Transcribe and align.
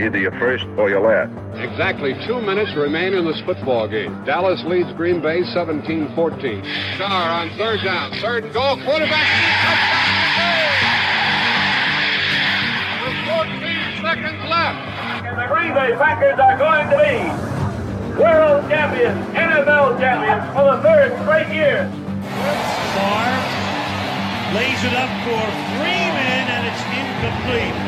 Either 0.00 0.18
you're 0.18 0.38
first 0.38 0.64
or 0.78 0.88
you're 0.88 1.02
last. 1.02 1.34
Exactly 1.58 2.14
two 2.24 2.40
minutes 2.40 2.70
remain 2.76 3.14
in 3.14 3.26
this 3.26 3.40
football 3.42 3.88
game. 3.88 4.14
Dallas 4.24 4.62
leads 4.64 4.92
Green 4.92 5.20
Bay 5.20 5.42
17-14. 5.42 6.14
Starr 6.94 7.10
on 7.10 7.50
third 7.58 7.82
down. 7.82 8.12
Third 8.22 8.44
and 8.44 8.54
goal. 8.54 8.78
Quarterback. 8.86 9.26
With 13.02 13.18
14 13.26 14.06
seconds 14.06 14.38
left. 14.46 14.78
And 15.26 15.34
the 15.34 15.46
Green 15.50 15.74
Bay 15.74 15.90
Packers 15.98 16.38
are 16.38 16.58
going 16.62 16.86
to 16.94 16.98
be 17.02 17.48
world 18.22 18.70
champions, 18.70 19.18
NFL 19.34 19.98
champions 19.98 20.46
for 20.54 20.76
the 20.76 20.82
third 20.82 21.10
straight 21.26 21.50
year. 21.50 21.90
Starr 22.94 23.34
lays 24.54 24.78
it 24.86 24.94
up 24.94 25.10
for 25.26 25.42
Freeman, 25.74 26.46
and 26.54 26.62
it's 26.70 26.82
incomplete. 26.86 27.87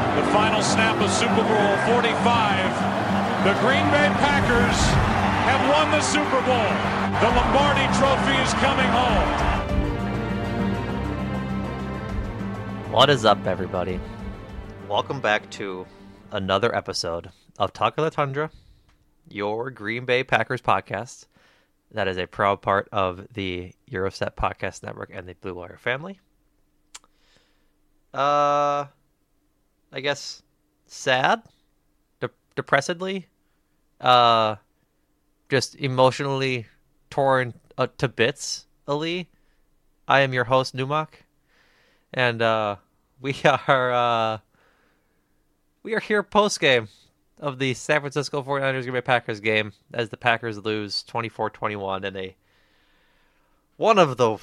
The 0.00 0.24
final 0.32 0.62
snap 0.62 0.98
of 1.02 1.10
Super 1.10 1.34
Bowl 1.34 1.76
45. 1.92 3.44
The 3.44 3.52
Green 3.60 3.84
Bay 3.90 4.08
Packers 4.16 4.78
have 5.44 5.60
won 5.68 5.90
the 5.90 6.00
Super 6.00 6.40
Bowl. 6.40 6.70
The 7.20 7.28
Lombardi 7.36 7.86
Trophy 7.98 8.36
is 8.40 8.52
coming 8.54 8.88
home. 8.88 9.30
What 12.90 13.10
is 13.10 13.26
up, 13.26 13.46
everybody? 13.46 14.00
Welcome 14.88 15.20
back 15.20 15.50
to 15.50 15.86
another 16.32 16.74
episode 16.74 17.30
of 17.58 17.74
Talk 17.74 17.98
of 17.98 18.04
the 18.04 18.10
Tundra, 18.10 18.50
your 19.28 19.70
Green 19.70 20.06
Bay 20.06 20.24
Packers 20.24 20.62
podcast. 20.62 21.26
That 21.92 22.08
is 22.08 22.16
a 22.16 22.26
proud 22.26 22.62
part 22.62 22.88
of 22.90 23.26
the 23.34 23.74
Gyro 23.88 24.08
Step 24.08 24.34
Podcast 24.34 24.82
Network 24.82 25.10
and 25.12 25.28
the 25.28 25.34
Blue 25.34 25.54
Wire 25.54 25.76
family 25.78 26.20
uh, 28.14 28.86
I 29.92 30.00
guess 30.00 30.42
sad, 30.86 31.42
de- 32.20 32.30
depressedly, 32.54 33.26
uh, 34.00 34.56
just 35.48 35.74
emotionally 35.76 36.66
torn 37.10 37.54
uh, 37.76 37.88
to 37.98 38.08
bits. 38.08 38.66
Ali, 38.86 39.28
I 40.06 40.20
am 40.20 40.32
your 40.32 40.44
host 40.44 40.76
Numac, 40.76 41.08
and 42.12 42.40
uh, 42.40 42.76
we 43.20 43.34
are 43.44 43.92
uh, 43.92 44.38
we 45.82 45.94
are 45.94 46.00
here 46.00 46.22
post 46.22 46.60
game 46.60 46.88
of 47.38 47.58
the 47.58 47.74
San 47.74 48.00
Francisco 48.00 48.42
49ers 48.42 48.82
Green 48.82 48.94
Bay 48.94 49.00
Packers 49.00 49.40
game 49.40 49.72
as 49.92 50.10
the 50.10 50.16
Packers 50.16 50.58
lose 50.58 51.02
24-21 51.04 52.04
in 52.04 52.16
a 52.16 52.36
one 53.76 53.98
of 53.98 54.18
the 54.18 54.36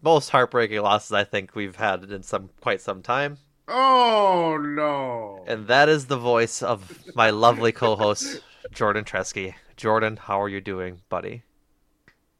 most 0.00 0.30
heartbreaking 0.30 0.80
losses 0.80 1.12
I 1.12 1.24
think 1.24 1.54
we've 1.54 1.76
had 1.76 2.04
in 2.04 2.22
some 2.22 2.48
quite 2.60 2.80
some 2.80 3.02
time. 3.02 3.36
Oh 3.74 4.58
no! 4.60 5.44
And 5.46 5.66
that 5.66 5.88
is 5.88 6.06
the 6.06 6.18
voice 6.18 6.62
of 6.62 7.02
my 7.14 7.30
lovely 7.30 7.72
co-host 7.72 8.42
Jordan 8.70 9.04
Treske. 9.04 9.54
Jordan, 9.76 10.18
how 10.18 10.40
are 10.42 10.48
you 10.48 10.60
doing, 10.60 11.00
buddy? 11.08 11.42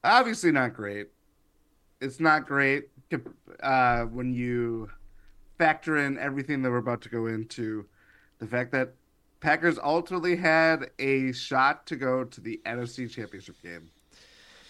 Obviously 0.04 0.53
not 0.53 0.75
great. 0.75 1.09
It's 2.03 2.20
not 2.20 2.47
great 2.47 2.88
uh, 3.62 4.03
when 4.03 4.34
you 4.34 4.91
factor 5.56 5.97
in 5.97 6.19
everything 6.19 6.60
that 6.62 6.70
we're 6.70 6.76
about 6.76 7.00
to 7.03 7.09
go 7.09 7.26
into. 7.26 7.87
The 8.38 8.47
fact 8.47 8.70
that 8.72 8.93
Packers 9.41 9.78
ultimately 9.82 10.37
had 10.37 10.91
a 10.99 11.32
shot 11.32 11.87
to 11.87 11.97
go 11.97 12.25
to 12.25 12.41
the 12.41 12.60
NFC 12.66 13.10
Championship 13.10 13.56
game 13.62 13.91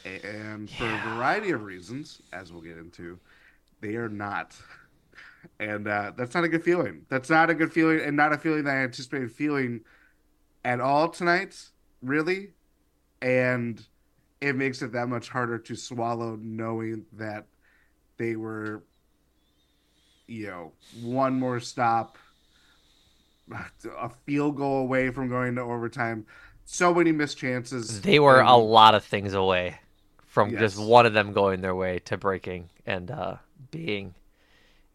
and 0.04 0.70
for 0.70 0.84
yeah. 0.84 1.12
a 1.12 1.14
variety 1.14 1.50
of 1.50 1.62
reasons, 1.62 2.20
as 2.32 2.52
we'll 2.52 2.62
get 2.62 2.78
into, 2.78 3.18
they 3.80 3.96
are 3.96 4.08
not. 4.08 4.56
And 5.58 5.88
uh, 5.88 6.12
that's 6.16 6.34
not 6.34 6.44
a 6.44 6.48
good 6.48 6.62
feeling. 6.62 7.06
That's 7.08 7.30
not 7.30 7.50
a 7.50 7.54
good 7.54 7.72
feeling, 7.72 8.00
and 8.00 8.16
not 8.16 8.32
a 8.32 8.38
feeling 8.38 8.64
that 8.64 8.76
I 8.76 8.78
anticipated 8.78 9.32
feeling 9.32 9.80
at 10.64 10.80
all 10.80 11.08
tonight, 11.08 11.70
really. 12.00 12.50
And 13.20 13.84
it 14.41 14.56
makes 14.56 14.82
it 14.82 14.92
that 14.92 15.08
much 15.08 15.28
harder 15.28 15.58
to 15.58 15.76
swallow 15.76 16.36
knowing 16.41 17.06
that 17.12 17.47
they 18.16 18.36
were, 18.36 18.82
you 20.26 20.47
know, 20.48 20.72
one 21.00 21.38
more 21.38 21.60
stop, 21.60 22.19
a 23.98 24.10
field 24.26 24.56
goal 24.56 24.78
away 24.80 25.10
from 25.10 25.28
going 25.28 25.54
to 25.56 25.62
overtime. 25.62 26.26
So 26.64 26.94
many 26.94 27.12
missed 27.12 27.38
chances. 27.38 28.00
They 28.00 28.19
were 28.19 28.41
and, 28.41 28.48
a 28.48 28.54
lot 28.56 28.94
of 28.94 29.04
things 29.04 29.34
away 29.34 29.78
from 30.26 30.50
yes. 30.50 30.60
just 30.60 30.78
one 30.78 31.06
of 31.06 31.12
them 31.12 31.32
going 31.32 31.60
their 31.60 31.74
way 31.74 31.98
to 32.00 32.16
breaking 32.16 32.70
and 32.86 33.10
uh, 33.10 33.36
being 33.70 34.14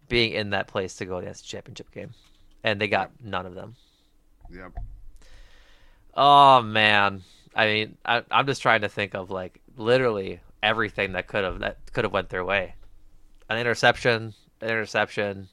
being 0.07 0.33
in 0.33 0.51
that 0.51 0.67
place 0.67 0.95
to 0.95 1.05
go 1.05 1.17
against 1.17 1.43
the 1.43 1.47
championship 1.47 1.91
game, 1.91 2.11
and 2.63 2.79
they 2.79 2.87
got 2.87 3.11
none 3.23 3.45
of 3.45 3.55
them. 3.55 3.75
Yep. 4.49 4.73
Oh 6.13 6.61
man, 6.61 7.21
I 7.55 7.65
mean, 7.67 7.97
I, 8.05 8.23
I'm 8.31 8.45
just 8.47 8.61
trying 8.61 8.81
to 8.81 8.89
think 8.89 9.15
of 9.15 9.29
like 9.31 9.59
literally 9.75 10.39
everything 10.63 11.13
that 11.13 11.27
could 11.27 11.43
have 11.43 11.59
that 11.59 11.77
could 11.93 12.03
have 12.03 12.13
went 12.13 12.29
their 12.29 12.45
way. 12.45 12.75
An 13.49 13.57
interception, 13.57 14.33
an 14.61 14.69
interception. 14.69 15.47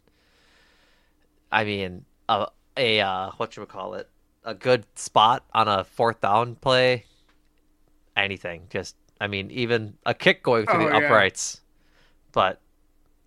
I 1.53 1.65
mean, 1.65 2.05
a 2.29 2.49
a 2.77 3.01
uh, 3.01 3.31
what 3.37 3.57
you 3.57 3.63
we 3.63 3.67
call 3.67 3.95
it? 3.95 4.09
A 4.45 4.55
good 4.55 4.85
spot 4.97 5.45
on 5.55 5.69
a 5.69 5.85
fourth 5.85 6.21
down 6.21 6.57
play. 6.57 7.05
Anything, 8.17 8.67
just 8.71 8.97
I 9.21 9.27
mean, 9.27 9.51
even 9.51 9.95
a 10.07 10.15
kick 10.15 10.43
going 10.43 10.67
through 10.67 10.87
oh, 10.87 10.91
the 10.91 10.99
yeah. 10.99 11.07
uprights. 11.07 11.61
But 12.33 12.61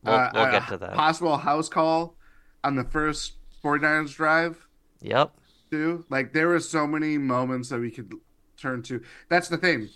we'll, 0.08 0.16
uh, 0.16 0.32
we'll 0.34 0.52
get 0.52 0.68
to 0.70 0.78
that. 0.78 0.94
Possible 0.94 1.38
house 1.38 1.70
call 1.70 2.16
on 2.64 2.76
the 2.76 2.84
first 2.84 3.34
49ers 3.64 4.16
drive. 4.16 4.68
Yep. 5.02 5.32
Too. 5.72 6.06
Like 6.10 6.34
there 6.34 6.48
were 6.48 6.60
so 6.60 6.88
many 6.88 7.18
moments 7.18 7.70
that 7.70 7.80
we 7.80 7.92
could 7.92 8.14
turn 8.58 8.82
to. 8.84 9.02
That's 9.30 9.48
the 9.48 9.58
thing. 9.58 9.90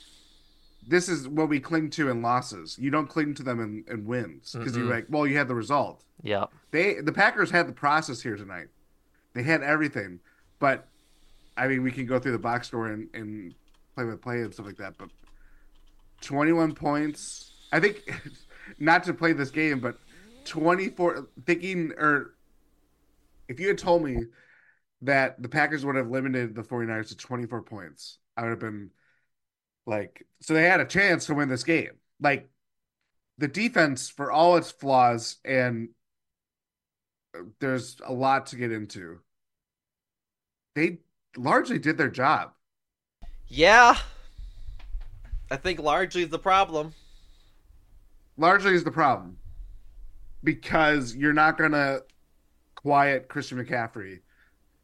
This 0.87 1.07
is 1.07 1.27
what 1.27 1.47
we 1.47 1.59
cling 1.59 1.89
to 1.91 2.09
in 2.09 2.21
losses. 2.21 2.77
You 2.79 2.89
don't 2.89 3.07
cling 3.07 3.35
to 3.35 3.43
them 3.43 3.59
in, 3.59 3.85
in 3.87 4.05
wins 4.05 4.55
because 4.57 4.75
you're 4.75 4.85
like, 4.85 5.05
well, 5.09 5.27
you 5.27 5.37
had 5.37 5.47
the 5.47 5.55
result. 5.55 6.03
Yeah. 6.23 6.45
They 6.71 6.95
the 6.95 7.13
Packers 7.13 7.51
had 7.51 7.67
the 7.67 7.73
process 7.73 8.21
here 8.21 8.35
tonight. 8.35 8.67
They 9.33 9.43
had 9.43 9.61
everything, 9.63 10.19
but 10.59 10.87
I 11.55 11.67
mean, 11.67 11.83
we 11.83 11.91
can 11.91 12.05
go 12.05 12.19
through 12.19 12.31
the 12.33 12.39
box 12.39 12.67
score 12.67 12.87
and, 12.87 13.07
and 13.13 13.53
play 13.95 14.05
with 14.05 14.21
play 14.21 14.41
and 14.41 14.53
stuff 14.53 14.65
like 14.65 14.77
that, 14.77 14.97
but 14.97 15.09
21 16.21 16.73
points. 16.75 17.51
I 17.71 17.79
think, 17.79 17.97
not 18.79 19.03
to 19.05 19.13
play 19.13 19.33
this 19.33 19.51
game, 19.51 19.79
but 19.79 19.97
24, 20.45 21.27
thinking, 21.45 21.91
or 21.97 22.35
if 23.47 23.59
you 23.59 23.67
had 23.67 23.77
told 23.77 24.03
me 24.03 24.17
that 25.01 25.41
the 25.41 25.49
Packers 25.49 25.85
would 25.85 25.95
have 25.95 26.09
limited 26.09 26.55
the 26.55 26.63
49ers 26.63 27.09
to 27.09 27.17
24 27.17 27.63
points, 27.63 28.17
I 28.37 28.43
would 28.43 28.51
have 28.51 28.59
been 28.59 28.91
like, 29.85 30.25
so 30.41 30.53
they 30.53 30.63
had 30.63 30.79
a 30.79 30.85
chance 30.85 31.25
to 31.25 31.33
win 31.33 31.49
this 31.49 31.63
game. 31.63 31.91
Like, 32.19 32.49
the 33.37 33.47
defense, 33.47 34.09
for 34.09 34.31
all 34.31 34.57
its 34.57 34.71
flaws, 34.71 35.37
and 35.43 35.89
there's 37.59 37.97
a 38.05 38.13
lot 38.13 38.47
to 38.47 38.55
get 38.55 38.71
into, 38.71 39.19
they 40.75 40.99
largely 41.35 41.79
did 41.79 41.97
their 41.97 42.09
job. 42.09 42.51
Yeah. 43.47 43.97
I 45.49 45.57
think 45.57 45.79
largely 45.79 46.23
is 46.23 46.29
the 46.29 46.39
problem. 46.39 46.93
Largely 48.41 48.73
is 48.73 48.83
the 48.83 48.91
problem 48.91 49.37
because 50.43 51.15
you're 51.15 51.31
not 51.31 51.59
going 51.59 51.73
to 51.73 52.03
quiet 52.73 53.27
Christian 53.27 53.63
McCaffrey. 53.63 54.19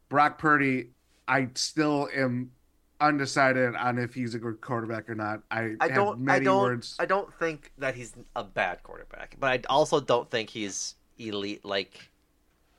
Brock 0.08 0.38
Purdy, 0.38 0.90
I 1.26 1.48
still 1.54 2.08
am 2.14 2.52
undecided 3.00 3.74
on 3.74 3.98
if 3.98 4.14
he's 4.14 4.36
a 4.36 4.38
good 4.38 4.60
quarterback 4.60 5.10
or 5.10 5.16
not. 5.16 5.42
I, 5.50 5.74
I 5.80 5.88
don't. 5.88 6.28
I 6.30 6.38
don't. 6.38 6.62
words. 6.62 6.94
I 7.00 7.06
don't 7.06 7.34
think 7.34 7.72
that 7.78 7.96
he's 7.96 8.12
a 8.36 8.44
bad 8.44 8.84
quarterback, 8.84 9.34
but 9.40 9.50
I 9.50 9.60
also 9.68 9.98
don't 9.98 10.30
think 10.30 10.50
he's 10.50 10.94
elite 11.18 11.64
like 11.64 12.08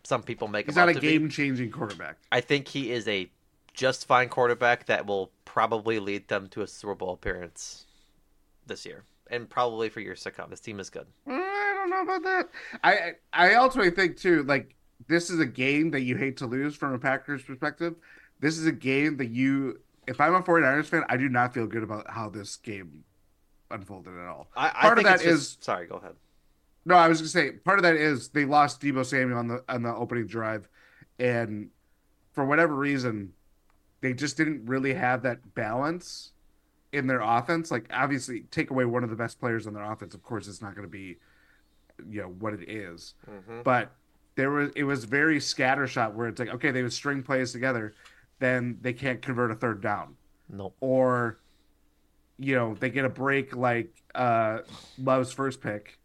some 0.04 0.24
people 0.24 0.48
make 0.48 0.66
He's 0.66 0.78
him 0.78 0.80
not 0.80 0.90
out 0.90 0.92
a 0.92 0.94
to 0.96 1.02
be. 1.02 1.10
game 1.10 1.28
changing 1.30 1.72
quarterback. 1.72 2.18
I 2.32 2.40
think 2.40 2.70
he 2.70 2.92
is 2.92 3.06
a 3.10 3.30
just 3.74 4.08
fine 4.08 4.30
quarterback 4.30 4.86
that 4.86 5.06
will 5.06 5.30
probably 5.44 6.00
lead 6.00 6.30
them 6.30 6.48
to 6.50 6.62
a 6.62 6.68
Super 6.68 6.96
Bowl 6.96 7.14
appearance 7.14 7.86
this 8.66 8.86
year, 8.86 9.04
and 9.30 9.50
probably 9.50 9.90
for 9.90 10.00
years 10.00 10.22
to 10.24 10.32
come. 10.32 10.50
This 10.50 10.60
team 10.60 10.80
is 10.80 10.90
good. 10.90 11.08
I 11.28 11.74
don't 11.76 11.90
know 11.90 12.02
about 12.02 12.24
that. 12.24 12.50
I 12.84 13.14
I 13.34 13.54
ultimately 13.56 13.92
think 13.92 14.18
too, 14.18 14.44
like 14.44 14.76
this 15.08 15.30
is 15.30 15.40
a 15.40 15.46
game 15.46 15.92
that 15.92 16.02
you 16.02 16.16
hate 16.18 16.38
to 16.38 16.46
lose 16.46 16.76
from 16.76 16.94
a 16.94 17.00
Packers 17.00 17.44
perspective. 17.44 17.96
This 18.40 18.58
is 18.58 18.66
a 18.66 18.72
game 18.72 19.18
that 19.18 19.30
you 19.30 19.80
if 20.08 20.20
I'm 20.20 20.34
a 20.34 20.42
49ers 20.42 20.86
fan, 20.86 21.04
I 21.10 21.18
do 21.18 21.30
not 21.30 21.54
feel 21.54 21.68
good 21.68 21.84
about 21.84 22.10
how 22.10 22.30
this 22.30 22.56
game 22.56 23.04
unfolded 23.70 24.14
at 24.18 24.26
all. 24.28 24.48
I, 24.56 24.70
I 24.70 24.82
Part 24.82 24.98
of 25.00 25.04
think 25.04 25.08
that 25.18 25.24
just- 25.24 25.58
is 25.60 25.64
sorry. 25.64 25.86
Go 25.88 25.96
ahead. 25.96 26.16
no, 26.86 26.96
I 26.96 27.08
was 27.08 27.20
gonna 27.20 27.30
say 27.30 27.52
part 27.52 27.78
of 27.80 27.84
that 27.84 27.96
is 27.96 28.30
they 28.30 28.46
lost 28.46 28.82
Deebo 28.82 29.06
Samuel 29.06 29.38
on 29.38 29.48
the 29.48 29.64
on 29.70 29.84
the 29.84 29.94
opening 29.94 30.26
drive, 30.28 30.68
and 31.20 31.70
for 32.34 32.46
whatever 32.46 32.74
reason, 32.76 33.34
they 34.02 34.14
just 34.14 34.38
didn't 34.38 34.66
really 34.66 34.94
have 34.94 35.22
that 35.24 35.54
balance 35.56 36.32
in 36.92 37.08
their 37.08 37.22
offense. 37.22 37.72
Like 37.72 37.86
obviously, 37.94 38.42
take 38.52 38.72
away 38.72 38.86
one 38.86 39.04
of 39.04 39.10
the 39.10 39.16
best 39.16 39.40
players 39.40 39.68
on 39.68 39.74
their 39.74 39.84
offense, 39.90 40.14
of 40.14 40.24
course, 40.24 40.48
it's 40.48 40.62
not 40.62 40.76
going 40.76 40.88
to 40.88 40.92
be, 40.92 41.18
you 42.10 42.22
know, 42.22 42.30
what 42.30 42.54
it 42.54 42.70
is. 42.70 43.14
Mhm. 43.30 43.64
But 43.64 43.92
there 44.36 44.52
was 44.52 44.72
it 44.76 44.84
was 44.84 45.04
very 45.06 45.38
scattershot 45.40 46.14
where 46.14 46.28
it's 46.28 46.40
like 46.40 46.50
okay, 46.50 46.72
they 46.72 46.82
would 46.84 46.94
string 46.94 47.24
plays 47.24 47.52
together, 47.52 47.94
then 48.40 48.78
they 48.82 48.94
can't 48.94 49.22
convert 49.22 49.52
a 49.52 49.56
third 49.56 49.82
down 49.82 50.16
Nope. 50.50 50.76
or 50.80 51.40
you 52.38 52.56
know 52.56 52.74
they 52.76 52.90
get 52.90 53.04
a 53.04 53.10
break 53.10 53.54
like 53.56 53.94
uh 54.16 54.60
Love's 54.98 55.34
first 55.34 55.60
pick, 55.62 56.00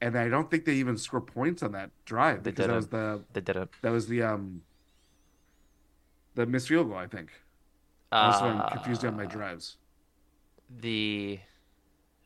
and 0.00 0.18
I 0.18 0.28
don't 0.28 0.50
think 0.50 0.64
they 0.64 0.74
even 0.74 0.96
score 0.96 1.20
points 1.20 1.62
on 1.62 1.70
that 1.72 1.90
drive 2.04 2.42
They 2.42 2.50
because 2.50 2.66
that 2.66 2.74
was 2.74 2.88
the 2.88 3.22
They 3.32 3.40
didn't. 3.40 3.70
that 3.82 3.90
was 3.90 4.08
the 4.08 4.22
um 4.22 4.62
the 6.34 6.46
missed 6.46 6.68
field 6.68 6.88
goal 6.88 6.98
I 6.98 7.06
think. 7.06 7.30
Also, 8.10 8.44
I'm 8.44 8.60
Uh, 8.60 8.68
confused 8.70 9.04
on 9.04 9.16
my 9.16 9.24
drives. 9.26 9.76
The 10.80 11.38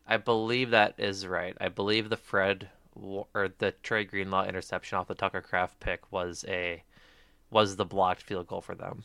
I 0.07 0.17
believe 0.19 0.71
that 0.71 0.95
is 0.99 1.27
right. 1.27 1.57
I 1.61 1.69
believe 1.69 2.09
the 2.09 2.17
Fred 2.17 2.69
or 2.95 3.49
the 3.59 3.75
Dre 3.83 4.05
Greenlaw 4.05 4.47
interception 4.47 4.99
off 4.99 5.09
the 5.09 5.15
Tucker 5.15 5.43
Kraft 5.43 5.81
pick 5.81 6.11
was 6.13 6.45
a 6.49 6.83
was 7.51 7.77
the 7.77 7.85
blocked 7.85 8.23
field 8.23 8.47
goal 8.47 8.61
for 8.61 8.75
them. 8.75 9.05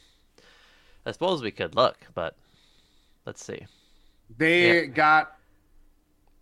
I 1.05 1.11
suppose 1.11 1.41
we 1.41 1.51
could 1.51 1.75
look, 1.75 1.97
but 2.13 2.35
let's 3.25 3.43
see. 3.43 3.65
They 4.37 4.81
yeah. 4.81 4.85
got 4.85 5.37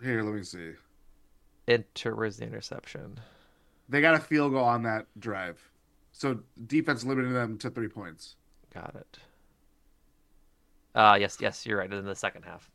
here. 0.03 0.21
Let 0.21 0.35
me 0.35 0.43
see. 0.43 0.71
Inter 1.67 2.15
where's 2.15 2.37
the 2.37 2.45
interception? 2.45 3.19
They 3.87 4.01
got 4.01 4.15
a 4.15 4.19
field 4.19 4.51
goal 4.51 4.65
on 4.65 4.83
that 4.83 5.07
drive, 5.19 5.59
so 6.11 6.39
defense 6.67 7.05
limited 7.05 7.33
them 7.33 7.57
to 7.59 7.69
three 7.69 7.87
points. 7.87 8.35
Got 8.73 8.95
it. 8.95 9.19
Uh 10.93 11.17
yes, 11.19 11.37
yes, 11.39 11.65
you're 11.65 11.77
right. 11.77 11.91
In 11.91 12.05
the 12.05 12.15
second 12.15 12.43
half. 12.43 12.69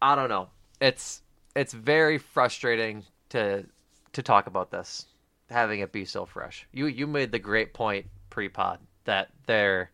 I 0.00 0.14
don't 0.14 0.28
know. 0.28 0.48
It's 0.80 1.22
it's 1.56 1.72
very 1.72 2.18
frustrating 2.18 3.04
to 3.30 3.64
to 4.12 4.22
talk 4.22 4.46
about 4.46 4.70
this, 4.70 5.06
having 5.50 5.80
it 5.80 5.92
be 5.92 6.04
so 6.04 6.24
fresh. 6.26 6.66
You 6.72 6.86
you 6.86 7.06
made 7.06 7.32
the 7.32 7.38
great 7.38 7.74
point 7.74 8.06
pre-pod 8.30 8.80
that 9.04 9.28
their 9.46 9.90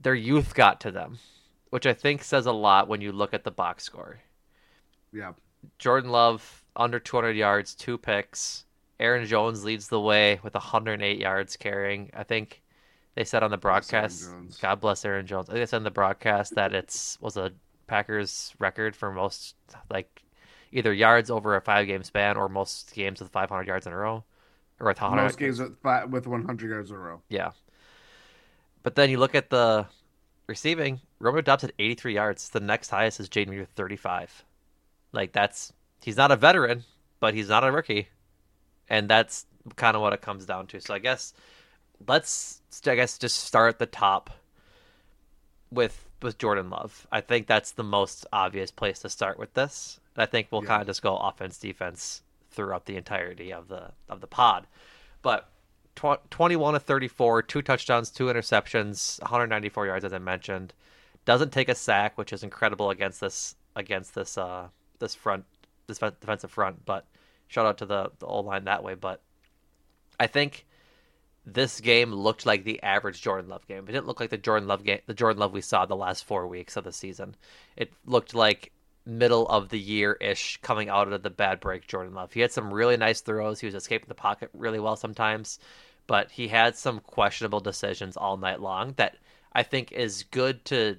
their 0.00 0.14
youth 0.14 0.54
got 0.54 0.80
to 0.82 0.90
them, 0.90 1.18
which 1.70 1.86
I 1.86 1.92
think 1.92 2.22
says 2.22 2.46
a 2.46 2.52
lot 2.52 2.88
when 2.88 3.00
you 3.00 3.12
look 3.12 3.34
at 3.34 3.44
the 3.44 3.50
box 3.50 3.84
score. 3.84 4.20
Yeah, 5.12 5.32
Jordan 5.78 6.10
Love 6.10 6.64
under 6.76 6.98
200 6.98 7.36
yards, 7.36 7.74
two 7.74 7.98
picks. 7.98 8.64
Aaron 9.00 9.26
Jones 9.26 9.64
leads 9.64 9.88
the 9.88 10.00
way 10.00 10.38
with 10.42 10.54
108 10.54 11.18
yards 11.18 11.56
carrying. 11.56 12.10
I 12.14 12.22
think 12.22 12.62
they 13.16 13.24
said 13.24 13.42
on 13.42 13.50
the 13.50 13.56
broadcast. 13.56 14.28
God 14.60 14.80
bless 14.80 15.04
Aaron 15.04 15.26
Jones. 15.26 15.48
I 15.48 15.52
think 15.52 15.62
they 15.62 15.66
said 15.66 15.78
on 15.78 15.84
the 15.84 15.90
broadcast 15.90 16.54
that 16.54 16.74
it's 16.74 17.20
was 17.20 17.36
a 17.36 17.52
Packers 17.86 18.54
record 18.58 18.96
for 18.96 19.12
most 19.12 19.54
like 19.90 20.22
either 20.72 20.92
yards 20.92 21.30
over 21.30 21.56
a 21.56 21.60
five 21.60 21.86
game 21.86 22.02
span 22.02 22.36
or 22.36 22.48
most 22.48 22.94
games 22.94 23.20
with 23.20 23.30
500 23.30 23.66
yards 23.66 23.86
in 23.86 23.92
a 23.92 23.96
row 23.96 24.24
or 24.80 24.88
with 24.88 25.00
100 25.00 25.22
most 25.22 25.38
games 25.38 25.60
with 25.60 25.78
fi- 25.82 26.04
with 26.04 26.26
100 26.26 26.70
yards 26.70 26.90
in 26.90 26.96
a 26.96 26.98
row. 26.98 27.20
yeah. 27.28 27.52
But 28.82 28.96
then 28.96 29.08
you 29.08 29.18
look 29.18 29.34
at 29.34 29.48
the 29.48 29.86
receiving. 30.46 31.00
Romeo 31.18 31.40
Doubs 31.40 31.62
had 31.62 31.72
83 31.78 32.14
yards. 32.14 32.48
The 32.50 32.60
next 32.60 32.90
highest 32.90 33.18
is 33.18 33.30
Jayden 33.30 33.48
Reed 33.48 33.60
with 33.60 33.70
35. 33.70 34.44
Like 35.12 35.32
that's 35.32 35.72
he's 36.02 36.16
not 36.16 36.30
a 36.30 36.36
veteran, 36.36 36.84
but 37.20 37.34
he's 37.34 37.48
not 37.48 37.64
a 37.64 37.72
rookie, 37.72 38.08
and 38.90 39.08
that's 39.08 39.46
kind 39.76 39.96
of 39.96 40.02
what 40.02 40.12
it 40.12 40.20
comes 40.20 40.44
down 40.44 40.66
to. 40.68 40.80
So 40.80 40.92
I 40.92 40.98
guess 40.98 41.32
let's 42.06 42.60
I 42.86 42.94
guess 42.94 43.16
just 43.16 43.38
start 43.44 43.74
at 43.74 43.78
the 43.78 43.86
top 43.86 44.30
with 45.70 46.03
with 46.22 46.38
Jordan 46.38 46.70
Love. 46.70 47.06
I 47.12 47.20
think 47.20 47.46
that's 47.46 47.72
the 47.72 47.84
most 47.84 48.26
obvious 48.32 48.70
place 48.70 49.00
to 49.00 49.08
start 49.08 49.38
with 49.38 49.54
this. 49.54 50.00
And 50.16 50.22
I 50.22 50.26
think 50.26 50.48
we'll 50.50 50.62
Yeah. 50.62 50.68
kind 50.68 50.80
of 50.82 50.86
just 50.88 51.02
go 51.02 51.16
offense 51.16 51.58
defense 51.58 52.22
throughout 52.50 52.86
the 52.86 52.96
entirety 52.96 53.52
of 53.52 53.68
the 53.68 53.92
of 54.08 54.20
the 54.20 54.26
pod. 54.26 54.66
But 55.22 55.48
tw- 55.96 56.30
21 56.30 56.74
to 56.74 56.80
34, 56.80 57.42
two 57.42 57.62
touchdowns, 57.62 58.10
two 58.10 58.26
interceptions, 58.26 59.20
194 59.22 59.86
yards 59.86 60.04
as 60.04 60.12
I 60.12 60.18
mentioned. 60.18 60.72
Doesn't 61.24 61.52
take 61.52 61.68
a 61.68 61.74
sack, 61.74 62.16
which 62.18 62.32
is 62.32 62.42
incredible 62.42 62.90
against 62.90 63.20
this 63.20 63.56
against 63.76 64.14
this 64.14 64.38
uh 64.38 64.68
this 64.98 65.14
front 65.14 65.44
this 65.86 65.98
defensive 65.98 66.50
front, 66.50 66.84
but 66.86 67.06
shout 67.48 67.66
out 67.66 67.78
to 67.78 67.86
the 67.86 68.12
the 68.18 68.26
old 68.26 68.46
line 68.46 68.64
that 68.64 68.82
way, 68.82 68.94
but 68.94 69.20
I 70.18 70.26
think 70.28 70.64
this 71.46 71.80
game 71.80 72.12
looked 72.12 72.46
like 72.46 72.64
the 72.64 72.82
average 72.82 73.20
Jordan 73.20 73.50
Love 73.50 73.66
game. 73.66 73.84
It 73.84 73.92
didn't 73.92 74.06
look 74.06 74.20
like 74.20 74.30
the 74.30 74.38
Jordan 74.38 74.68
Love 74.68 74.84
game, 74.84 75.00
the 75.06 75.14
Jordan 75.14 75.40
Love 75.40 75.52
we 75.52 75.60
saw 75.60 75.84
the 75.84 75.96
last 75.96 76.24
4 76.24 76.46
weeks 76.46 76.76
of 76.76 76.84
the 76.84 76.92
season. 76.92 77.36
It 77.76 77.92
looked 78.06 78.34
like 78.34 78.72
middle 79.06 79.46
of 79.48 79.68
the 79.68 79.78
year 79.78 80.16
ish 80.20 80.58
coming 80.62 80.88
out 80.88 81.12
of 81.12 81.22
the 81.22 81.30
bad 81.30 81.60
break 81.60 81.86
Jordan 81.86 82.14
Love. 82.14 82.32
He 82.32 82.40
had 82.40 82.52
some 82.52 82.72
really 82.72 82.96
nice 82.96 83.20
throws. 83.20 83.60
He 83.60 83.66
was 83.66 83.74
escaping 83.74 84.08
the 84.08 84.14
pocket 84.14 84.48
really 84.54 84.80
well 84.80 84.96
sometimes, 84.96 85.58
but 86.06 86.30
he 86.30 86.48
had 86.48 86.76
some 86.76 87.00
questionable 87.00 87.60
decisions 87.60 88.16
all 88.16 88.36
night 88.36 88.60
long 88.60 88.94
that 88.96 89.16
I 89.52 89.62
think 89.62 89.92
is 89.92 90.24
good 90.24 90.64
to 90.66 90.96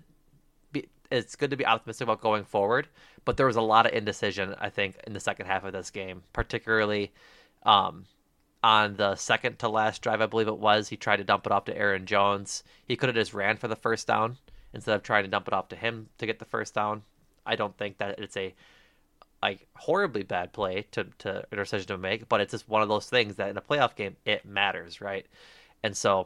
be 0.72 0.88
it's 1.10 1.36
good 1.36 1.50
to 1.52 1.58
be 1.58 1.66
optimistic 1.66 2.06
about 2.06 2.22
going 2.22 2.44
forward, 2.44 2.88
but 3.26 3.38
there 3.38 3.48
was 3.48 3.56
a 3.56 3.62
lot 3.62 3.88
of 3.88 3.94
indecision 3.94 4.56
I 4.60 4.70
think 4.70 4.98
in 5.08 5.14
the 5.14 5.20
second 5.20 5.48
half 5.48 5.64
of 5.64 5.74
this 5.74 5.90
game, 5.90 6.22
particularly 6.34 7.12
um 7.64 8.06
on 8.66 8.96
the 8.96 9.14
second 9.14 9.60
to 9.60 9.70
last 9.70 10.02
drive, 10.02 10.22
I 10.22 10.26
believe 10.26 10.48
it 10.48 10.58
was, 10.58 10.90
he 10.90 10.98
tried 10.98 11.18
to 11.18 11.24
dump 11.24 11.46
it 11.46 11.52
off 11.52 11.66
to 11.66 11.78
Aaron 11.78 12.08
Jones. 12.08 12.64
He 12.88 12.96
could 12.96 13.10
have 13.10 13.16
just 13.16 13.36
ran 13.36 13.58
for 13.58 13.68
the 13.68 13.76
first 13.76 14.08
down 14.08 14.38
instead 14.74 14.96
of 14.96 15.04
trying 15.04 15.24
to 15.24 15.30
dump 15.30 15.48
it 15.48 15.54
off 15.54 15.70
to 15.70 15.76
him 15.76 16.10
to 16.18 16.26
get 16.26 16.40
the 16.40 16.46
first 16.46 16.74
down. 16.74 17.04
I 17.46 17.58
don't 17.58 17.78
think 17.78 18.00
that 18.00 18.18
it's 18.18 18.36
a 18.36 18.56
like 19.44 19.68
horribly 19.76 20.24
bad 20.24 20.52
play 20.52 20.88
to 20.94 21.06
to 21.20 21.46
decision 21.52 21.90
to 21.90 21.98
make, 22.00 22.28
but 22.28 22.42
it's 22.42 22.54
just 22.54 22.68
one 22.68 22.82
of 22.82 22.90
those 22.90 23.08
things 23.08 23.36
that 23.36 23.50
in 23.50 23.58
a 23.58 23.62
playoff 23.62 23.96
game 23.96 24.16
it 24.26 24.48
matters, 24.48 25.00
right? 25.00 25.28
And 25.84 25.96
so 25.96 26.26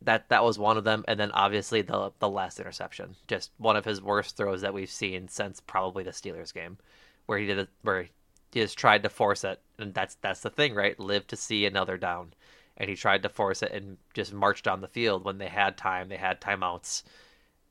that 0.00 0.30
that 0.30 0.42
was 0.42 0.58
one 0.58 0.78
of 0.78 0.84
them, 0.84 1.04
and 1.06 1.20
then 1.20 1.32
obviously 1.32 1.82
the 1.82 2.12
the 2.18 2.30
last 2.30 2.58
interception, 2.58 3.14
just 3.28 3.50
one 3.58 3.76
of 3.76 3.84
his 3.84 4.00
worst 4.00 4.38
throws 4.38 4.62
that 4.62 4.72
we've 4.72 4.90
seen 4.90 5.28
since 5.28 5.60
probably 5.60 6.02
the 6.02 6.12
Steelers 6.12 6.54
game, 6.54 6.78
where 7.26 7.38
he 7.38 7.44
did 7.44 7.58
it, 7.58 7.68
where 7.82 8.08
just 8.52 8.78
tried 8.78 9.02
to 9.02 9.08
force 9.08 9.44
it, 9.44 9.60
and 9.78 9.94
that's 9.94 10.16
that's 10.16 10.40
the 10.40 10.50
thing, 10.50 10.74
right? 10.74 10.98
Live 10.98 11.26
to 11.28 11.36
see 11.36 11.66
another 11.66 11.96
down, 11.96 12.32
and 12.76 12.88
he 12.88 12.96
tried 12.96 13.22
to 13.22 13.28
force 13.28 13.62
it 13.62 13.72
and 13.72 13.98
just 14.14 14.32
march 14.32 14.62
down 14.62 14.80
the 14.80 14.88
field 14.88 15.24
when 15.24 15.38
they 15.38 15.48
had 15.48 15.76
time. 15.76 16.08
They 16.08 16.16
had 16.16 16.40
timeouts. 16.40 17.02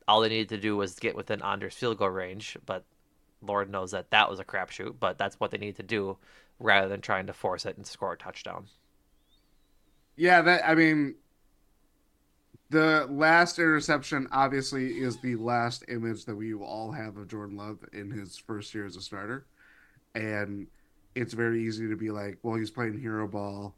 All 0.08 0.20
they 0.20 0.28
needed 0.28 0.50
to 0.50 0.58
do 0.58 0.76
was 0.76 0.98
get 0.98 1.16
within 1.16 1.42
Anders' 1.42 1.74
field 1.74 1.98
goal 1.98 2.10
range, 2.10 2.56
but 2.64 2.84
Lord 3.42 3.70
knows 3.70 3.90
that 3.90 4.10
that 4.10 4.30
was 4.30 4.40
a 4.40 4.44
crapshoot. 4.44 4.94
But 5.00 5.18
that's 5.18 5.40
what 5.40 5.50
they 5.50 5.58
needed 5.58 5.76
to 5.76 5.82
do 5.82 6.18
rather 6.58 6.88
than 6.88 7.00
trying 7.00 7.26
to 7.26 7.32
force 7.32 7.66
it 7.66 7.76
and 7.76 7.86
score 7.86 8.12
a 8.12 8.16
touchdown. 8.16 8.66
Yeah, 10.16 10.40
that 10.42 10.68
I 10.68 10.74
mean, 10.74 11.16
the 12.70 13.06
last 13.10 13.58
interception 13.58 14.26
obviously 14.32 14.98
is 14.98 15.18
the 15.18 15.36
last 15.36 15.84
image 15.88 16.24
that 16.24 16.34
we 16.34 16.54
all 16.54 16.92
have 16.92 17.16
of 17.16 17.28
Jordan 17.28 17.56
Love 17.56 17.78
in 17.92 18.10
his 18.10 18.36
first 18.36 18.74
year 18.74 18.86
as 18.86 18.96
a 18.96 19.00
starter, 19.00 19.46
and 20.16 20.66
it's 21.14 21.34
very 21.34 21.64
easy 21.64 21.88
to 21.88 21.96
be 21.96 22.10
like, 22.10 22.38
well, 22.42 22.56
he's 22.56 22.70
playing 22.70 22.98
hero 22.98 23.28
ball. 23.28 23.74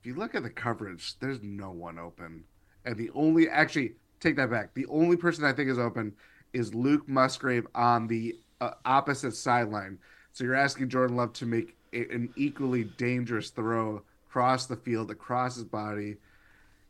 If 0.00 0.06
you 0.06 0.14
look 0.14 0.34
at 0.34 0.42
the 0.42 0.50
coverage, 0.50 1.18
there's 1.20 1.42
no 1.42 1.70
one 1.70 1.98
open, 1.98 2.44
and 2.84 2.96
the 2.96 3.10
only 3.14 3.48
actually 3.48 3.94
take 4.20 4.36
that 4.36 4.50
back. 4.50 4.74
The 4.74 4.86
only 4.86 5.16
person 5.16 5.44
I 5.44 5.52
think 5.52 5.70
is 5.70 5.78
open 5.78 6.12
is 6.52 6.74
Luke 6.74 7.08
Musgrave 7.08 7.66
on 7.74 8.06
the 8.06 8.36
uh, 8.60 8.72
opposite 8.84 9.34
sideline. 9.34 9.98
So 10.32 10.44
you're 10.44 10.54
asking 10.54 10.88
Jordan 10.88 11.16
Love 11.16 11.32
to 11.34 11.46
make 11.46 11.76
a, 11.92 12.00
an 12.12 12.32
equally 12.36 12.84
dangerous 12.84 13.50
throw 13.50 14.02
across 14.28 14.66
the 14.66 14.76
field, 14.76 15.10
across 15.10 15.56
his 15.56 15.64
body. 15.64 16.16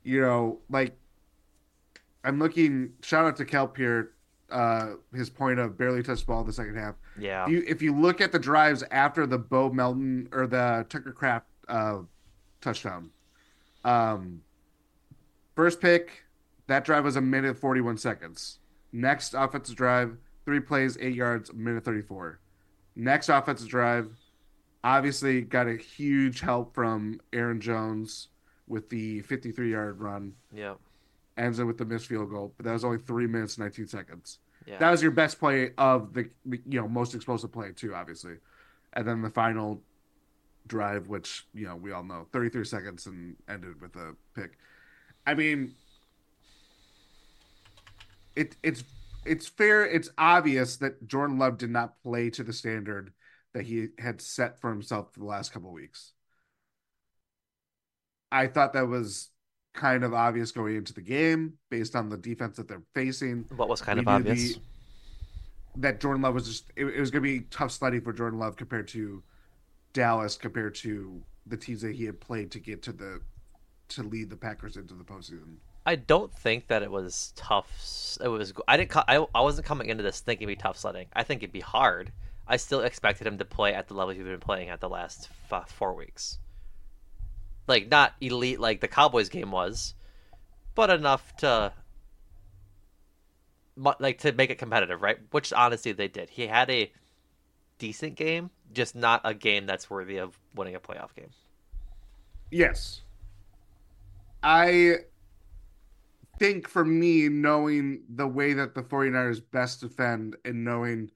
You 0.03 0.21
know, 0.23 0.59
like 0.71 0.97
I'm 2.25 2.39
looking. 2.39 2.93
Shout 3.03 3.27
out 3.27 3.37
to 3.37 3.45
Kelp 3.45 3.77
here. 3.77 4.13
Uh, 4.51 4.95
his 5.15 5.29
point 5.29 5.59
of 5.59 5.77
barely 5.77 6.03
touched 6.03 6.27
ball 6.27 6.41
in 6.41 6.47
the 6.47 6.53
second 6.53 6.77
half. 6.77 6.95
Yeah. 7.19 7.45
If 7.45 7.51
you, 7.51 7.65
if 7.67 7.83
you 7.83 7.95
look 7.95 8.21
at 8.21 8.33
the 8.33 8.39
drives 8.39 8.83
after 8.91 9.27
the 9.27 9.39
Bo 9.39 9.71
Melton 9.71 10.29
or 10.33 10.47
the 10.47 10.87
Tucker 10.89 11.13
Kraft 11.13 11.47
uh, 11.69 11.99
touchdown, 12.61 13.11
um, 13.85 14.43
first 15.55 15.81
pick, 15.81 16.25
that 16.67 16.85
drive 16.85 17.05
was 17.05 17.17
a 17.17 17.21
minute 17.21 17.57
41 17.57 17.99
seconds. 17.99 18.59
Next 18.93 19.35
offensive 19.35 19.77
drive, 19.77 20.17
three 20.45 20.61
plays, 20.61 20.97
eight 21.01 21.15
yards, 21.15 21.51
a 21.51 21.55
minute 21.55 21.85
34. 21.85 22.41
Next 22.97 23.29
offensive 23.29 23.69
drive, 23.69 24.11
obviously 24.83 25.43
got 25.43 25.67
a 25.67 25.77
huge 25.77 26.41
help 26.41 26.75
from 26.75 27.21
Aaron 27.33 27.61
Jones 27.61 28.29
with 28.67 28.89
the 28.91 29.23
53 29.23 29.73
yard 29.73 30.01
run. 30.01 30.35
Yeah. 30.55 30.75
Ends 31.37 31.59
it 31.59 31.65
with 31.65 31.79
the 31.79 31.85
missed 31.85 32.07
field 32.07 32.31
goal, 32.31 32.53
but 32.57 32.67
that 32.67 32.73
was 32.73 32.85
only 32.85 32.99
three 32.99 33.27
minutes, 33.27 33.59
19 33.59 33.87
seconds. 33.87 34.39
Yeah. 34.69 34.79
That 34.79 34.91
was 34.91 35.03
your 35.03 35.13
best 35.13 35.39
play 35.39 35.73
of 35.79 36.13
the, 36.13 36.29
you 36.45 36.81
know, 36.81 36.89
most 36.89 37.15
explosive 37.15 37.53
play, 37.53 37.73
too, 37.73 37.95
obviously. 37.95 38.35
And 38.93 39.07
then 39.07 39.23
the 39.23 39.31
final 39.31 39.83
drive, 40.67 41.09
which, 41.09 41.47
you 41.55 41.67
know, 41.67 41.77
we 41.77 41.93
all 41.93 42.05
know 42.05 42.27
33 42.33 42.65
seconds 42.65 43.07
and 43.07 43.37
ended 43.49 43.81
with 43.81 43.97
a 43.97 44.15
pick. 44.35 44.59
I 45.27 45.35
mean, 45.35 45.75
it, 48.37 48.57
it's 48.63 48.85
it's 49.25 49.47
fair. 49.47 49.87
It's 49.87 50.11
obvious 50.17 50.77
that 50.79 51.07
Jordan 51.07 51.39
Love 51.39 51.59
did 51.59 51.71
not 51.71 52.03
play 52.03 52.31
to 52.31 52.43
the 52.43 52.53
standard 52.53 53.13
that 53.55 53.65
he 53.65 53.89
had 53.99 54.21
set 54.21 54.61
for 54.61 54.71
himself 54.71 55.13
for 55.13 55.21
the 55.21 55.27
last 55.27 55.53
couple 55.53 55.73
weeks. 55.73 56.13
I 58.31 58.47
thought 58.47 58.75
that 58.75 58.89
was 58.89 59.31
kind 59.75 60.03
of 60.05 60.13
obvious 60.15 60.51
going 60.51 60.77
into 60.77 60.93
the 60.93 61.01
game 61.01 61.55
based 61.71 61.95
on 61.95 62.09
the 62.09 62.17
defense 62.17 62.57
that 62.57 62.69
they're 62.69 62.83
facing. 62.95 63.45
What 63.57 63.69
was 63.69 63.81
kind 63.81 63.99
We 63.99 64.03
of 64.03 64.09
obvious? 64.09 64.55
the- 64.55 64.61
that 65.77 66.01
Jordan 66.01 66.23
Love 66.23 66.35
was 66.35 66.47
just 66.49 66.65
it, 66.75 66.87
it 66.87 66.99
was 67.01 67.11
going 67.11 67.23
to 67.23 67.29
be 67.29 67.41
tough 67.51 67.71
sledding 67.71 68.01
for 68.01 68.13
Jordan 68.13 68.39
Love 68.41 68.57
compared 68.57 68.89
to 68.89 69.23
Dallas 69.93 70.35
compared 70.37 70.75
to 70.77 71.21
the 71.47 71.57
teams 71.57 71.83
that 71.83 71.95
he 71.95 72.05
had 72.05 72.19
played 72.21 72.51
to 72.53 72.59
get 72.59 72.83
to 72.83 72.93
the 72.93 73.21
to 73.91 74.03
lead 74.03 74.29
the 74.29 74.37
Packers 74.37 74.77
into 74.77 74.95
the 74.95 75.05
postseason. 75.05 75.57
I 75.87 75.95
don't 75.95 76.33
think 76.35 76.67
that 76.67 76.83
it 76.83 76.91
was 76.91 77.33
tough. 77.37 78.19
It 78.23 78.29
was. 78.29 78.53
I 78.67 78.77
didn't 78.77 78.95
I, 78.97 79.25
I 79.35 79.41
wasn't 79.41 79.67
coming 79.67 79.89
into 79.89 80.03
this 80.03 80.21
thinking 80.21 80.49
it'd 80.49 80.59
be 80.59 80.61
tough 80.63 80.77
sledding. 80.79 81.07
I 81.15 81.23
think 81.23 81.43
it'd 81.43 81.53
be 81.53 81.61
hard. 81.61 82.11
I 82.49 82.57
still 82.57 82.81
expected 82.81 83.27
him 83.27 83.39
to 83.39 83.45
play 83.45 83.73
at 83.75 83.87
the 83.89 83.95
level 83.95 84.13
he's 84.15 84.25
been 84.25 84.41
playing 84.41 84.71
at 84.71 84.81
the 84.81 84.89
last 84.89 85.29
f- 85.53 85.71
four 85.71 85.95
weeks. 85.95 86.39
Like 87.69 87.89
not 87.89 88.15
elite 88.21 88.59
like 88.59 88.81
the 88.81 88.89
Cowboys 88.89 89.29
game 89.29 89.53
was, 89.53 89.95
but 90.75 90.91
enough 90.91 91.37
to 91.39 91.73
like 93.77 94.19
to 94.19 94.33
make 94.33 94.51
it 94.51 94.59
competitive, 94.59 95.03
right? 95.03 95.19
Which 95.31 95.53
honestly 95.53 95.93
they 95.93 96.09
did. 96.09 96.31
He 96.31 96.47
had 96.47 96.71
a 96.71 96.91
decent 97.79 98.17
game, 98.17 98.51
just 98.73 98.95
not 98.95 99.21
a 99.25 99.35
game 99.35 99.67
that's 99.67 99.89
worthy 99.89 100.17
of 100.19 100.39
winning 100.55 100.75
a 100.75 100.81
playoff 100.81 101.15
game. 101.15 101.31
Yes. 102.51 103.03
I 104.43 104.97
think 106.39 106.69
for 106.69 106.85
me, 106.85 107.29
knowing 107.29 108.05
the 108.09 108.27
way 108.27 108.55
that 108.55 108.75
the 108.75 108.83
49ers 108.83 109.43
best 109.51 109.81
defend 109.81 110.37
and 110.45 110.65
knowing 110.65 111.11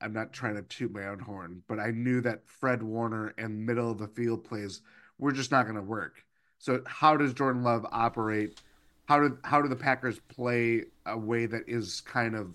I'm 0.00 0.12
not 0.12 0.32
trying 0.32 0.54
to 0.56 0.62
toot 0.62 0.92
my 0.92 1.06
own 1.08 1.18
horn, 1.18 1.62
but 1.68 1.78
I 1.78 1.90
knew 1.90 2.20
that 2.22 2.48
Fred 2.48 2.82
Warner 2.82 3.34
and 3.36 3.66
middle 3.66 3.90
of 3.90 3.98
the 3.98 4.08
field 4.08 4.44
plays 4.44 4.80
were 5.20 5.32
just 5.32 5.50
not 5.52 5.64
going 5.64 5.76
to 5.76 5.82
work. 5.82 6.24
So 6.58 6.82
how 6.86 7.16
does 7.16 7.32
Jordan 7.32 7.62
Love 7.62 7.86
operate? 7.92 8.60
How 9.06 9.20
do 9.20 9.38
how 9.44 9.62
do 9.62 9.68
the 9.68 9.76
Packers 9.76 10.18
play 10.28 10.84
a 11.06 11.16
way 11.16 11.46
that 11.46 11.68
is 11.68 12.00
kind 12.00 12.34
of 12.34 12.54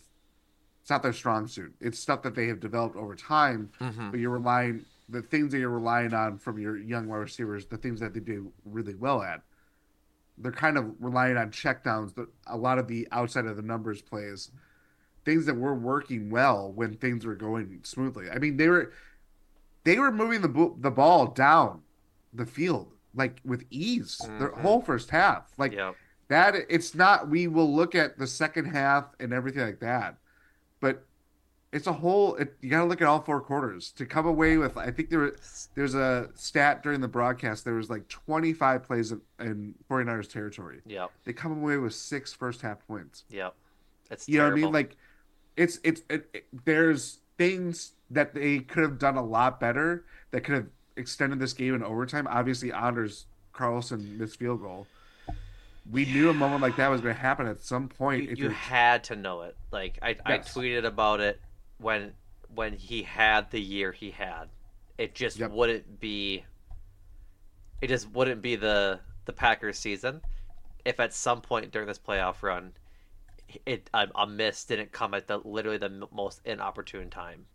it's 0.82 0.90
not 0.90 1.02
their 1.02 1.14
strong 1.14 1.48
suit. 1.48 1.74
It's 1.82 1.98
stuff 2.00 2.22
that 2.24 2.36
they 2.36 2.48
have 2.48 2.60
developed 2.60 2.96
over 2.96 3.16
time, 3.16 3.72
Mhm. 3.80 4.12
but 4.12 4.20
you're 4.20 4.30
relying 4.32 4.86
the 5.10 5.22
things 5.22 5.52
that 5.52 5.60
you're 5.60 5.70
relying 5.70 6.14
on 6.14 6.38
from 6.38 6.60
your 6.60 6.78
young 6.78 7.08
wide 7.08 7.18
receivers, 7.18 7.66
the 7.66 7.78
things 7.78 8.00
that 8.00 8.14
they 8.14 8.20
do 8.20 8.52
really 8.66 8.94
well 8.96 9.22
at. 9.22 9.42
They're 10.38 10.52
kind 10.52 10.78
of 10.78 10.94
relying 11.00 11.38
on 11.38 11.50
checkdowns, 11.52 12.14
a 12.48 12.58
lot 12.58 12.78
of 12.80 12.88
the 12.88 13.08
outside 13.12 13.46
of 13.46 13.56
the 13.56 13.62
numbers 13.62 14.02
plays, 14.02 14.52
things 15.24 15.46
that 15.48 15.56
were 15.58 15.74
working 15.76 16.30
well 16.30 16.72
when 16.72 16.96
things 16.96 17.26
were 17.26 17.36
going 17.36 17.80
smoothly. 17.84 18.30
I 18.30 18.38
mean, 18.40 18.58
they 18.58 18.70
were 18.70 18.92
they 19.84 19.98
were 20.00 20.12
moving 20.12 20.42
the 20.42 20.76
the 20.80 20.92
ball 20.92 21.28
down 21.28 21.82
the 22.36 22.46
field 22.46 22.92
like 23.14 23.40
with 23.46 23.64
ease 23.70 24.18
the 24.40 24.48
Mhm. 24.50 24.62
whole 24.62 24.82
first 24.82 25.10
half. 25.10 25.52
Like 25.58 25.72
Yeah. 25.72 25.94
that 26.28 26.56
it's 26.70 26.94
not 26.94 27.30
we 27.30 27.48
will 27.48 27.74
look 27.74 27.96
at 27.96 28.18
the 28.18 28.28
second 28.28 28.66
half 28.66 29.06
and 29.20 29.32
everything 29.34 29.62
like 29.64 29.80
that 29.80 30.18
but 30.82 31.06
it's 31.72 31.88
a 31.88 31.94
whole 31.94 32.36
it, 32.36 32.56
you 32.62 32.70
got 32.70 32.80
to 32.80 32.86
look 32.86 33.02
at 33.02 33.08
all 33.08 33.22
four 33.22 33.40
quarters 33.42 33.92
to 33.92 34.06
come 34.06 34.26
away 34.26 34.58
with 34.58 34.76
i 34.76 34.90
think 34.92 35.10
there 35.10 35.20
was 35.20 35.70
there's 35.76 35.94
a 35.94 36.30
stat 36.34 36.82
during 36.84 37.00
the 37.00 37.08
broadcast 37.08 37.64
there 37.64 37.76
was 37.76 37.90
like 37.90 38.08
25 38.08 38.84
plays 38.84 39.12
in, 39.12 39.22
in 39.40 39.76
49ers 39.90 40.30
territory 40.30 40.82
Yep. 40.86 41.12
they 41.26 41.34
come 41.34 41.52
away 41.52 41.78
with 41.78 41.94
six 41.94 42.34
first 42.34 42.62
half 42.62 42.86
points 42.88 43.24
Yep. 43.30 43.54
that's 44.10 44.28
you 44.28 44.40
know 44.40 44.46
what 44.46 44.54
i 44.54 44.56
mean 44.56 44.72
like 44.74 44.96
it's 45.58 45.80
it's 45.84 46.02
it, 46.10 46.28
it- 46.34 46.48
there's 46.66 47.20
things 47.38 47.94
that 48.10 48.34
they 48.34 48.60
could 48.60 48.82
have 48.84 48.98
done 48.98 49.16
a 49.18 49.24
lot 49.24 49.60
better 49.60 50.06
that 50.32 50.42
could 50.44 50.56
have 50.56 50.68
extended 50.98 51.40
this 51.40 51.54
game 51.54 51.76
in 51.76 51.84
overtime 51.84 52.28
obviously 52.30 52.72
anders 52.72 53.26
carlson 53.54 54.18
missed 54.18 54.40
field 54.40 54.62
goal 54.62 54.88
we 55.92 56.06
knew 56.06 56.30
a 56.30 56.34
moment 56.34 56.62
like 56.62 56.76
that 56.78 56.90
was 56.90 57.02
going 57.02 57.14
to 57.14 57.22
happen 57.22 57.48
at 57.48 57.62
some 57.62 57.88
point 57.90 58.24
you, 58.24 58.32
if 58.32 58.40
you 58.40 58.50
had 58.50 59.04
to 59.06 59.16
know 59.16 59.42
it. 59.42 59.56
Like 59.72 60.00
I, 60.02 60.16
I 60.26 60.40
tweeted 60.40 60.86
about 60.86 61.20
it 61.20 61.40
when 61.78 62.14
when 62.54 62.74
he 62.74 63.04
had 63.04 63.52
the 63.52 63.62
year 63.62 63.92
he 63.92 64.12
had. 64.12 64.50
It 64.98 65.14
just 65.14 65.38
Yep. 65.38 65.52
wouldn't 65.52 66.00
be. 66.00 66.44
It 67.82 67.88
just 67.88 68.10
wouldn't 68.12 68.42
be 68.42 68.56
the 68.56 69.00
the 69.26 69.34
Packers 69.34 69.78
season 69.78 70.22
if 70.86 71.00
at 71.00 71.14
some 71.14 71.42
point 71.42 71.72
during 71.72 71.88
this 71.88 72.00
playoff 72.00 72.42
run, 72.44 72.72
it 73.66 73.90
a, 73.94 74.08
a 74.16 74.28
miss 74.28 74.64
didn't 74.66 74.92
come 74.92 75.14
at 75.14 75.28
the 75.28 75.40
literally 75.40 75.78
the 75.78 76.08
most 76.12 76.42
inopportune 76.46 77.10
time. 77.10 77.46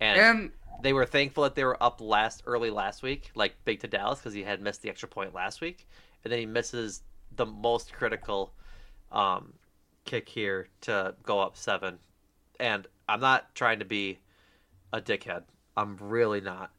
And, 0.00 0.20
and 0.20 0.50
they 0.82 0.92
were 0.92 1.06
thankful 1.06 1.42
that 1.44 1.54
they 1.54 1.64
were 1.64 1.80
up 1.82 2.00
last 2.00 2.42
early 2.46 2.70
last 2.70 3.02
week, 3.02 3.30
like 3.34 3.54
big 3.64 3.80
to 3.80 3.88
Dallas 3.88 4.18
because 4.18 4.34
he 4.34 4.42
had 4.42 4.60
missed 4.60 4.82
the 4.82 4.90
extra 4.90 5.08
point 5.08 5.34
last 5.34 5.60
week, 5.60 5.86
and 6.24 6.32
then 6.32 6.38
he 6.38 6.46
misses 6.46 7.02
the 7.34 7.46
most 7.46 7.92
critical 7.92 8.52
um, 9.12 9.52
kick 10.04 10.28
here 10.28 10.68
to 10.82 11.14
go 11.24 11.40
up 11.40 11.56
seven. 11.56 11.98
And 12.60 12.86
I'm 13.08 13.20
not 13.20 13.54
trying 13.54 13.78
to 13.80 13.84
be 13.84 14.18
a 14.92 15.00
dickhead. 15.00 15.42
I'm 15.76 15.96
really 16.00 16.40
not. 16.40 16.72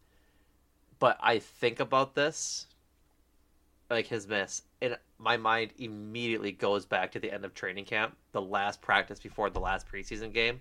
But 1.00 1.18
I 1.22 1.40
think 1.40 1.80
about 1.80 2.16
this, 2.16 2.68
like 3.90 4.08
his 4.08 4.28
miss, 4.28 4.64
and 4.82 4.98
my 5.18 5.38
mind 5.38 5.72
immediately 5.78 6.52
goes 6.52 6.86
back 6.86 7.12
to 7.14 7.20
the 7.20 7.32
end 7.32 7.46
of 7.46 7.54
training 7.54 7.86
camp, 7.86 8.18
the 8.34 8.42
last 8.42 8.82
practice 8.82 9.20
before 9.20 9.50
the 9.50 9.60
last 9.60 9.88
preseason 9.90 10.34
game, 10.34 10.60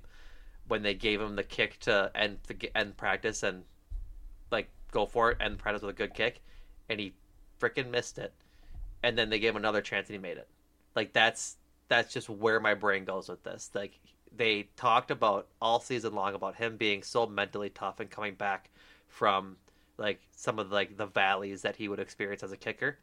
when 0.69 0.83
they 0.83 0.95
gave 0.95 1.21
him 1.21 1.37
the 1.37 1.43
kick 1.43 1.79
to 1.81 2.11
end 2.15 2.39
the 2.47 2.77
end 2.77 2.97
practice 2.97 3.43
and 3.43 3.65
like 4.51 4.69
go 4.93 5.07
for 5.07 5.33
it, 5.33 5.39
end 5.41 5.59
practice 5.59 5.83
with 5.83 5.95
a 5.95 5.99
good 5.99 6.15
kick, 6.15 6.41
and 6.89 7.01
he 7.01 7.15
freaking 7.61 7.91
missed 7.91 8.19
it, 8.19 8.33
and 9.03 9.19
then 9.19 9.31
they 9.31 9.39
gave 9.39 9.51
him 9.51 9.57
another 9.57 9.81
chance 9.81 10.09
and 10.09 10.15
he 10.15 10.23
made 10.23 10.37
it. 10.37 10.49
Like 10.95 11.13
that's 11.13 11.57
that's 11.89 12.13
just 12.13 12.29
where 12.29 12.61
my 12.61 12.75
brain 12.75 13.05
goes 13.05 13.29
with 13.29 13.43
this. 13.43 13.71
Like 13.75 13.99
they 14.37 14.69
talked 14.77 15.11
about 15.11 15.49
all 15.61 15.81
season 15.81 16.15
long 16.15 16.35
about 16.35 16.57
him 16.57 16.77
being 16.77 17.03
so 17.03 17.27
mentally 17.27 17.71
tough 17.71 18.01
and 18.01 18.11
coming 18.11 18.35
back 18.35 18.71
from 19.09 19.57
like 19.97 20.21
some 20.37 20.59
of 20.59 20.71
like 20.71 20.97
the 20.97 21.07
valleys 21.07 21.63
that 21.63 21.77
he 21.77 21.89
would 21.89 21.99
experience 21.99 22.43
as 22.43 22.53
a 22.53 22.57
kicker. 22.57 22.99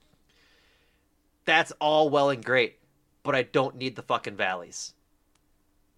That's 1.46 1.72
all 1.80 2.10
well 2.10 2.30
and 2.30 2.44
great, 2.44 2.80
but 3.24 3.36
I 3.36 3.44
don't 3.44 3.76
need 3.76 3.96
the 3.96 4.02
fucking 4.02 4.36
valleys. 4.36 4.94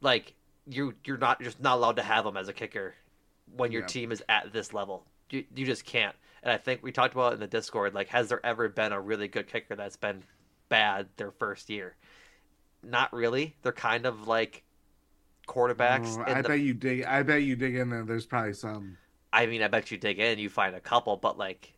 Like 0.01 0.33
you, 0.69 0.93
you're 1.05 1.17
not 1.17 1.41
just 1.41 1.59
not 1.61 1.75
allowed 1.77 1.95
to 1.97 2.03
have 2.03 2.23
them 2.25 2.37
as 2.37 2.47
a 2.47 2.53
kicker 2.53 2.93
when 3.55 3.71
your 3.71 3.81
Yeah. 3.81 3.87
team 3.87 4.11
is 4.11 4.23
at 4.29 4.51
this 4.53 4.73
level. 4.73 5.05
You, 5.29 5.43
you 5.55 5.65
just 5.65 5.85
can't. 5.85 6.15
And 6.43 6.51
I 6.51 6.57
think 6.57 6.83
we 6.83 6.91
talked 6.91 7.13
about 7.13 7.31
it 7.31 7.35
in 7.35 7.39
the 7.39 7.47
Discord. 7.47 7.93
Like, 7.93 8.07
has 8.09 8.29
there 8.29 8.45
ever 8.45 8.69
been 8.69 8.91
a 8.91 8.99
really 9.01 9.27
good 9.27 9.47
kicker 9.47 9.75
that's 9.75 9.97
been 9.97 10.23
bad 10.69 11.07
their 11.17 11.31
first 11.31 11.69
year? 11.69 11.95
Not 12.83 13.11
really. 13.11 13.55
They're 13.63 13.71
kind 13.71 14.05
of 14.05 14.27
like 14.27 14.63
quarterbacks. 15.47 16.17
Oh, 16.17 16.23
I 16.31 16.41
the- 16.41 16.49
bet 16.49 16.59
you 16.59 16.73
dig. 16.73 17.03
I 17.05 17.23
bet 17.23 17.43
you 17.43 17.55
dig 17.55 17.75
in 17.75 17.89
there. 17.89 18.03
There's 18.03 18.25
probably 18.25 18.53
some. 18.53 18.97
I 19.33 19.45
mean, 19.45 19.61
I 19.61 19.67
bet 19.67 19.91
you 19.91 19.97
dig 19.97 20.19
in, 20.19 20.39
you 20.39 20.49
find 20.49 20.75
a 20.75 20.79
couple, 20.79 21.17
but 21.17 21.37
like, 21.37 21.73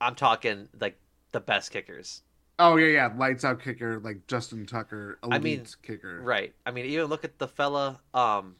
I'm 0.00 0.14
talking 0.14 0.68
like 0.80 0.98
the 1.32 1.40
best 1.40 1.70
kickers. 1.70 2.22
Oh 2.58 2.76
yeah, 2.76 2.86
yeah. 2.86 3.12
Lights 3.16 3.44
out 3.44 3.62
kicker 3.62 4.00
like 4.00 4.26
Justin 4.26 4.66
Tucker, 4.66 5.18
elite 5.22 5.34
I 5.34 5.38
mean, 5.38 5.66
kicker. 5.82 6.20
Right. 6.22 6.54
I 6.66 6.70
mean, 6.72 6.86
even 6.86 7.06
look 7.06 7.24
at 7.24 7.38
the 7.38 7.48
fella, 7.48 8.00
um, 8.14 8.56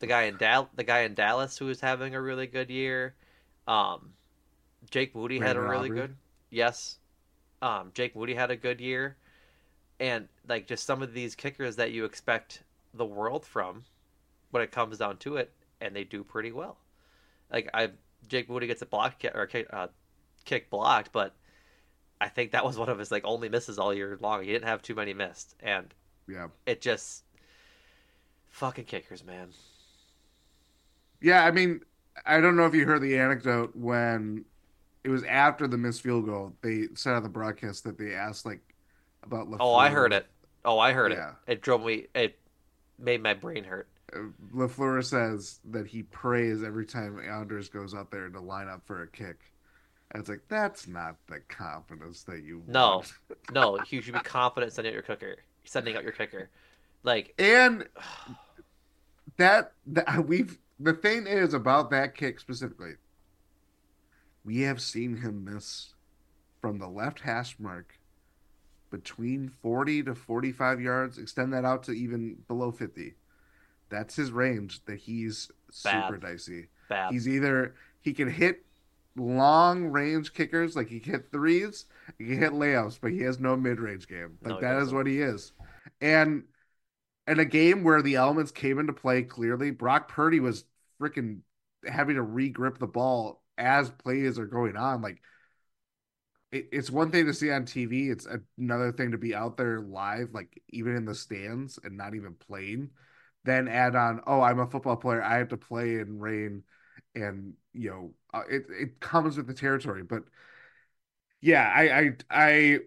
the 0.00 0.06
guy 0.06 0.22
in 0.22 0.36
Dal, 0.36 0.68
the 0.74 0.84
guy 0.84 1.00
in 1.00 1.14
Dallas 1.14 1.56
who 1.58 1.68
is 1.68 1.80
having 1.80 2.14
a 2.14 2.20
really 2.20 2.46
good 2.46 2.70
year. 2.70 3.14
Um, 3.68 4.14
Jake 4.90 5.14
Moody 5.14 5.38
had 5.38 5.56
a 5.56 5.60
really 5.60 5.90
Aubrey? 5.90 6.00
good. 6.00 6.16
Yes. 6.50 6.98
Um, 7.62 7.92
Jake 7.94 8.16
Moody 8.16 8.34
had 8.34 8.50
a 8.50 8.56
good 8.56 8.80
year, 8.80 9.16
and 10.00 10.28
like 10.48 10.66
just 10.66 10.84
some 10.84 11.02
of 11.02 11.12
these 11.12 11.34
kickers 11.34 11.76
that 11.76 11.92
you 11.92 12.04
expect 12.04 12.62
the 12.94 13.04
world 13.04 13.46
from, 13.46 13.84
when 14.50 14.62
it 14.62 14.72
comes 14.72 14.98
down 14.98 15.18
to 15.18 15.36
it, 15.36 15.52
and 15.80 15.94
they 15.94 16.04
do 16.04 16.24
pretty 16.24 16.50
well. 16.52 16.78
Like 17.52 17.68
I, 17.74 17.90
Jake 18.26 18.48
Moody 18.48 18.66
gets 18.66 18.82
a 18.82 18.86
block 18.86 19.18
kick 19.18 19.32
or 19.34 19.46
kick, 19.46 19.66
uh, 19.72 19.88
kick 20.44 20.70
blocked, 20.70 21.12
but 21.12 21.34
I 22.20 22.28
think 22.28 22.52
that 22.52 22.64
was 22.64 22.76
one 22.76 22.88
of 22.88 22.98
his 22.98 23.10
like 23.10 23.24
only 23.24 23.48
misses 23.48 23.78
all 23.78 23.94
year 23.94 24.18
long. 24.20 24.42
He 24.42 24.52
didn't 24.52 24.68
have 24.68 24.82
too 24.82 24.94
many 24.94 25.14
missed, 25.14 25.54
and 25.60 25.92
Yeah. 26.28 26.48
it 26.66 26.80
just 26.80 27.24
fucking 28.48 28.84
kickers, 28.84 29.24
man. 29.24 29.48
Yeah, 31.20 31.44
I 31.44 31.50
mean, 31.50 31.80
I 32.26 32.40
don't 32.40 32.56
know 32.56 32.66
if 32.66 32.74
you 32.74 32.86
heard 32.86 33.02
the 33.02 33.18
anecdote 33.18 33.74
when 33.74 34.44
it 35.04 35.08
was 35.08 35.22
after 35.24 35.66
the 35.66 35.78
missed 35.78 36.02
field 36.02 36.26
goal. 36.26 36.54
They 36.62 36.88
said 36.94 37.14
on 37.14 37.22
the 37.22 37.28
broadcast 37.28 37.84
that 37.84 37.98
they 37.98 38.14
asked 38.14 38.44
like 38.46 38.60
about. 39.22 39.48
Oh, 39.58 39.74
I 39.74 39.88
heard 39.90 40.12
it. 40.12 40.26
Oh, 40.64 40.78
I 40.78 40.92
heard 40.92 41.12
Yeah. 41.12 41.34
it. 41.46 41.52
It 41.52 41.62
drove 41.62 41.84
me. 41.84 42.06
It 42.14 42.38
made 42.98 43.22
my 43.22 43.34
brain 43.34 43.64
hurt. 43.64 43.88
Lafleur 44.52 45.02
says 45.04 45.60
that 45.70 45.86
he 45.86 46.02
prays 46.02 46.62
every 46.62 46.84
time 46.84 47.20
Anders 47.20 47.68
goes 47.68 47.94
out 47.94 48.10
there 48.10 48.28
to 48.28 48.40
line 48.40 48.68
up 48.68 48.84
for 48.84 49.02
a 49.02 49.06
kick. 49.06 49.38
And 50.10 50.20
it's 50.20 50.28
like 50.28 50.42
that's 50.48 50.88
not 50.88 51.16
the 51.28 51.40
confidence 51.48 52.24
that 52.24 52.42
you 52.42 52.62
No, 52.66 52.96
want. 52.96 53.12
no, 53.52 53.78
you 53.88 54.02
should 54.02 54.14
be 54.14 54.20
confident 54.20 54.72
sending 54.72 54.90
out 54.90 54.94
your 54.94 55.02
kicker. 55.02 55.36
Sending 55.64 55.96
out 55.96 56.02
your 56.02 56.12
kicker, 56.12 56.50
like 57.02 57.34
And 57.38 57.86
that, 59.36 59.72
that 59.86 60.26
we've 60.26 60.58
the 60.80 60.94
thing 60.94 61.26
is 61.26 61.54
about 61.54 61.90
that 61.90 62.14
kick 62.14 62.40
specifically. 62.40 62.92
We 64.44 64.62
have 64.62 64.80
seen 64.80 65.18
him 65.18 65.44
miss 65.44 65.92
from 66.60 66.78
the 66.78 66.88
left 66.88 67.20
hash 67.20 67.56
mark 67.58 67.98
between 68.90 69.48
40 69.62 70.04
to 70.04 70.14
45 70.14 70.80
yards, 70.80 71.18
extend 71.18 71.52
that 71.52 71.64
out 71.64 71.82
to 71.84 71.92
even 71.92 72.38
below 72.48 72.72
50. 72.72 73.14
That's 73.88 74.16
his 74.16 74.32
range 74.32 74.84
that 74.86 74.98
he's 75.00 75.50
super 75.70 76.16
dicey. 76.16 76.68
bad. 76.88 77.12
He's 77.12 77.28
either 77.28 77.74
he 78.00 78.12
can 78.12 78.30
hit 78.30 78.64
long 79.16 79.86
range 79.86 80.32
kickers, 80.32 80.76
like 80.76 80.88
he 80.88 81.00
can 81.00 81.12
hit 81.12 81.32
threes, 81.32 81.86
he 82.18 82.26
can 82.26 82.38
hit 82.38 82.52
layups, 82.52 82.98
but 83.00 83.12
he 83.12 83.20
has 83.20 83.38
no 83.38 83.56
mid 83.56 83.80
range 83.80 84.06
game. 84.06 84.38
Like 84.42 84.56
he 84.56 84.60
that 84.60 84.82
is 84.82 84.92
what 84.92 85.06
he 85.06 85.20
is. 85.20 85.52
And 86.00 86.44
in 87.26 87.38
a 87.38 87.44
game 87.44 87.84
where 87.84 88.02
the 88.02 88.16
elements 88.16 88.50
came 88.50 88.78
into 88.78 88.92
play 88.92 89.22
clearly, 89.22 89.70
Brock 89.70 90.08
Purdy 90.08 90.40
was 90.40 90.64
freaking 91.00 91.40
having 91.86 92.16
to 92.16 92.22
re-grip 92.22 92.78
the 92.78 92.86
ball 92.86 93.42
as 93.56 93.90
plays 93.90 94.38
are 94.38 94.46
going 94.46 94.76
on. 94.76 95.02
Like 95.02 95.20
it, 96.52 96.68
it's 96.72 96.90
one 96.90 97.10
thing 97.10 97.26
to 97.26 97.34
see 97.34 97.50
on 97.50 97.64
TV, 97.64 98.10
it's 98.10 98.26
another 98.58 98.92
thing 98.92 99.12
to 99.12 99.18
be 99.18 99.34
out 99.34 99.56
there 99.56 99.80
live, 99.80 100.30
like 100.32 100.60
even 100.70 100.96
in 100.96 101.04
the 101.04 101.14
stands 101.14 101.78
and 101.82 101.96
not 101.96 102.14
even 102.14 102.34
playing. 102.34 102.90
Then 103.44 103.68
add 103.68 103.96
on, 103.96 104.20
oh, 104.26 104.42
I'm 104.42 104.58
a 104.58 104.66
football 104.66 104.96
player. 104.96 105.22
I 105.22 105.38
have 105.38 105.48
to 105.48 105.56
play 105.56 105.98
in 105.98 106.18
rain, 106.18 106.62
and 107.14 107.54
you 107.72 107.88
know, 107.90 108.12
uh, 108.32 108.42
it 108.50 108.64
it 108.70 109.00
comes 109.00 109.36
with 109.36 109.46
the 109.46 109.54
territory. 109.54 110.02
But 110.02 110.24
yeah, 111.40 111.70
I 111.74 112.00
I 112.00 112.10
I 112.30 112.78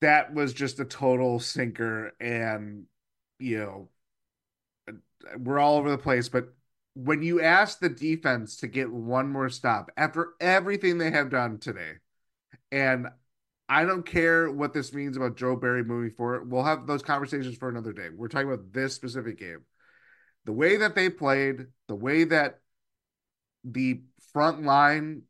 that 0.00 0.34
was 0.34 0.52
just 0.52 0.80
a 0.80 0.84
total 0.84 1.38
sinker, 1.40 2.12
and 2.20 2.84
you 3.38 3.58
know, 3.58 3.88
we're 5.38 5.58
all 5.58 5.76
over 5.78 5.90
the 5.90 5.98
place. 5.98 6.28
But 6.28 6.48
when 6.94 7.22
you 7.22 7.40
ask 7.42 7.78
the 7.78 7.88
defense 7.88 8.56
to 8.58 8.66
get 8.66 8.90
one 8.90 9.30
more 9.30 9.48
stop 9.48 9.90
after 9.96 10.34
everything 10.40 10.98
they 10.98 11.10
have 11.10 11.30
done 11.30 11.58
today, 11.58 11.94
and 12.72 13.08
I 13.68 13.84
don't 13.84 14.06
care 14.06 14.50
what 14.50 14.72
this 14.72 14.92
means 14.92 15.16
about 15.16 15.36
Joe 15.36 15.56
Barry 15.56 15.82
moving 15.84 16.10
forward. 16.10 16.50
We'll 16.50 16.62
have 16.62 16.86
those 16.86 17.02
conversations 17.02 17.56
for 17.56 17.68
another 17.68 17.92
day. 17.92 18.08
We're 18.14 18.28
talking 18.28 18.48
about 18.50 18.72
this 18.72 18.94
specific 18.94 19.38
game. 19.38 19.64
The 20.44 20.52
way 20.52 20.76
that 20.76 20.94
they 20.94 21.10
played, 21.10 21.66
the 21.88 21.96
way 21.96 22.24
that 22.24 22.60
the 23.66 24.02
front 24.32 24.62
line 24.62 25.22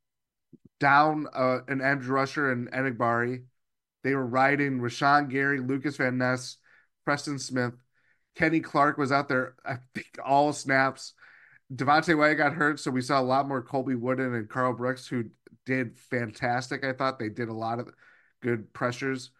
down 0.78 1.26
uh, 1.34 1.58
an 1.68 1.80
edge 1.80 2.06
rusher 2.06 2.50
and 2.50 2.70
Enagbare, 2.70 3.44
they 4.04 4.14
were 4.14 4.26
riding 4.26 4.80
Rashan 4.80 5.30
Gary, 5.30 5.60
Lucas 5.60 5.96
Van 5.96 6.18
Ness, 6.18 6.58
Preston 7.04 7.38
Smith. 7.38 7.74
Kenny 8.34 8.60
Clark 8.60 8.98
was 8.98 9.10
out 9.10 9.28
there, 9.28 9.54
I 9.64 9.78
think, 9.94 10.18
all 10.24 10.52
snaps. 10.52 11.14
Devonte 11.74 12.16
Wyatt 12.16 12.36
got 12.36 12.52
hurt, 12.52 12.78
so 12.78 12.90
we 12.90 13.00
saw 13.00 13.20
a 13.20 13.22
lot 13.22 13.48
more 13.48 13.62
Colby 13.62 13.94
Wooden 13.94 14.34
and 14.34 14.48
Karl 14.48 14.74
Brooks, 14.74 15.08
who 15.08 15.24
did 15.64 15.98
fantastic. 15.98 16.84
I 16.84 16.92
thought 16.92 17.18
they 17.18 17.30
did 17.30 17.48
a 17.48 17.54
lot 17.54 17.80
of 17.80 17.88
good 18.42 18.72
pressures. 18.72 19.30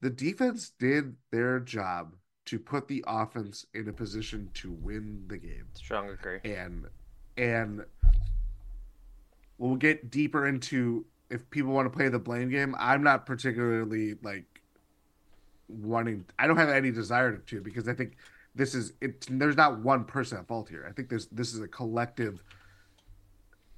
The 0.00 0.10
defense 0.10 0.70
did 0.78 1.16
their 1.32 1.58
job 1.58 2.14
to 2.46 2.58
put 2.58 2.86
the 2.86 3.02
offense 3.06 3.66
in 3.74 3.88
a 3.88 3.92
position 3.92 4.50
to 4.54 4.70
win 4.70 5.24
the 5.26 5.38
game. 5.38 5.66
Strong 5.74 6.10
agree. 6.10 6.38
And 6.44 6.86
and 7.36 7.84
we'll 9.58 9.76
get 9.76 10.10
deeper 10.10 10.46
into 10.46 11.04
if 11.30 11.48
people 11.50 11.72
want 11.72 11.90
to 11.90 11.96
play 11.96 12.08
the 12.08 12.18
blame 12.18 12.50
game. 12.50 12.74
I'm 12.78 13.02
not 13.02 13.26
particularly 13.26 14.14
like 14.22 14.44
wanting 15.68 16.24
I 16.38 16.46
don't 16.46 16.56
have 16.56 16.68
any 16.68 16.90
desire 16.90 17.36
to 17.36 17.60
because 17.60 17.88
I 17.88 17.92
think 17.94 18.16
this 18.54 18.74
is 18.74 18.92
it 19.00 19.26
there's 19.30 19.56
not 19.56 19.80
one 19.80 20.04
person 20.04 20.38
at 20.38 20.46
fault 20.46 20.68
here. 20.68 20.86
I 20.88 20.92
think 20.92 21.08
there's 21.08 21.26
this 21.26 21.52
is 21.54 21.60
a 21.60 21.68
collective 21.68 22.42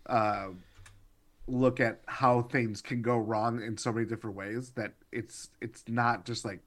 uh 0.06 0.48
look 1.46 1.80
at 1.80 2.00
how 2.06 2.42
things 2.42 2.82
can 2.82 3.00
go 3.00 3.16
wrong 3.16 3.62
in 3.62 3.76
so 3.76 3.90
many 3.90 4.04
different 4.06 4.36
ways 4.36 4.70
that 4.70 4.92
it's 5.12 5.48
it's 5.60 5.84
not 5.88 6.24
just 6.26 6.44
like 6.44 6.60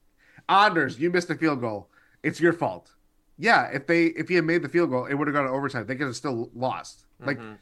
Anders, 0.48 0.98
you 0.98 1.08
missed 1.10 1.30
a 1.30 1.36
field 1.36 1.60
goal. 1.60 1.88
It's 2.24 2.40
your 2.40 2.52
fault. 2.52 2.90
Yeah, 3.38 3.66
if 3.66 3.86
they 3.86 4.06
if 4.06 4.28
he 4.28 4.34
had 4.34 4.44
made 4.44 4.62
the 4.62 4.68
field 4.68 4.90
goal, 4.90 5.06
it 5.06 5.14
would 5.14 5.28
have 5.28 5.34
gone 5.34 5.44
to 5.44 5.50
overtime. 5.50 5.86
They 5.86 5.94
could 5.94 6.08
have 6.08 6.16
still 6.16 6.50
lost. 6.54 7.04
Like 7.20 7.38
Mhm. 7.38 7.56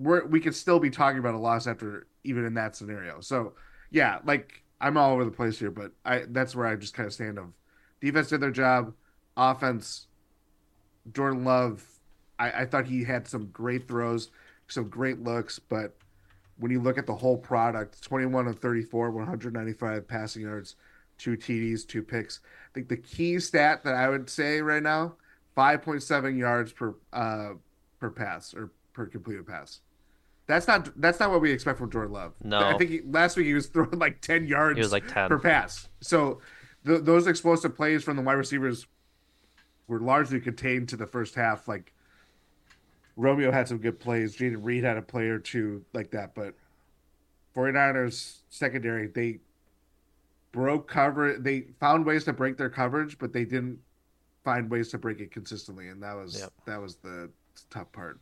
We're 0.00 0.24
we 0.26 0.40
could 0.40 0.54
still 0.54 0.80
be 0.80 0.90
talking 0.90 1.18
about 1.18 1.34
a 1.34 1.38
loss 1.38 1.66
after 1.66 2.06
even 2.24 2.44
in 2.44 2.54
that 2.54 2.74
scenario. 2.74 3.20
So 3.20 3.52
yeah, 3.90 4.18
like 4.24 4.62
I'm 4.80 4.96
all 4.96 5.12
over 5.12 5.24
the 5.24 5.30
place 5.30 5.58
here, 5.58 5.70
but 5.70 5.92
I 6.04 6.24
that's 6.28 6.56
where 6.56 6.66
I 6.66 6.74
just 6.76 6.94
kind 6.94 7.06
of 7.06 7.12
stand 7.12 7.38
of 7.38 7.52
defense 8.00 8.28
did 8.28 8.40
their 8.40 8.50
job, 8.50 8.94
offense. 9.36 10.06
Jordan 11.12 11.44
Love, 11.44 11.84
I, 12.38 12.50
I 12.50 12.64
thought 12.66 12.86
he 12.86 13.04
had 13.04 13.26
some 13.26 13.46
great 13.46 13.88
throws, 13.88 14.30
some 14.68 14.88
great 14.88 15.22
looks, 15.22 15.58
but 15.58 15.96
when 16.58 16.70
you 16.70 16.80
look 16.80 16.98
at 16.98 17.06
the 17.06 17.14
whole 17.14 17.38
product, 17.38 18.02
21 18.02 18.46
of 18.46 18.58
34, 18.58 19.10
195 19.10 20.06
passing 20.06 20.42
yards, 20.42 20.76
two 21.16 21.36
TDs, 21.36 21.86
two 21.86 22.02
picks. 22.02 22.40
I 22.44 22.74
think 22.74 22.88
the 22.88 22.98
key 22.98 23.40
stat 23.40 23.82
that 23.84 23.94
I 23.94 24.10
would 24.10 24.28
say 24.28 24.60
right 24.60 24.82
now, 24.82 25.14
5.7 25.56 26.38
yards 26.38 26.72
per 26.72 26.94
uh 27.12 27.54
per 27.98 28.10
pass 28.10 28.54
or 28.54 28.70
per 28.92 29.06
completed 29.06 29.46
pass. 29.46 29.80
That's 30.50 30.66
not 30.66 31.00
that's 31.00 31.20
not 31.20 31.30
what 31.30 31.40
we 31.40 31.52
expect 31.52 31.78
from 31.78 31.90
Jordan 31.90 32.12
Love. 32.12 32.34
No. 32.42 32.58
I 32.58 32.76
think 32.76 32.90
he, 32.90 33.00
last 33.02 33.36
week 33.36 33.46
he 33.46 33.54
was 33.54 33.66
throwing 33.68 33.98
like 33.98 34.20
10 34.20 34.46
yards 34.46 34.76
He 34.76 34.82
was 34.82 34.92
like 34.92 35.06
10. 35.06 35.28
per 35.28 35.38
pass. 35.38 35.88
So 36.00 36.40
th- 36.84 37.02
those 37.04 37.26
explosive 37.28 37.76
plays 37.76 38.02
from 38.02 38.16
the 38.16 38.22
wide 38.22 38.32
receivers 38.34 38.86
were 39.86 40.00
largely 40.00 40.40
contained 40.40 40.88
to 40.88 40.96
the 40.96 41.06
first 41.06 41.34
half. 41.36 41.68
Like 41.68 41.92
Romeo 43.16 43.52
had 43.52 43.68
some 43.68 43.78
good 43.78 44.00
plays. 44.00 44.36
Jayden 44.36 44.58
Reed 44.60 44.82
had 44.84 44.96
a 44.96 45.02
play 45.02 45.28
or 45.28 45.38
two 45.38 45.84
like 45.92 46.10
that, 46.10 46.34
but 46.34 46.54
49ers 47.56 48.38
secondary, 48.48 49.06
they 49.08 49.38
broke 50.52 50.88
cover. 50.88 51.36
They 51.38 51.66
found 51.80 52.04
ways 52.06 52.24
to 52.24 52.32
break 52.32 52.56
their 52.56 52.70
coverage, 52.70 53.18
but 53.18 53.32
they 53.32 53.44
didn't 53.44 53.78
find 54.44 54.70
ways 54.70 54.88
to 54.90 54.98
break 54.98 55.20
it 55.20 55.30
consistently, 55.30 55.88
and 55.88 56.02
that 56.02 56.14
was 56.16 56.38
Yep. 56.40 56.52
that 56.66 56.80
was 56.80 56.96
the 56.96 57.30
tough 57.70 57.90
part. 57.92 58.18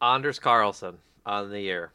Anders 0.00 0.38
Carlson 0.38 0.98
on 1.26 1.50
the 1.50 1.60
year. 1.60 1.92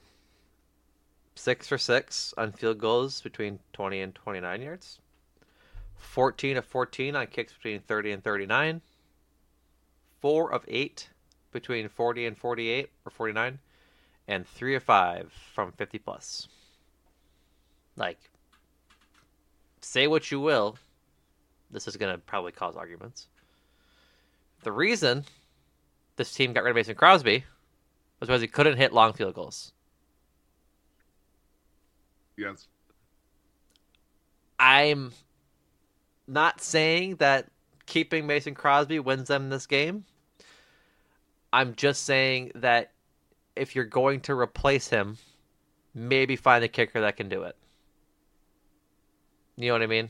Six 1.35 1.67
for 1.67 1.77
six 1.77 2.33
on 2.37 2.51
field 2.51 2.77
goals 2.77 3.21
between 3.21 3.59
20 3.73 4.01
and 4.01 4.15
29 4.15 4.61
yards. 4.61 4.99
14 5.95 6.57
of 6.57 6.65
14 6.65 7.15
on 7.15 7.27
kicks 7.27 7.53
between 7.53 7.79
30 7.79 8.11
and 8.11 8.23
39. 8.23 8.81
Four 10.21 10.51
of 10.51 10.65
eight 10.67 11.09
between 11.51 11.87
40 11.87 12.27
and 12.27 12.37
48 12.37 12.89
or 13.05 13.09
49. 13.09 13.59
And 14.27 14.47
three 14.47 14.75
of 14.75 14.83
five 14.83 15.31
from 15.53 15.71
50 15.71 15.99
plus. 15.99 16.47
Like, 17.95 18.19
say 19.81 20.07
what 20.07 20.29
you 20.29 20.39
will. 20.39 20.77
This 21.71 21.87
is 21.87 21.97
going 21.97 22.13
to 22.13 22.19
probably 22.19 22.51
cause 22.51 22.75
arguments. 22.75 23.27
The 24.63 24.71
reason 24.71 25.25
this 26.15 26.33
team 26.33 26.53
got 26.53 26.63
rid 26.63 26.71
of 26.71 26.75
Mason 26.75 26.95
Crosby 26.95 27.43
was 28.23 28.27
because 28.29 28.41
he 28.41 28.47
couldn't 28.47 28.77
hit 28.77 28.93
long 28.93 29.12
field 29.12 29.33
goals. 29.33 29.73
Yes. 32.38 32.67
I'm 34.57 35.12
not 36.25 36.62
saying 36.62 37.17
that 37.17 37.49
keeping 37.86 38.25
Mason 38.25 38.55
Crosby 38.55 38.99
wins 38.99 39.27
them 39.27 39.49
this 39.49 39.67
game. 39.67 40.05
I'm 41.51 41.75
just 41.75 42.03
saying 42.03 42.53
that 42.55 42.91
if 43.55 43.75
you're 43.75 43.83
going 43.83 44.21
to 44.21 44.39
replace 44.39 44.88
him, 44.88 45.17
maybe 45.93 46.38
find 46.38 46.63
a 46.63 46.69
kicker 46.69 47.01
that 47.01 47.17
can 47.17 47.27
do 47.27 47.43
it. 47.43 47.57
You 49.57 49.67
know 49.67 49.73
what 49.73 49.83
I 49.83 49.88
mean? 49.88 50.09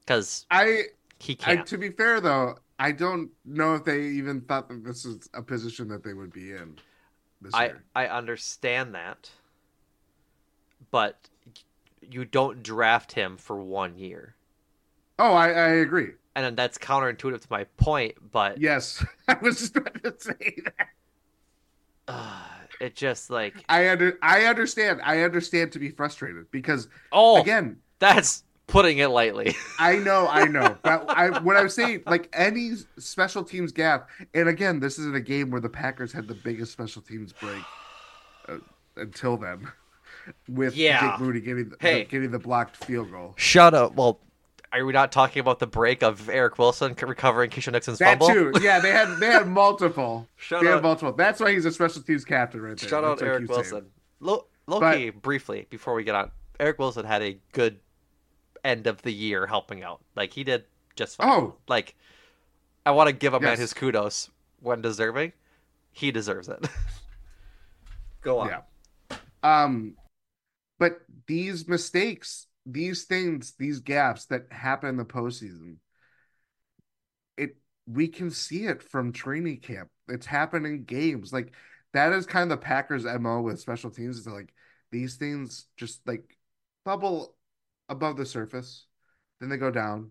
Because 0.00 0.46
I, 0.50 0.84
he 1.18 1.34
can't. 1.34 1.66
to 1.66 1.76
be 1.76 1.90
fair 1.90 2.20
though, 2.20 2.56
I 2.78 2.92
don't 2.92 3.30
know 3.44 3.74
if 3.74 3.84
they 3.84 4.02
even 4.02 4.40
thought 4.42 4.68
that 4.68 4.84
this 4.84 5.04
is 5.04 5.28
a 5.34 5.42
position 5.42 5.88
that 5.88 6.02
they 6.02 6.12
would 6.12 6.32
be 6.32 6.50
in 6.52 6.76
this 7.40 7.54
I 7.54 7.66
year. 7.66 7.84
I 7.94 8.06
understand 8.08 8.94
that, 8.94 9.30
but 10.90 11.28
you 12.00 12.24
don't 12.24 12.62
draft 12.62 13.12
him 13.12 13.36
for 13.36 13.56
one 13.60 13.96
year, 13.96 14.34
Oh, 15.18 15.32
I, 15.32 15.48
I 15.50 15.68
agree. 15.68 16.10
and 16.34 16.44
then 16.44 16.54
that's 16.56 16.78
counterintuitive 16.78 17.40
to 17.42 17.46
my 17.50 17.64
point. 17.76 18.14
But 18.32 18.58
Yes, 18.58 19.04
I 19.28 19.36
was 19.40 19.58
just 19.60 19.76
about 19.76 20.02
to 20.02 20.14
say 20.18 20.56
that. 20.64 20.88
uh, 22.08 22.42
it 22.80 22.96
just 22.96 23.30
like 23.30 23.64
I 23.68 23.88
under 23.88 24.18
I 24.22 24.46
understand. 24.46 25.00
I 25.04 25.22
understand 25.22 25.72
to 25.72 25.78
be 25.78 25.90
frustrated 25.90 26.50
because 26.50 26.88
oh 27.12 27.40
again, 27.40 27.78
that's 27.98 28.42
putting 28.66 28.98
it 28.98 29.08
lightly. 29.08 29.54
I 29.78 29.96
know, 29.96 30.26
I 30.28 30.46
know. 30.46 30.73
But 30.84 31.08
I 31.08 31.38
what 31.40 31.56
I'm 31.56 31.68
saying, 31.70 32.02
like 32.06 32.28
any 32.34 32.72
special 32.98 33.42
teams 33.42 33.72
gap, 33.72 34.08
and 34.34 34.48
again, 34.48 34.78
this 34.80 34.98
isn't 34.98 35.16
a 35.16 35.20
game 35.20 35.50
where 35.50 35.60
the 35.60 35.68
Packers 35.70 36.12
had 36.12 36.28
the 36.28 36.34
biggest 36.34 36.72
special 36.72 37.00
teams 37.02 37.32
break 37.32 37.62
uh, 38.48 38.58
until 38.96 39.36
then, 39.38 39.66
with 40.48 40.76
Yeah. 40.76 41.12
Jake 41.12 41.20
Moody 41.20 41.40
getting 41.40 41.70
the, 41.70 41.76
Hey. 41.80 42.04
getting 42.04 42.30
the 42.30 42.38
blocked 42.38 42.76
field 42.84 43.10
goal. 43.10 43.32
Shut 43.36 43.72
up. 43.74 43.94
Well, 43.94 44.20
are 44.72 44.84
we 44.84 44.92
not 44.92 45.10
talking 45.10 45.40
about 45.40 45.58
the 45.58 45.66
break 45.66 46.02
of 46.02 46.28
Eric 46.28 46.58
Wilson 46.58 46.94
recovering 47.00 47.48
Keisean 47.50 47.72
Nixon's 47.72 47.98
That 48.00 48.18
fumble? 48.18 48.52
too, 48.52 48.52
yeah. 48.60 48.78
They 48.80 48.90
had 48.90 49.18
they 49.18 49.28
had 49.28 49.48
multiple. 49.48 50.28
Shout 50.36 50.62
they 50.62 50.68
had 50.70 50.82
multiple. 50.82 51.12
That's 51.12 51.40
why 51.40 51.52
he's 51.52 51.64
a 51.64 51.72
special 51.72 52.02
teams 52.02 52.24
captain 52.26 52.60
right 52.60 52.76
there. 52.76 52.88
Shout 52.88 53.04
out 53.04 53.18
That's 53.18 53.22
what 53.22 53.28
Eric. 53.30 53.48
Wilson. 53.48 53.86
Low, 54.20 54.46
low 54.66 54.80
But- 54.80 54.96
key, 54.96 55.10
briefly 55.10 55.66
before 55.70 55.94
we 55.94 56.04
get 56.04 56.14
on, 56.14 56.30
Eric 56.60 56.78
Wilson 56.78 57.06
had 57.06 57.22
a 57.22 57.38
good 57.52 57.78
end 58.64 58.86
of 58.86 59.00
the 59.02 59.12
year 59.12 59.46
helping 59.46 59.82
out. 59.82 60.00
Like 60.16 60.32
he 60.32 60.42
did 60.44 60.64
just 60.96 61.16
fine. 61.16 61.28
Oh. 61.28 61.56
like 61.68 61.94
I 62.86 62.90
want 62.90 63.08
to 63.08 63.12
give 63.12 63.34
a 63.34 63.40
man 63.40 63.58
his 63.58 63.72
kudos 63.72 64.30
when 64.60 64.82
deserving. 64.82 65.32
He 65.92 66.10
deserves 66.10 66.48
it. 66.48 66.66
Go 68.20 68.40
on. 68.40 68.48
Yeah. 68.48 69.16
Um, 69.42 69.94
but 70.78 71.00
these 71.26 71.68
mistakes, 71.68 72.46
these 72.66 73.04
things, 73.04 73.54
these 73.58 73.80
gaps 73.80 74.26
that 74.26 74.50
happen 74.50 74.88
in 74.88 74.96
the 74.96 75.04
postseason, 75.04 75.76
it 77.36 77.56
we 77.86 78.08
can 78.08 78.30
see 78.30 78.64
it 78.64 78.82
from 78.82 79.12
training 79.12 79.60
camp. 79.60 79.88
It's 80.08 80.26
happening 80.26 80.84
games. 80.84 81.32
Like 81.32 81.52
that 81.92 82.12
is 82.12 82.26
kind 82.26 82.50
of 82.50 82.58
the 82.58 82.64
Packers' 82.64 83.04
MO 83.04 83.40
with 83.40 83.60
special 83.60 83.90
teams. 83.90 84.18
Is 84.18 84.26
like 84.26 84.52
these 84.90 85.16
things 85.16 85.66
just 85.76 86.00
like 86.06 86.36
bubble 86.84 87.34
above 87.88 88.16
the 88.16 88.26
surface, 88.26 88.86
then 89.40 89.48
they 89.48 89.56
go 89.56 89.70
down, 89.70 90.10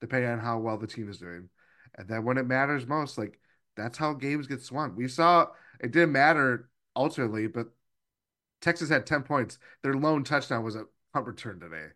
depending 0.00 0.30
on 0.30 0.38
how 0.38 0.58
well 0.58 0.78
the 0.78 0.86
team 0.86 1.08
is 1.08 1.18
doing. 1.18 1.48
And 1.96 2.08
then 2.08 2.24
when 2.24 2.38
it 2.38 2.46
matters 2.46 2.86
most, 2.86 3.18
like 3.18 3.38
that's 3.76 3.98
how 3.98 4.12
games 4.12 4.46
get 4.46 4.62
swung. 4.62 4.94
We 4.96 5.08
saw 5.08 5.46
it 5.80 5.92
didn't 5.92 6.12
matter 6.12 6.68
ultimately, 6.96 7.46
but 7.46 7.68
Texas 8.60 8.88
had 8.88 9.06
10 9.06 9.22
points. 9.22 9.58
Their 9.82 9.94
lone 9.94 10.24
touchdown 10.24 10.64
was 10.64 10.76
a 10.76 10.84
punt 11.12 11.26
return 11.26 11.60
today. 11.60 11.88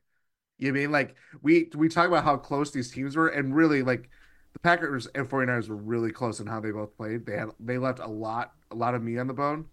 You 0.59 0.73
know 0.73 0.79
I 0.79 0.83
mean? 0.83 0.93
Like 0.93 1.17
we 1.43 1.71
we 1.75 1.88
talk 1.88 2.07
about 2.07 2.25
how 2.25 2.37
close 2.37 2.71
these 2.71 2.91
teams 2.91 3.17
were, 3.17 3.29
and 3.29 3.55
really 3.55 3.83
like 3.83 4.09
the 4.53 4.59
Packers 4.61 5.07
and 5.15 5.29
49ers 5.29 5.69
were 5.69 5.77
really 5.77 6.12
close 6.12 6.41
in 6.41 6.47
how 6.47 6.61
they 6.61 6.71
both 6.71 6.97
played. 6.97 7.27
They 7.27 7.37
had 7.37 7.51
they 7.59 7.79
left 7.79 7.99
a 7.99 8.07
lot 8.07 8.53
a 8.71 8.75
lot 8.77 8.95
of 8.95 9.03
meat 9.03 9.19
on 9.19 9.27
the 9.27 9.35
bone. 9.35 9.67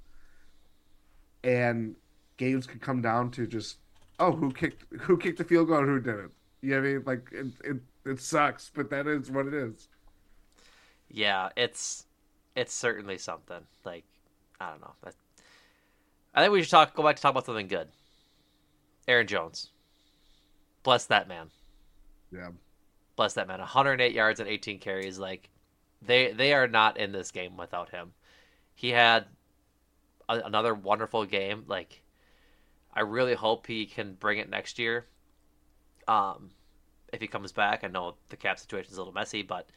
And 1.44 1.96
games 2.38 2.66
could 2.66 2.82
come 2.82 3.02
down 3.02 3.32
to 3.32 3.46
just 3.46 3.78
oh 4.20 4.32
who 4.32 4.52
kicked 4.52 4.84
who 5.02 5.18
kicked 5.18 5.38
the 5.38 5.44
field 5.44 5.68
goal 5.68 5.80
and 5.80 5.88
who 5.88 6.00
didn't. 6.00 6.32
You 6.62 6.72
know 6.72 6.78
what 6.78 6.88
I 6.88 6.92
mean? 6.94 7.04
Like 7.06 7.30
it 7.32 7.48
it, 7.64 7.78
it 8.06 8.20
sucks, 8.20 8.72
but 8.74 8.90
that 8.90 9.08
is 9.08 9.30
what 9.30 9.48
it 9.48 9.54
is. 9.54 9.88
Yeah, 11.10 11.50
it's 11.56 12.06
it's 12.56 12.74
certainly 12.74 13.18
something. 13.18 13.62
Like 13.84 14.06
I 14.60 14.70
don't 14.70 14.82
know. 14.82 14.94
I, 15.06 15.10
I 16.36 16.42
think 16.42 16.54
we 16.54 16.62
should 16.62 16.72
talk. 16.72 16.94
Go 16.94 17.04
back 17.04 17.16
to 17.16 17.22
talk 17.22 17.32
about 17.32 17.46
something 17.46 17.68
good. 17.68 17.88
Aaron 19.08 19.28
Jones. 19.28 19.72
Bless 20.84 21.06
that 21.08 21.28
man. 21.28 21.50
Yeah. 22.32 22.50
Bless 23.16 23.34
that 23.34 23.48
man. 23.48 23.60
108 23.60 24.14
yards 24.14 24.40
and 24.40 24.48
18 24.48 24.80
carries. 24.80 25.20
Like 25.20 25.50
they 26.02 26.32
they 26.32 26.54
are 26.54 26.68
not 26.68 26.98
in 26.98 27.12
this 27.12 27.32
game 27.32 27.58
without 27.58 27.90
him. 27.90 28.14
He 28.76 28.90
had 28.90 29.26
a, 30.30 30.40
another 30.40 30.74
wonderful 30.74 31.26
game. 31.26 31.66
Like 31.68 32.02
I 32.94 33.02
really 33.02 33.34
hope 33.34 33.68
he 33.68 33.86
can 33.86 34.14
bring 34.14 34.40
it 34.40 34.50
next 34.50 34.80
year. 34.80 35.06
Um, 36.08 36.52
if 37.14 37.22
he 37.22 37.28
comes 37.28 37.52
back, 37.52 37.84
I 37.84 37.88
know 37.88 38.16
the 38.30 38.38
cap 38.38 38.60
situation 38.60 38.92
is 38.92 38.98
a 38.98 39.02
little 39.02 39.14
messy, 39.14 39.42
but 39.42 39.70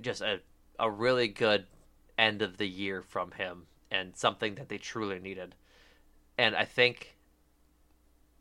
just 0.00 0.20
a 0.20 0.40
a 0.78 0.90
really 0.90 1.28
good 1.28 1.66
end 2.18 2.42
of 2.42 2.56
the 2.56 2.68
year 2.68 3.02
from 3.02 3.32
him 3.32 3.66
and 3.90 4.16
something 4.16 4.54
that 4.56 4.68
they 4.68 4.78
truly 4.78 5.18
needed. 5.18 5.54
And 6.36 6.54
I 6.54 6.64
think 6.64 7.16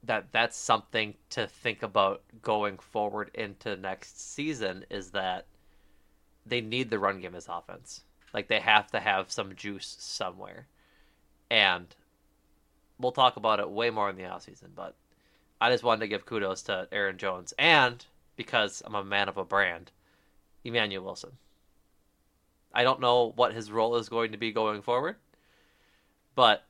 that 0.04 0.32
that's 0.32 0.56
something 0.56 1.16
to 1.32 1.48
think 1.48 1.84
about 1.84 2.22
going 2.42 2.78
forward 2.78 3.32
into 3.34 3.76
next 3.76 4.34
season 4.34 4.86
is 4.90 5.12
that 5.12 5.48
they 6.46 6.62
need 6.62 6.90
the 6.90 7.00
run 7.00 7.20
game 7.20 7.36
as 7.36 7.48
offense. 7.50 8.02
Like 8.34 8.48
they 8.48 8.60
have 8.60 8.92
to 8.92 9.00
have 9.00 9.32
some 9.32 9.56
juice 9.56 9.98
somewhere. 10.00 10.68
And 11.50 11.88
we'll 13.00 13.12
talk 13.12 13.38
about 13.38 13.60
it 13.60 13.70
way 13.70 13.90
more 13.90 14.10
in 14.10 14.16
the 14.16 14.24
offseason, 14.24 14.70
but 14.76 14.96
I 15.60 15.72
just 15.72 15.84
wanted 15.84 16.02
to 16.02 16.08
give 16.08 16.26
kudos 16.26 16.64
to 16.64 16.88
Aaron 16.92 17.18
Jones 17.18 17.54
and 17.58 18.06
because 18.36 18.82
I'm 18.86 18.96
a 18.96 19.04
man 19.04 19.28
of 19.28 19.38
a 19.38 19.44
brand, 19.44 19.92
Emmanuel 20.64 21.04
Wilson. 21.04 21.32
I 22.74 22.84
don't 22.84 23.02
know 23.02 23.34
what 23.36 23.54
his 23.54 23.72
role 23.72 23.96
is 23.96 24.10
going 24.10 24.32
to 24.34 24.38
be 24.38 24.52
going 24.52 24.82
forward, 24.82 25.16
but 26.36 26.64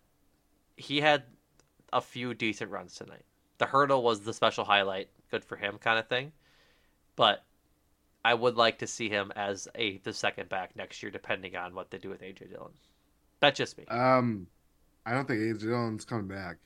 he 0.77 1.01
had 1.01 1.23
a 1.91 1.99
few 2.01 2.33
decent 2.33 2.71
runs 2.71 2.95
tonight. 2.95 3.25
The 3.57 3.65
hurdle 3.65 4.03
was 4.03 4.21
the 4.21 4.33
special 4.33 4.63
highlight, 4.63 5.09
good 5.31 5.43
for 5.43 5.57
him 5.57 5.77
kind 5.77 5.99
of 5.99 6.07
thing. 6.07 6.31
But 7.15 7.43
I 8.23 8.33
would 8.33 8.55
like 8.55 8.79
to 8.79 8.87
see 8.87 9.09
him 9.09 9.31
as 9.35 9.67
a 9.75 9.97
the 9.97 10.13
second 10.13 10.49
back 10.49 10.75
next 10.75 11.01
year, 11.01 11.11
depending 11.11 11.55
on 11.55 11.73
what 11.73 11.89
they 11.89 11.97
do 11.97 12.09
with 12.09 12.21
AJ 12.21 12.51
Dillon. 12.51 12.73
That's 13.39 13.57
just 13.57 13.77
me. 13.77 13.85
Um 13.89 14.47
I 15.05 15.13
don't 15.13 15.27
think 15.27 15.39
AJ 15.39 15.61
Dillon's 15.61 16.05
coming 16.05 16.27
back. 16.27 16.57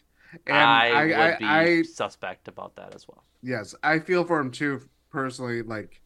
And 0.48 0.56
I, 0.58 0.88
I, 0.90 1.30
would 1.30 1.40
be 1.40 1.46
I 1.46 1.82
suspect 1.84 2.48
about 2.48 2.76
that 2.76 2.96
as 2.96 3.08
well. 3.08 3.24
Yes, 3.44 3.76
I 3.84 4.00
feel 4.00 4.24
for 4.24 4.40
him 4.40 4.52
too. 4.52 4.82
Personally, 5.10 5.62
like 5.62 6.02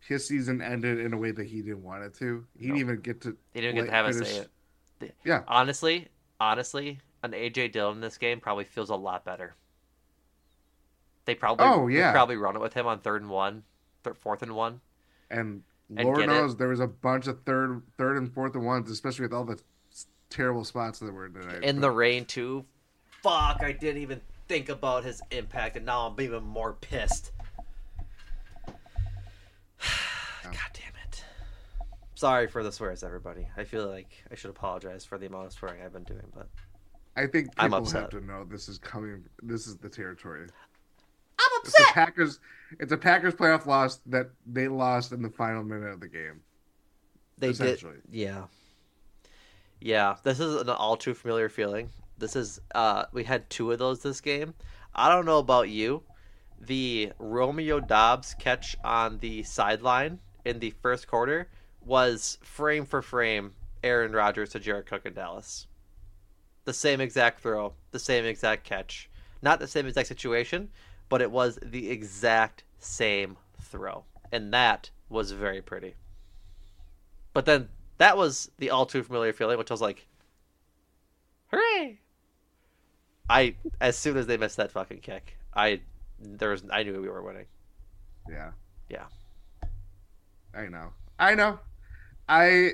his 0.00 0.26
season 0.26 0.60
ended 0.62 1.00
in 1.00 1.12
a 1.12 1.16
way 1.16 1.32
that 1.32 1.46
he 1.46 1.60
didn't 1.62 1.82
want 1.82 2.04
it 2.04 2.14
to. 2.14 2.44
He 2.58 2.66
didn't 2.66 2.78
even 2.80 3.00
get 3.00 3.20
to. 3.22 3.36
He 3.52 3.60
didn't 3.60 3.76
get 3.76 3.86
to 3.86 3.90
have 3.90 4.06
finish- 4.14 4.28
say 4.28 4.46
it. 5.00 5.14
Yeah. 5.24 5.42
Honestly, 5.48 6.08
honestly, 6.40 7.00
an 7.22 7.32
AJ 7.32 7.72
Dillon 7.72 7.96
in 7.96 8.00
this 8.00 8.16
game 8.16 8.38
probably 8.40 8.64
feels 8.64 8.90
a 8.90 8.94
lot 8.96 9.24
better. 9.24 9.54
They 11.24 11.34
probably 11.34 11.66
Oh, 11.66 11.88
yeah. 11.88 12.12
probably 12.12 12.36
run 12.36 12.54
it 12.54 12.60
with 12.60 12.74
him 12.74 12.86
on 12.86 13.00
third 13.00 13.22
and 13.22 13.30
one, 13.30 13.64
third, 14.02 14.16
fourth 14.18 14.42
and 14.42 14.54
one. 14.54 14.80
And 15.30 15.62
Lord 15.90 16.18
get 16.18 16.24
it. 16.24 16.32
knows 16.32 16.56
there 16.56 16.68
was 16.68 16.80
a 16.80 16.86
bunch 16.86 17.26
of 17.26 17.42
third, 17.44 17.82
third 17.98 18.18
and 18.18 18.32
fourth 18.32 18.54
and 18.54 18.64
ones, 18.64 18.90
especially 18.90 19.22
with 19.24 19.32
all 19.32 19.44
the 19.44 19.60
terrible 20.30 20.64
spots 20.64 20.98
that 21.00 21.12
were 21.12 21.28
tonight. 21.28 21.62
in 21.64 21.80
the 21.80 21.90
rain 21.90 22.24
too. 22.24 22.64
Fuck, 23.24 23.62
I 23.62 23.72
didn't 23.72 24.02
even 24.02 24.20
think 24.48 24.68
about 24.68 25.02
his 25.02 25.22
impact, 25.30 25.78
and 25.78 25.86
now 25.86 26.08
I'm 26.08 26.20
even 26.20 26.42
more 26.44 26.74
pissed. 26.74 27.32
God 30.42 30.52
damn 30.74 30.92
it! 31.08 31.24
Sorry 32.16 32.46
for 32.46 32.62
the 32.62 32.70
swears, 32.70 33.02
everybody. 33.02 33.48
I 33.56 33.64
feel 33.64 33.88
like 33.88 34.10
I 34.30 34.34
should 34.34 34.50
apologize 34.50 35.06
for 35.06 35.16
the 35.16 35.24
amount 35.24 35.46
of 35.46 35.54
swearing 35.54 35.80
I've 35.80 35.94
been 35.94 36.04
doing, 36.04 36.30
but 36.34 36.48
I 37.16 37.26
think 37.26 37.48
I'm 37.56 37.70
people 37.70 37.84
upset. 37.84 38.02
have 38.02 38.10
to 38.10 38.20
know 38.20 38.44
this 38.44 38.68
is 38.68 38.76
coming. 38.76 39.24
This 39.42 39.66
is 39.66 39.78
the 39.78 39.88
territory. 39.88 40.46
I'm 41.38 41.60
It's 41.62 41.72
the 41.72 41.84
Packers. 41.94 42.40
It's 42.78 42.92
a 42.92 42.98
Packers 42.98 43.32
playoff 43.32 43.64
loss 43.64 44.00
that 44.04 44.32
they 44.44 44.68
lost 44.68 45.12
in 45.12 45.22
the 45.22 45.30
final 45.30 45.64
minute 45.64 45.94
of 45.94 46.00
the 46.00 46.08
game. 46.08 46.42
They 47.38 47.54
did. 47.54 47.82
Yeah. 48.10 48.44
Yeah, 49.80 50.16
this 50.24 50.40
is 50.40 50.56
an 50.56 50.68
all 50.68 50.98
too 50.98 51.14
familiar 51.14 51.48
feeling. 51.48 51.88
This 52.18 52.36
is 52.36 52.60
uh 52.74 53.04
we 53.12 53.24
had 53.24 53.50
two 53.50 53.72
of 53.72 53.78
those 53.78 54.00
this 54.00 54.20
game. 54.20 54.54
I 54.94 55.08
don't 55.08 55.26
know 55.26 55.38
about 55.38 55.68
you. 55.68 56.02
The 56.60 57.12
Romeo 57.18 57.80
Doubs 57.80 58.34
catch 58.38 58.76
on 58.84 59.18
the 59.18 59.42
sideline 59.42 60.20
in 60.44 60.60
the 60.60 60.70
first 60.82 61.08
quarter 61.08 61.48
was 61.84 62.38
frame 62.42 62.86
for 62.86 63.02
frame 63.02 63.54
Aaron 63.82 64.12
Rodgers 64.12 64.50
to 64.50 64.60
Jared 64.60 64.86
Cook 64.86 65.04
in 65.04 65.14
Dallas. 65.14 65.66
The 66.64 66.72
same 66.72 67.00
exact 67.00 67.40
throw, 67.40 67.74
the 67.90 67.98
same 67.98 68.24
exact 68.24 68.64
catch. 68.64 69.10
Not 69.42 69.58
the 69.58 69.66
same 69.66 69.86
exact 69.86 70.08
situation, 70.08 70.70
but 71.10 71.20
it 71.20 71.30
was 71.30 71.58
the 71.62 71.90
exact 71.90 72.64
same 72.78 73.36
throw. 73.60 74.04
And 74.32 74.52
that 74.54 74.90
was 75.10 75.32
very 75.32 75.60
pretty. 75.60 75.94
But 77.34 77.44
then 77.44 77.68
that 77.98 78.16
was 78.16 78.50
the 78.58 78.70
all 78.70 78.86
too 78.86 79.02
familiar 79.02 79.32
feeling, 79.32 79.58
which 79.58 79.70
was 79.70 79.82
like, 79.82 80.06
hooray! 81.48 82.00
I 83.28 83.54
as 83.80 83.96
soon 83.96 84.16
as 84.16 84.26
they 84.26 84.36
missed 84.36 84.56
that 84.58 84.70
fucking 84.72 85.00
kick, 85.00 85.36
I 85.54 85.80
there 86.20 86.50
was 86.50 86.62
I 86.70 86.82
knew 86.82 87.00
we 87.00 87.08
were 87.08 87.22
winning. 87.22 87.46
Yeah. 88.28 88.50
Yeah. 88.88 89.04
I 90.54 90.66
know. 90.68 90.92
I 91.18 91.34
know. 91.34 91.58
I 92.28 92.72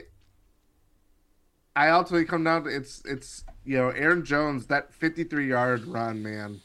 I 1.76 1.88
ultimately 1.90 2.24
come 2.26 2.44
down 2.44 2.64
to 2.64 2.70
it's 2.70 3.02
it's 3.04 3.44
you 3.64 3.76
know 3.76 3.88
Aaron 3.90 4.24
Jones 4.24 4.66
that 4.66 4.92
53 4.92 5.48
yard 5.48 5.84
run 5.86 6.22
man 6.22 6.60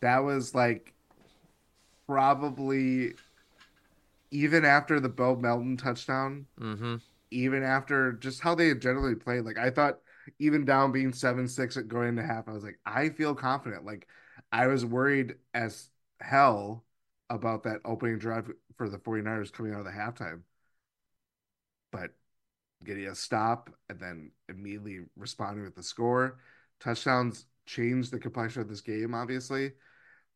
that 0.00 0.18
was 0.18 0.54
like 0.54 0.92
probably 2.06 3.14
even 4.30 4.64
after 4.64 5.00
the 5.00 5.08
Bo 5.08 5.36
Melton 5.36 5.76
touchdown 5.76 6.46
Mm-hmm. 6.60 6.96
even 7.30 7.62
after 7.62 8.12
just 8.12 8.40
how 8.40 8.54
they 8.54 8.74
generally 8.74 9.14
played 9.14 9.44
like 9.44 9.58
I 9.58 9.70
thought 9.70 10.00
even 10.38 10.64
down 10.64 10.92
being 10.92 11.12
7-6 11.12 11.76
at 11.76 11.88
going 11.88 12.10
into 12.10 12.22
half 12.24 12.48
I 12.48 12.52
was 12.52 12.64
like 12.64 12.78
I 12.86 13.08
feel 13.10 13.34
confident 13.34 13.84
like 13.84 14.08
I 14.52 14.66
was 14.66 14.84
worried 14.84 15.36
as 15.54 15.90
hell 16.20 16.84
about 17.30 17.64
that 17.64 17.80
opening 17.84 18.18
drive 18.18 18.50
for 18.76 18.88
the 18.88 18.98
49ers 18.98 19.52
coming 19.52 19.72
out 19.72 19.80
of 19.80 19.86
the 19.86 19.92
halftime 19.92 20.42
but 21.92 22.10
getting 22.84 23.06
a 23.08 23.14
stop 23.14 23.70
and 23.88 24.00
then 24.00 24.30
immediately 24.48 25.00
responding 25.16 25.64
with 25.64 25.74
the 25.76 25.82
score. 25.82 26.38
Touchdowns 26.80 27.46
changed 27.66 28.12
the 28.12 28.18
complexion 28.20 28.62
of 28.62 28.68
this 28.68 28.80
game, 28.80 29.14
obviously. 29.14 29.72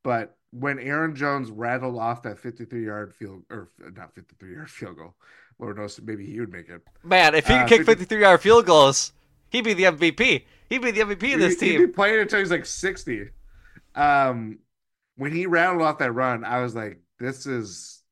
But 0.05 0.37
when 0.53 0.79
Aaron 0.79 1.15
Jones 1.17 1.51
rattled 1.51 1.99
off 1.99 2.23
that 2.23 2.39
53 2.39 2.87
yard 2.87 3.15
field, 3.15 3.45
or 3.51 3.71
not 3.81 4.15
53 4.15 4.55
yard 4.55 4.71
field 4.71 4.97
goal, 4.99 5.15
Lord 5.59 5.79
knows 5.79 6.01
maybe 6.03 6.27
he 6.27 6.41
would 6.41 6.53
make 6.53 6.69
it. 6.69 6.83
Man, 7.03 7.35
if 7.35 7.47
he 7.49 7.55
Uh, 7.55 7.59
could 7.59 7.69
kick 7.69 7.85
50 7.85 8.07
53 8.07 8.21
yard 8.21 8.41
field 8.41 8.67
goals, 8.67 9.13
he'd 9.51 9.65
be 9.65 9.75
the 9.75 9.85
MVP. 9.85 10.45
He'd 10.69 10.83
be 10.83 10.91
the 10.91 11.01
MVP 11.01 11.35
of 11.35 11.41
this 11.41 11.59
He- 11.61 11.67
He'd 11.73 11.79
team. 11.79 11.87
be 11.87 11.93
playing 11.93 12.21
until 12.21 12.39
he's 12.41 12.51
like 12.51 12.67
60. 12.67 13.31
Um, 13.95 14.59
when 15.17 15.33
he 15.33 15.47
rattled 15.47 15.83
off 15.83 15.99
that 15.99 16.13
run, 16.13 16.45
I 16.45 16.61
was 16.61 16.75
like, 16.75 17.01
this 17.19 17.47
is, 17.47 18.03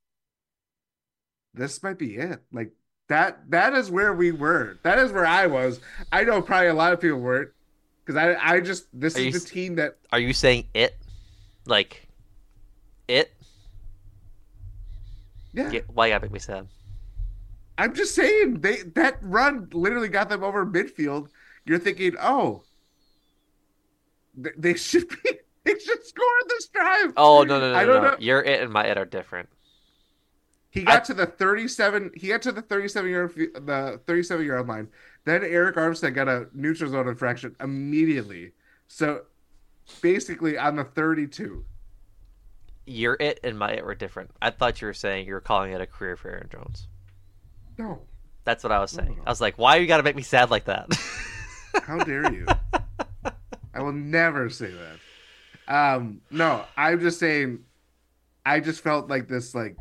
this 1.55 1.83
might 1.83 1.99
be 1.99 2.16
it. 2.16 2.40
Like, 2.53 2.72
that 3.09 3.51
that 3.51 3.72
is 3.75 3.88
where 3.88 4.12
we 4.12 4.33
were. 4.33 4.79
That 4.83 4.99
is 4.99 5.12
where 5.12 5.25
I 5.27 5.46
was. 5.46 5.79
I 6.11 6.25
know 6.25 6.42
probably 6.42 6.66
a 6.68 6.75
lot 6.75 6.92
of 6.92 7.01
people 7.01 7.20
weren't 7.20 7.51
because 8.05 8.16
I 8.16 8.35
I 8.35 8.61
just 8.61 8.87
this 8.92 9.16
Are 9.16 9.20
you 9.20 9.29
is 9.29 9.44
the 9.44 9.49
team 9.49 9.77
that 9.77 9.96
Are 10.11 10.18
you 10.18 10.33
saying 10.33 10.66
it? 10.75 10.96
Like, 11.66 12.09
it? 13.07 13.33
yeah. 15.53 15.70
Yeah, 15.70 15.81
why 15.87 16.07
you 16.07 16.14
gotta 16.14 16.25
make 16.25 16.33
me 16.33 16.40
sad? 16.40 16.66
I'm 17.79 17.95
just 17.95 18.15
saying 18.15 18.61
they 18.61 18.83
that 18.95 19.19
run 19.23 19.69
literally 19.73 20.09
got 20.09 20.29
them 20.29 20.43
over 20.43 20.65
midfield. 20.67 21.29
You're 21.65 21.79
thinking, 21.79 22.15
oh, 22.21 22.62
th- 24.43 24.55
they 24.57 24.75
should 24.75 25.09
be 25.09 25.17
they 25.65 25.79
should 25.79 26.05
score 26.05 26.27
this 26.49 26.69
drive. 26.69 27.12
Oh, 27.17 27.43
no, 27.43 27.61
no, 27.61 27.73
no, 27.73 27.79
I 27.79 27.85
no. 27.85 27.93
don't 27.93 28.03
no. 28.03 28.11
know. 28.12 28.17
Your 28.19 28.43
it 28.43 28.62
and 28.62 28.73
my 28.73 28.85
it 28.87 28.97
are 28.99 29.05
different. 29.05 29.49
He 30.71 30.83
got 30.83 31.03
I- 31.03 31.05
to 31.07 31.15
the 31.15 31.27
37. 31.27 32.12
He 32.15 32.29
got 32.29 32.43
to 32.43 32.53
the 32.53 32.62
37 32.62 33.11
yard 33.11 33.35
the 33.35 34.01
37 34.07 34.47
yard 34.47 34.67
line. 34.69 34.89
Then 35.25 35.41
Arik 35.43 35.75
Armstead 35.75 36.15
got 36.15 36.29
a 36.29 36.47
neutral 36.55 36.91
zone 36.91 37.09
infraction 37.09 37.57
immediately. 37.61 38.53
So 38.89 39.23
basically 40.01 40.57
on 40.59 40.77
the 40.77 40.85
32. 40.85 41.65
Your 42.89 43.17
it 43.19 43.41
and 43.43 43.59
my 43.59 43.73
it 43.73 43.85
were 43.85 43.97
different. 43.97 44.31
I 44.41 44.51
thought 44.51 44.81
you 44.81 44.87
were 44.87 44.95
saying 44.95 45.27
you 45.27 45.35
were 45.35 45.41
calling 45.41 45.73
it 45.73 45.81
a 45.81 45.87
career 45.87 46.17
for 46.17 46.29
Aaron 46.31 46.49
Jones. 46.51 46.87
No, 47.79 48.01
That's 48.45 48.62
what 48.65 48.73
I 48.73 48.79
was 48.81 48.91
saying. 48.91 49.21
I 49.27 49.31
was 49.31 49.41
like, 49.41 49.59
why 49.59 49.77
you 49.77 49.87
gotta 49.87 50.03
make 50.03 50.17
me 50.17 50.23
sad 50.23 50.51
like 50.51 50.65
that? 50.67 50.89
how 51.83 51.99
dare 51.99 52.33
you? 52.33 52.47
I 53.75 53.83
will 53.83 53.93
never 53.93 54.49
say 54.49 54.71
that. 54.73 54.99
Um, 55.69 56.21
no, 56.31 56.65
I'm 56.77 57.01
just 57.01 57.19
saying. 57.21 57.61
I 58.47 58.61
just 58.61 58.81
felt 58.83 59.11
like 59.11 59.27
this, 59.29 59.55
like 59.55 59.77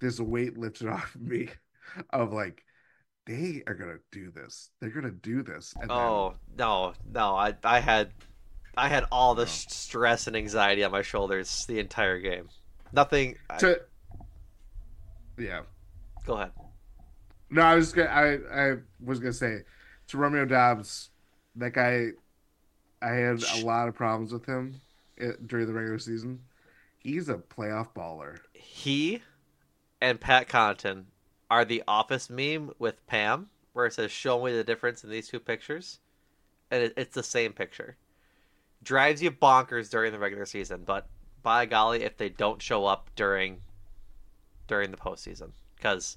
this 0.00 0.20
weight 0.20 0.58
lifted 0.58 0.88
off 0.90 1.14
of 1.14 1.22
me, 1.22 1.48
of 2.10 2.32
like 2.32 2.62
they 3.26 3.62
are 3.66 3.74
gonna 3.74 3.96
do 4.12 4.30
this. 4.30 4.70
They're 4.80 4.90
gonna 4.90 5.10
do 5.10 5.42
this. 5.42 5.72
And 5.80 5.90
then- 5.90 5.96
oh 5.96 6.34
no, 6.58 6.92
no. 7.10 7.34
I 7.34 7.54
I 7.64 7.80
had 7.80 8.10
I 8.76 8.88
had 8.88 9.06
all 9.10 9.34
the 9.34 9.46
sh- 9.46 9.66
stress 9.68 10.26
and 10.26 10.36
anxiety 10.36 10.84
on 10.84 10.92
my 10.92 11.02
shoulders 11.02 11.64
the 11.66 11.78
entire 11.80 12.18
game. 12.20 12.48
Nothing. 12.92 13.36
I- 13.48 13.76
yeah. 15.38 15.62
go 16.26 16.34
ahead. 16.34 16.52
No, 17.54 17.62
I 17.62 17.76
was 17.76 17.92
gonna. 17.92 18.08
I 18.08 18.72
I 18.72 18.76
was 18.98 19.20
gonna 19.20 19.32
say 19.32 19.60
to 20.08 20.18
Romeo 20.18 20.44
Doubs, 20.44 21.10
that 21.54 21.72
guy. 21.72 22.08
I 23.00 23.10
had 23.10 23.44
a 23.54 23.64
lot 23.64 23.86
of 23.86 23.94
problems 23.94 24.32
with 24.32 24.44
him 24.44 24.80
eh, 25.20 25.32
during 25.46 25.68
the 25.68 25.72
regular 25.72 26.00
season. 26.00 26.40
He's 26.98 27.28
a 27.28 27.34
playoff 27.34 27.94
baller. 27.94 28.38
He 28.54 29.22
and 30.00 30.20
Pat 30.20 30.48
Connaughton 30.48 31.04
are 31.48 31.64
the 31.64 31.84
office 31.86 32.28
meme 32.28 32.72
with 32.80 33.06
Pam, 33.06 33.50
where 33.72 33.86
it 33.86 33.92
says, 33.92 34.10
"Show 34.10 34.44
me 34.44 34.50
the 34.50 34.64
difference 34.64 35.04
in 35.04 35.10
these 35.10 35.28
two 35.28 35.38
pictures," 35.38 36.00
and 36.72 36.82
it, 36.82 36.94
it's 36.96 37.14
the 37.14 37.22
same 37.22 37.52
picture. 37.52 37.96
Drives 38.82 39.22
you 39.22 39.30
bonkers 39.30 39.90
during 39.90 40.10
the 40.10 40.18
regular 40.18 40.46
season, 40.46 40.82
but 40.84 41.06
by 41.44 41.66
golly, 41.66 42.02
if 42.02 42.16
they 42.16 42.30
don't 42.30 42.60
show 42.60 42.84
up 42.84 43.10
during 43.14 43.60
during 44.66 44.90
the 44.90 44.96
postseason, 44.96 45.52
because 45.76 46.16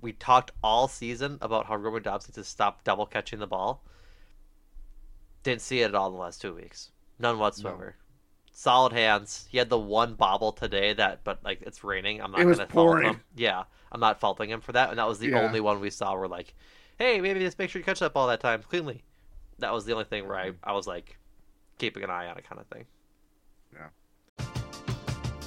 we 0.00 0.12
talked 0.12 0.50
all 0.62 0.88
season 0.88 1.38
about 1.40 1.66
how 1.66 1.76
Roman 1.76 2.02
Doubs 2.02 2.28
needs 2.28 2.36
to 2.36 2.44
stop 2.44 2.84
double 2.84 3.06
catching 3.06 3.38
the 3.38 3.46
ball. 3.46 3.82
Didn't 5.42 5.62
see 5.62 5.80
it 5.80 5.86
at 5.86 5.94
all 5.94 6.08
in 6.08 6.14
the 6.14 6.18
last 6.20 6.40
two 6.40 6.54
weeks. 6.54 6.90
None 7.18 7.38
whatsoever. 7.38 7.96
Solid 8.52 8.92
hands. 8.92 9.46
He 9.50 9.58
had 9.58 9.70
the 9.70 9.78
one 9.78 10.14
bobble 10.14 10.52
today 10.52 10.92
that, 10.94 11.24
but 11.24 11.42
like 11.44 11.62
it's 11.62 11.82
raining. 11.82 12.20
I'm 12.20 12.30
not 12.32 12.40
It 12.42 12.44
gonna 12.44 12.66
fault 12.66 13.02
him. 13.02 13.20
Yeah, 13.36 13.64
I'm 13.92 14.00
not 14.00 14.20
faulting 14.20 14.50
him 14.50 14.60
for 14.60 14.72
that. 14.72 14.90
And 14.90 14.98
that 14.98 15.08
was 15.08 15.18
the 15.18 15.28
Yeah. 15.28 15.40
only 15.46 15.60
one 15.60 15.80
we 15.80 15.90
saw 15.90 16.14
where 16.14 16.28
like, 16.28 16.54
hey, 16.98 17.20
maybe 17.20 17.40
just 17.40 17.58
make 17.58 17.70
sure 17.70 17.80
you 17.80 17.84
catch 17.84 18.00
that 18.00 18.12
ball 18.12 18.26
that 18.28 18.40
time 18.40 18.62
cleanly. 18.62 19.02
That 19.58 19.72
was 19.72 19.84
the 19.84 19.92
only 19.92 20.04
thing 20.04 20.26
where 20.26 20.36
I, 20.36 20.52
I 20.64 20.72
was 20.72 20.86
like 20.86 21.18
keeping 21.78 22.02
an 22.02 22.10
eye 22.10 22.26
on 22.26 22.36
it 22.38 22.44
kind 22.48 22.60
of 22.60 22.66
thing. 22.68 22.86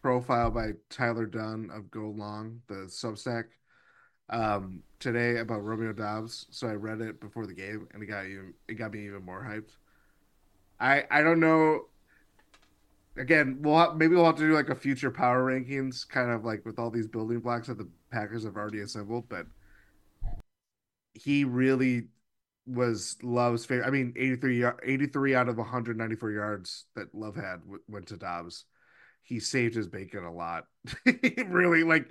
profile 0.00 0.50
by 0.50 0.72
Tyler 0.90 1.26
Dunn 1.26 1.70
of 1.72 1.90
Go 1.90 2.14
Long, 2.16 2.60
the 2.68 2.86
Substack, 2.86 3.44
um, 4.30 4.82
today 4.98 5.38
about 5.38 5.64
Romeo 5.64 5.92
Doubs. 5.92 6.46
So 6.50 6.68
I 6.68 6.72
read 6.72 7.00
it 7.00 7.20
before 7.20 7.46
the 7.46 7.54
game, 7.54 7.88
and 7.92 8.02
it 8.02 8.06
got 8.06 8.26
even 8.26 8.54
it 8.68 8.74
got 8.74 8.92
me 8.92 9.06
even 9.06 9.24
more 9.24 9.42
hyped. 9.42 9.76
I 10.80 11.04
I 11.10 11.22
don't 11.22 11.40
know. 11.40 11.86
Again, 13.16 13.58
we'll 13.60 13.78
have, 13.78 13.96
maybe 13.96 14.14
we'll 14.14 14.26
have 14.26 14.36
to 14.36 14.46
do 14.46 14.54
like 14.54 14.68
a 14.68 14.76
future 14.76 15.10
power 15.10 15.44
rankings, 15.50 16.08
kind 16.08 16.30
of 16.30 16.44
like 16.44 16.64
with 16.64 16.78
all 16.78 16.90
these 16.90 17.08
building 17.08 17.40
blocks 17.40 17.66
that 17.66 17.76
the 17.76 17.88
Packers 18.12 18.44
have 18.44 18.56
already 18.56 18.80
assembled. 18.80 19.28
But 19.28 19.46
he 21.14 21.44
really 21.44 22.04
was 22.64 23.16
Love's 23.22 23.64
favorite. 23.64 23.86
I 23.86 23.90
mean, 23.90 24.14
83, 24.16 24.64
83 24.84 25.34
out 25.34 25.48
of 25.48 25.56
194 25.56 26.30
yards 26.30 26.84
that 26.94 27.12
Love 27.14 27.34
had 27.34 27.62
went 27.88 28.06
to 28.08 28.16
Doubs 28.16 28.66
he 29.28 29.40
saved 29.40 29.74
his 29.74 29.86
bacon 29.86 30.24
a 30.24 30.32
lot. 30.32 30.64
really, 31.46 31.84
like 31.84 32.10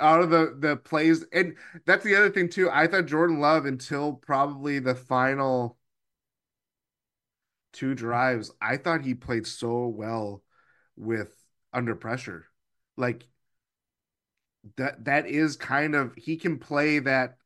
out 0.00 0.20
of 0.20 0.30
the 0.30 0.56
the 0.58 0.76
plays, 0.76 1.24
and 1.32 1.54
that's 1.86 2.04
the 2.04 2.16
other 2.16 2.30
thing 2.30 2.48
too. 2.48 2.68
I 2.68 2.88
thought 2.88 3.06
Jordan 3.06 3.38
Love 3.38 3.64
until 3.64 4.14
probably 4.14 4.80
the 4.80 4.96
final 4.96 5.78
two 7.72 7.94
drives, 7.94 8.50
I 8.60 8.76
thought 8.76 9.04
he 9.04 9.14
played 9.14 9.46
so 9.46 9.86
well 9.86 10.42
with 10.96 11.32
under 11.72 11.94
pressure. 11.94 12.46
Like 12.96 13.24
that 14.76 15.04
that 15.04 15.26
is 15.26 15.56
kind 15.56 15.94
of 15.94 16.12
he 16.16 16.36
can 16.36 16.58
play 16.58 16.98
that 16.98 17.36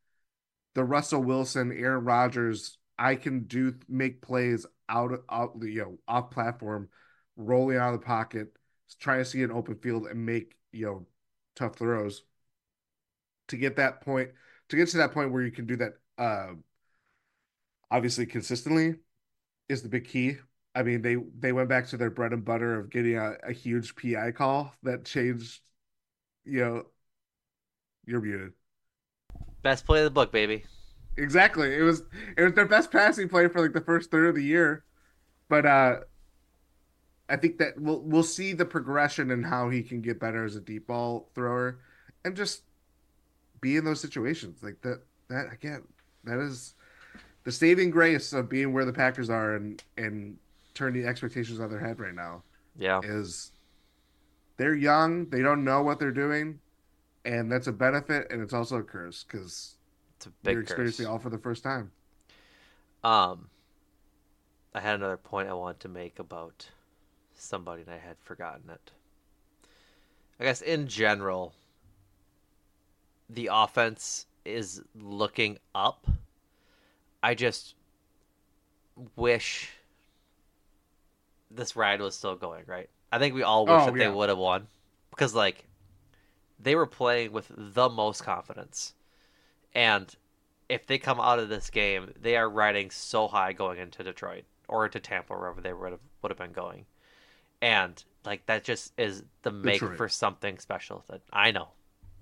the 0.75 0.85
Russell 0.85 1.23
Wilson, 1.23 1.71
Aaron 1.71 2.07
Rodgers, 2.07 2.79
I 2.99 3.17
can 3.17 3.45
do 3.45 3.75
make 3.91 4.23
plays 4.23 4.65
out 4.89 5.13
of 5.13 5.21
out 5.31 5.59
you 5.61 5.83
know 5.83 5.99
off 6.09 6.31
platform, 6.31 6.89
rolling 7.37 7.77
out 7.77 7.93
of 7.93 8.01
the 8.01 8.07
pocket 8.07 8.57
try 8.95 9.19
to 9.19 9.25
see 9.25 9.43
an 9.43 9.51
open 9.53 9.77
field 9.77 10.07
and 10.07 10.25
make 10.27 10.57
you 10.73 10.87
know 10.87 11.07
tough 11.55 11.77
throws. 11.77 12.23
To 13.49 13.57
get 13.57 13.77
that 13.77 14.01
point 14.01 14.31
to 14.69 14.77
get 14.77 14.89
to 14.91 14.97
that 14.99 15.13
point 15.13 15.31
where 15.33 15.43
you 15.43 15.51
can 15.51 15.67
do 15.67 15.77
that 15.77 15.95
uh 16.17 16.55
obviously 17.91 18.27
consistently 18.27 18.97
is 19.69 19.83
the 19.83 19.91
big 19.91 20.07
key. 20.09 20.39
I 20.75 20.83
mean 20.83 21.03
they 21.03 21.17
they 21.39 21.53
went 21.53 21.69
back 21.69 21.89
to 21.89 21.97
their 21.97 22.11
bread 22.11 22.33
and 22.33 22.45
butter 22.45 22.79
of 22.79 22.91
getting 22.91 23.17
a, 23.17 23.37
a 23.45 23.53
huge 23.53 23.97
PI 23.97 24.33
call 24.33 24.75
that 24.83 25.05
changed 25.07 25.63
you 26.45 26.61
know 26.61 26.87
you're 28.07 28.21
muted. 28.21 28.53
Best 29.63 29.87
play 29.87 30.01
of 30.01 30.05
the 30.05 30.11
book 30.11 30.31
baby. 30.33 30.65
Exactly. 31.17 31.75
It 31.77 31.83
was 31.83 32.03
it 32.37 32.43
was 32.43 32.53
their 32.55 32.67
best 32.67 32.91
passing 32.91 33.29
play 33.29 33.49
for 33.49 33.61
like 33.61 33.73
the 33.75 33.81
first 33.83 34.11
third 34.11 34.27
of 34.29 34.35
the 34.35 34.45
year. 34.45 34.85
But 35.49 35.67
uh 35.67 36.01
I 37.33 37.37
think 37.37 37.57
that 37.59 37.81
we'll 37.81 38.01
we'll 38.01 38.23
see 38.23 38.53
the 38.53 38.67
progression 38.67 39.31
and 39.31 39.45
how 39.45 39.71
he 39.71 39.83
can 39.83 40.03
get 40.03 40.21
better 40.21 40.45
as 40.45 40.55
a 40.55 40.61
deep 40.61 40.87
ball 40.87 41.31
thrower, 41.35 41.79
and 42.27 42.37
just 42.37 42.63
be 43.63 43.79
in 43.79 43.87
those 43.87 44.01
situations 44.01 44.63
like 44.63 44.83
that. 44.83 45.01
That 45.29 45.47
again, 45.51 45.83
that 46.25 46.39
is 46.39 46.75
the 47.45 47.51
saving 47.51 47.91
grace 47.91 48.35
of 48.35 48.51
being 48.51 48.75
where 48.75 48.85
the 48.85 48.93
Packers 48.93 49.31
are 49.31 49.55
and 49.55 49.83
and 49.97 50.37
turning 50.75 51.07
expectations 51.07 51.59
on 51.59 51.71
their 51.71 51.81
head 51.81 51.99
right 52.01 52.15
now. 52.15 52.43
Yeah, 52.79 53.01
is 53.03 53.53
they're 54.59 54.75
young, 54.75 55.31
they 55.31 55.41
don't 55.41 55.65
know 55.65 55.83
what 55.83 55.99
they're 55.99 56.11
doing, 56.11 56.61
and 57.25 57.51
that's 57.51 57.67
a 57.67 57.73
benefit, 57.73 58.31
and 58.31 58.43
it's 58.43 58.53
also 58.53 58.77
a 58.77 58.83
curse 58.83 59.25
because 59.25 59.77
you're 60.45 60.61
experiencing 60.61 61.07
all 61.07 61.19
for 61.19 61.31
the 61.31 61.39
first 61.39 61.63
time. 61.65 61.93
Um, 63.03 63.49
I 64.75 64.81
had 64.81 64.97
another 64.97 65.17
point 65.17 65.49
I 65.49 65.55
wanted 65.55 65.81
to 65.81 65.89
make 65.89 66.19
about 66.19 66.69
somebody 67.35 67.83
and 67.83 67.91
I 67.91 67.99
had 67.99 68.17
forgotten 68.23 68.71
it. 68.71 68.91
I 70.41 70.45
guess 70.45 70.61
in 70.61 70.89
general, 70.89 71.55
the 73.29 73.49
offense 73.53 74.27
is 74.45 74.83
looking 74.95 75.59
up. 75.75 76.07
I 77.23 77.35
just 77.35 77.75
wish 79.17 79.71
this 81.51 81.77
ride 81.77 82.01
was 82.01 82.17
still 82.17 82.37
going, 82.37 82.65
right? 82.67 82.89
I 83.13 83.19
think 83.19 83.35
we 83.35 83.43
all 83.43 83.67
wish 83.67 83.83
oh, 83.83 83.87
that 83.87 83.97
yeah. 83.97 84.09
they 84.09 84.15
would 84.15 84.29
have 84.29 84.39
won 84.39 84.67
because, 85.11 85.35
like, 85.35 85.65
they 86.59 86.75
were 86.75 86.87
playing 86.87 87.33
with 87.33 87.51
the 87.57 87.89
most 87.89 88.25
confidence. 88.25 88.95
And 89.75 90.15
if 90.69 90.87
they 90.87 90.99
come 90.99 91.21
out 91.21 91.39
of 91.39 91.49
this 91.49 91.71
game, 91.71 92.13
they 92.21 92.37
are 92.37 92.49
riding 92.49 92.91
so 92.91 93.29
high 93.29 93.53
going 93.53 93.79
into 93.79 94.03
Detroit 94.03 94.45
or 94.69 94.87
into 94.87 95.01
Tampa, 95.01 95.35
wherever 95.35 95.61
they 95.61 95.73
would 95.73 95.93
have, 95.93 96.01
would 96.23 96.31
have 96.31 96.39
been 96.39 96.53
going 96.53 96.87
and 97.63 98.05
like 98.27 98.45
that 98.47 98.65
just 98.65 98.93
is 98.99 99.23
the 99.43 99.51
make 99.51 99.81
right. 99.81 99.97
for 99.97 100.09
something 100.09 100.59
special 100.59 101.05
that 101.09 101.23
i 101.33 101.51
know. 101.51 101.69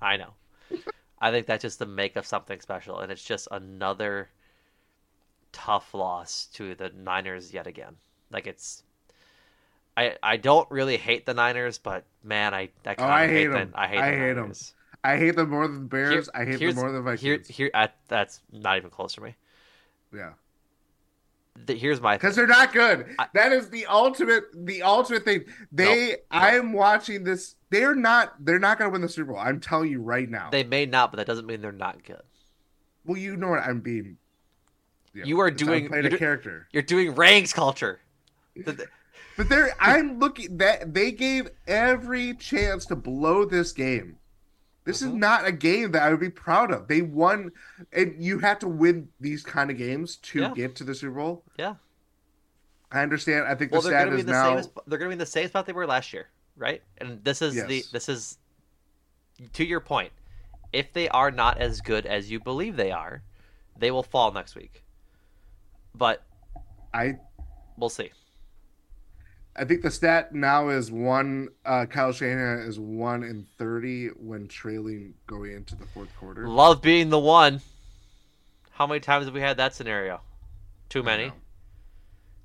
I 0.03 0.17
know. 0.17 0.35
I 1.21 1.31
think 1.31 1.47
that's 1.47 1.63
just 1.63 1.79
the 1.79 1.87
make 1.87 2.17
of 2.17 2.25
something 2.25 2.61
special 2.61 3.01
and 3.01 3.11
it's 3.11 3.25
just 3.25 3.49
another 3.51 4.29
tough 5.53 5.93
loss 5.93 6.47
to 6.55 6.75
the 6.75 6.91
niners 6.91 7.53
yet 7.53 7.67
again. 7.67 7.97
Like 8.31 8.47
it's 8.47 8.85
i 9.97 10.15
i 10.23 10.37
don't 10.37 10.71
really 10.71 10.97
hate 10.97 11.27
the 11.27 11.35
niners 11.35 11.77
but 11.77 12.05
man 12.23 12.55
i 12.55 12.69
i, 12.87 12.95
oh, 12.97 13.05
I 13.05 13.27
hate, 13.27 13.33
hate 13.35 13.47
them. 13.49 13.73
i 13.75 13.89
hate, 13.89 13.99
I 13.99 14.15
hate 14.15 14.35
them 14.35 14.53
i 15.03 15.17
hate 15.17 15.35
them 15.35 15.51
more 15.51 15.67
than 15.67 15.81
the 15.81 15.89
bears. 15.89 16.13
Here, 16.13 16.43
i 16.43 16.45
hate 16.45 16.61
them 16.61 16.75
more 16.77 16.93
than 16.93 17.03
vikings. 17.03 17.49
here, 17.49 17.57
here 17.57 17.71
I, 17.75 17.89
that's 18.07 18.41
not 18.53 18.77
even 18.77 18.91
close 18.91 19.15
for 19.15 19.23
me. 19.23 19.35
Yeah 20.15 20.31
the, 21.67 21.75
here's 21.75 22.01
my 22.01 22.17
because 22.17 22.37
they're 22.37 22.47
not 22.47 22.73
good. 22.73 23.07
I, 23.19 23.27
that 23.35 23.53
is 23.53 23.71
the 23.71 23.87
ultimate, 23.87 24.45
the 24.55 24.83
ultimate 24.83 25.25
thing. 25.25 25.45
They, 25.73 26.17
I'm 26.31 26.73
watching 26.73 27.25
this. 27.25 27.57
They're 27.71 27.95
not. 27.95 28.35
They're 28.45 28.59
not 28.59 28.79
going 28.79 28.91
to 28.91 28.93
win 28.93 29.03
the 29.03 29.09
Super 29.09 29.33
Bowl. 29.33 29.41
I'm 29.41 29.61
telling 29.61 29.91
you 29.91 30.01
right 30.01 30.29
now. 30.29 30.51
They 30.51 30.65
may 30.65 30.87
not, 30.87 31.13
but 31.13 31.19
that 31.19 31.27
doesn't 31.27 31.47
mean 31.47 31.61
they're 31.61 31.73
not 31.73 32.05
good. 32.05 32.23
Well, 33.05 33.19
you 33.19 33.37
know 33.37 33.49
what 33.49 33.61
I'm 33.61 33.81
being. 33.81 34.17
You, 35.13 35.23
know, 35.23 35.27
you 35.27 35.41
are 35.41 35.51
doing 35.51 35.89
playing 35.89 36.07
a 36.07 36.17
character. 36.17 36.69
You're 36.73 36.83
doing 36.83 37.15
ranks 37.15 37.53
culture. 37.53 38.01
but 38.65 39.49
they're. 39.49 39.75
I'm 39.81 40.19
looking 40.19 40.59
that 40.59 40.95
they 40.95 41.13
gave 41.13 41.51
every 41.67 42.35
chance 42.35 42.87
to 42.87 42.97
blow 42.97 43.45
this 43.45 43.73
game. 43.73 44.17
This 44.91 45.03
mm-hmm. 45.03 45.11
is 45.11 45.15
not 45.15 45.47
a 45.47 45.53
game 45.53 45.93
that 45.93 46.03
I 46.03 46.11
would 46.11 46.19
be 46.19 46.31
proud 46.31 46.73
of. 46.73 46.89
They 46.89 47.01
won, 47.01 47.53
and 47.93 48.15
you 48.19 48.41
have 48.41 48.59
to 48.61 48.69
win 48.69 49.09
these 49.21 49.45
kind 49.45 49.71
of 49.71 49.79
games 49.79 50.17
to 50.17 50.41
yeah. 50.41 50.53
get 50.55 50.75
to 50.77 50.85
the 50.85 50.95
Super 50.95 51.15
Bowl. 51.15 51.45
Yeah. 51.57 51.77
I 52.91 53.03
understand. 53.03 53.47
I 53.47 53.55
think 53.55 53.71
Well, 53.71 53.83
the 53.83 53.91
stat 53.91 54.09
is 54.09 54.25
the 54.25 54.33
now. 54.33 54.57
same. 54.57 54.65
sp- 54.67 54.83
They're 54.89 54.99
gonna 54.99 55.11
be 55.11 55.13
in 55.13 55.19
the 55.19 55.27
same 55.27 55.47
spot 55.47 55.67
they 55.67 55.73
were 55.73 55.87
last 55.87 56.13
year, 56.13 56.29
right? 56.57 56.83
And 56.99 57.23
this 57.23 57.41
is 57.41 57.55
the 57.55 57.85
this 57.93 58.09
is 58.09 58.39
to 59.53 59.65
your 59.65 59.79
point. 59.79 60.13
If 60.73 60.93
they 60.93 61.09
are 61.09 61.31
not 61.31 61.59
as 61.59 61.81
good 61.81 62.05
as 62.05 62.31
you 62.31 62.41
believe 62.41 62.77
they 62.77 62.91
are, 62.91 63.23
they 63.79 63.93
will 63.93 64.03
fall 64.03 64.33
next 64.33 64.57
week. 64.57 64.83
But 65.95 66.25
I 66.93 67.19
we'll 67.77 67.91
see. 67.91 68.11
I 69.57 69.65
think 69.65 69.83
the 69.83 69.91
stat 69.91 70.33
now 70.35 70.69
is 70.69 70.91
one. 70.93 71.49
Uh, 71.67 71.85
Kyle 71.87 72.13
Shanahan 72.13 72.61
is 72.61 72.79
one 72.79 73.23
in 73.23 73.47
thirty 73.59 74.09
when 74.09 74.47
trailing 74.49 75.15
going 75.27 75.53
into 75.53 75.75
the 75.75 75.87
fourth 75.87 76.15
quarter. 76.17 76.49
Love 76.49 76.81
being 76.81 77.11
the 77.11 77.19
one. 77.19 77.61
How 78.71 78.87
many 78.87 79.01
times 79.01 79.27
have 79.27 79.35
we 79.35 79.41
had 79.41 79.57
that 79.59 79.75
scenario? 79.75 80.21
Too 80.89 81.03
many. 81.03 81.33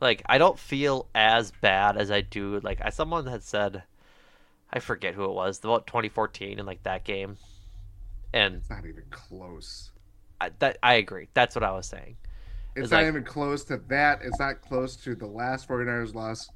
Like 0.01 0.23
I 0.25 0.37
don't 0.37 0.59
feel 0.59 1.07
as 1.15 1.51
bad 1.61 1.95
as 1.95 2.11
I 2.11 2.21
do. 2.21 2.59
Like 2.61 2.79
I, 2.83 2.89
someone 2.89 3.27
had 3.27 3.43
said, 3.43 3.83
I 4.73 4.79
forget 4.79 5.13
who 5.13 5.25
it 5.25 5.31
was 5.31 5.59
about 5.63 5.87
2014 5.87 6.57
and 6.59 6.67
like 6.67 6.83
that 6.83 7.05
game, 7.05 7.37
and 8.33 8.55
It's 8.55 8.69
not 8.69 8.85
even 8.85 9.03
close. 9.11 9.91
I, 10.41 10.49
that 10.59 10.77
I 10.83 10.95
agree. 10.95 11.29
That's 11.33 11.55
what 11.55 11.63
I 11.63 11.71
was 11.71 11.87
saying. 11.87 12.17
It's 12.75 12.85
It's 12.85 12.91
not 12.91 12.97
like- 12.97 13.07
even 13.07 13.23
close 13.23 13.63
to 13.65 13.77
that. 13.87 14.19
It's 14.21 14.39
not 14.39 14.59
close 14.61 14.97
to 14.97 15.15
the 15.15 15.27
last 15.27 15.69
49ers 15.69 16.13
loss. 16.13 16.49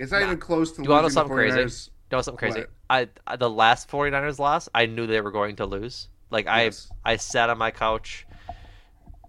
It's 0.00 0.12
not 0.12 0.20
Nah. 0.20 0.26
even 0.28 0.38
close 0.38 0.70
to 0.72 0.76
Do 0.78 0.84
you 0.84 0.90
want 0.90 1.02
to 1.04 1.08
know 1.08 1.14
something 1.14 1.36
crazy? 1.36 1.60
You 1.60 2.16
know 2.16 2.22
something 2.22 2.38
crazy? 2.38 2.66
I, 2.88 3.08
I 3.26 3.36
the 3.36 3.50
last 3.50 3.88
49ers 3.88 4.38
loss, 4.38 4.68
I 4.74 4.86
knew 4.86 5.06
they 5.06 5.20
were 5.20 5.30
going 5.30 5.56
to 5.56 5.66
lose. 5.66 6.08
Like 6.30 6.46
I 6.46 6.70
I 7.04 7.16
sat 7.16 7.50
on 7.50 7.58
my 7.58 7.70
couch 7.70 8.26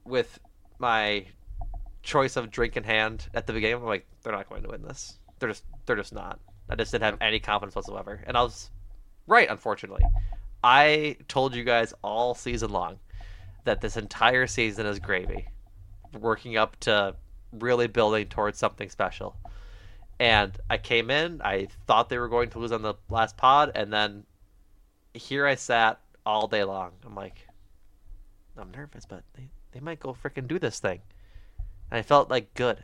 with 0.06 0.40
my 0.80 1.26
choice 2.04 2.38
of 2.38 2.50
drink 2.52 2.78
in 2.78 2.84
hand 2.84 3.28
at 3.34 3.48
the 3.48 3.54
beginning. 3.54 3.78
I'm 3.78 3.84
like, 3.84 4.08
they're 4.24 4.34
not 4.34 4.50
going 4.50 4.64
to 4.64 4.70
win 4.70 4.82
this. 4.82 5.18
They're 5.40 5.50
just 5.50 5.64
they're 5.86 5.96
just 5.96 6.14
not. 6.14 6.40
I 6.70 6.76
just 6.76 6.92
didn't 6.92 7.04
have 7.04 7.18
any 7.20 7.40
confidence 7.40 7.76
whatsoever. 7.76 8.24
And 8.26 8.38
I 8.38 8.42
was 8.44 8.70
right, 9.28 9.50
unfortunately. 9.50 10.06
I 10.64 11.18
told 11.28 11.54
you 11.54 11.64
guys 11.64 11.94
all 12.02 12.34
season 12.34 12.70
long 12.72 13.00
that 13.66 13.82
this 13.82 13.98
entire 13.98 14.48
season 14.48 14.86
is 14.86 15.00
gravy. 15.00 15.48
Working 16.18 16.56
up 16.56 16.80
to 16.82 17.16
really 17.52 17.88
building 17.88 18.28
towards 18.28 18.58
something 18.58 18.90
special. 18.90 19.36
And 20.22 20.56
I 20.70 20.78
came 20.78 21.10
in, 21.10 21.42
I 21.44 21.68
thought 21.88 22.10
they 22.10 22.20
were 22.20 22.30
going 22.30 22.52
to 22.52 22.60
lose 22.60 22.72
on 22.72 22.84
the 22.84 22.94
last 23.10 23.38
pod, 23.38 23.72
and 23.74 23.92
then 23.92 24.24
here 25.16 25.48
I 25.48 25.56
sat 25.56 26.00
all 26.28 26.48
day 26.48 26.64
long. 26.64 26.92
I'm 27.04 27.16
like, 27.16 27.48
I'm 28.56 28.70
nervous, 28.70 29.04
but 29.04 29.24
they, 29.34 29.50
they 29.72 29.80
might 29.80 30.00
go 30.00 30.14
freaking 30.14 30.48
do 30.48 30.60
this 30.60 30.80
thing. 30.80 31.02
And 31.90 31.98
I 31.98 32.04
felt 32.04 32.30
like 32.30 32.54
good. 32.54 32.84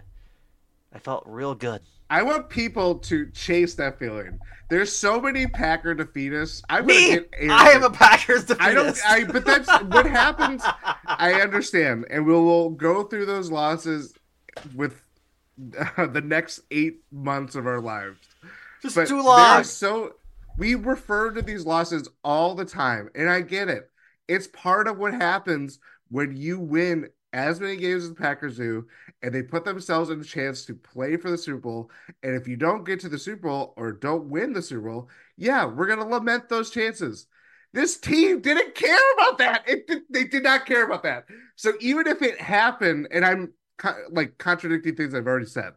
I 0.91 0.97
felt 0.97 1.25
real 1.27 1.53
good. 1.53 1.81
I 2.09 2.23
want 2.23 2.49
people 2.49 2.95
to 2.95 3.29
chase 3.29 3.75
that 3.75 3.99
feeling. 3.99 4.39
There's 4.71 4.91
so 4.91 5.21
many 5.21 5.45
Packer 5.45 5.93
defeatists. 5.93 6.63
I'm 6.69 6.87
Me, 6.87 7.17
gonna 7.17 7.21
get 7.39 7.51
I 7.51 7.69
am 7.69 7.83
a 7.83 7.91
Packers 7.91 8.45
defeatist. 8.45 9.05
I 9.05 9.21
don't. 9.21 9.29
I. 9.29 9.31
But 9.31 9.45
that's 9.45 9.69
what 9.83 10.07
happens. 10.07 10.63
I 11.05 11.33
understand, 11.33 12.05
and 12.09 12.25
we 12.25 12.33
will 12.33 12.71
go 12.71 13.03
through 13.03 13.27
those 13.27 13.51
losses 13.51 14.15
with 14.73 15.06
the 15.97 16.23
next 16.23 16.61
eight 16.71 17.01
months 17.11 17.55
of 17.55 17.65
our 17.65 17.81
lives. 17.81 18.19
Just 18.81 18.95
But 18.95 19.07
too 19.07 19.21
long. 19.21 19.63
So 19.63 20.13
we 20.57 20.75
refer 20.75 21.31
to 21.31 21.41
these 21.41 21.65
losses 21.65 22.09
all 22.23 22.55
the 22.55 22.65
time, 22.65 23.09
and 23.15 23.29
I 23.29 23.41
get 23.41 23.69
it. 23.69 23.89
It's 24.27 24.47
part 24.47 24.87
of 24.87 24.97
what 24.97 25.13
happens 25.13 25.79
when 26.09 26.35
you 26.35 26.59
win 26.59 27.09
as 27.33 27.59
many 27.59 27.75
games 27.75 28.03
as 28.03 28.09
the 28.09 28.15
Packers 28.15 28.57
do, 28.57 28.87
and 29.21 29.33
they 29.33 29.43
put 29.43 29.65
themselves 29.65 30.09
in 30.09 30.21
a 30.21 30.23
chance 30.23 30.65
to 30.65 30.73
play 30.73 31.17
for 31.17 31.29
the 31.29 31.37
Super 31.37 31.59
Bowl. 31.59 31.91
And 32.23 32.35
if 32.35 32.47
you 32.47 32.55
don't 32.55 32.85
get 32.85 32.99
to 33.01 33.09
the 33.09 33.19
Super 33.19 33.47
Bowl 33.47 33.73
or 33.77 33.91
don't 33.91 34.29
win 34.29 34.53
the 34.53 34.61
Super 34.61 34.89
Bowl, 34.89 35.09
yeah, 35.37 35.65
we're 35.65 35.87
gonna 35.87 36.07
lament 36.07 36.49
those 36.49 36.69
chances. 36.69 37.27
This 37.73 37.97
team 37.97 38.41
didn't 38.41 38.75
care 38.75 38.97
about 39.17 39.37
that. 39.39 39.67
It 39.67 39.87
did, 39.87 40.03
they 40.09 40.23
did 40.23 40.43
not 40.43 40.65
care 40.65 40.85
about 40.85 41.03
that. 41.03 41.25
So 41.55 41.73
even 41.79 42.07
if 42.07 42.21
it 42.21 42.39
happened, 42.39 43.09
and 43.11 43.25
I'm 43.25 43.53
co- 43.77 44.05
like 44.11 44.37
contradicting 44.37 44.95
things 44.95 45.13
I've 45.13 45.27
already 45.27 45.45
said, 45.45 45.73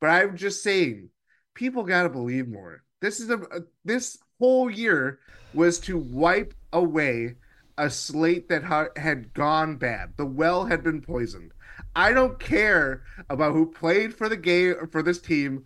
but 0.00 0.10
I'm 0.10 0.36
just 0.36 0.62
saying, 0.62 1.10
people 1.54 1.82
got 1.84 2.04
to 2.04 2.08
believe 2.08 2.48
more. 2.48 2.82
This 3.00 3.20
is 3.20 3.30
a, 3.30 3.38
a 3.38 3.60
this 3.84 4.18
whole 4.38 4.70
year 4.70 5.20
was 5.52 5.78
to 5.80 5.98
wipe 5.98 6.54
away 6.72 7.36
a 7.78 7.90
slate 7.90 8.48
that 8.48 8.64
ha- 8.64 8.88
had 8.96 9.34
gone 9.34 9.76
bad. 9.76 10.14
The 10.16 10.26
well 10.26 10.64
had 10.64 10.82
been 10.82 11.00
poisoned. 11.00 11.52
I 11.96 12.12
don't 12.12 12.38
care 12.38 13.02
about 13.28 13.52
who 13.52 13.66
played 13.66 14.14
for 14.14 14.28
the 14.28 14.36
game 14.36 14.74
for 14.90 15.02
this 15.02 15.20
team 15.20 15.64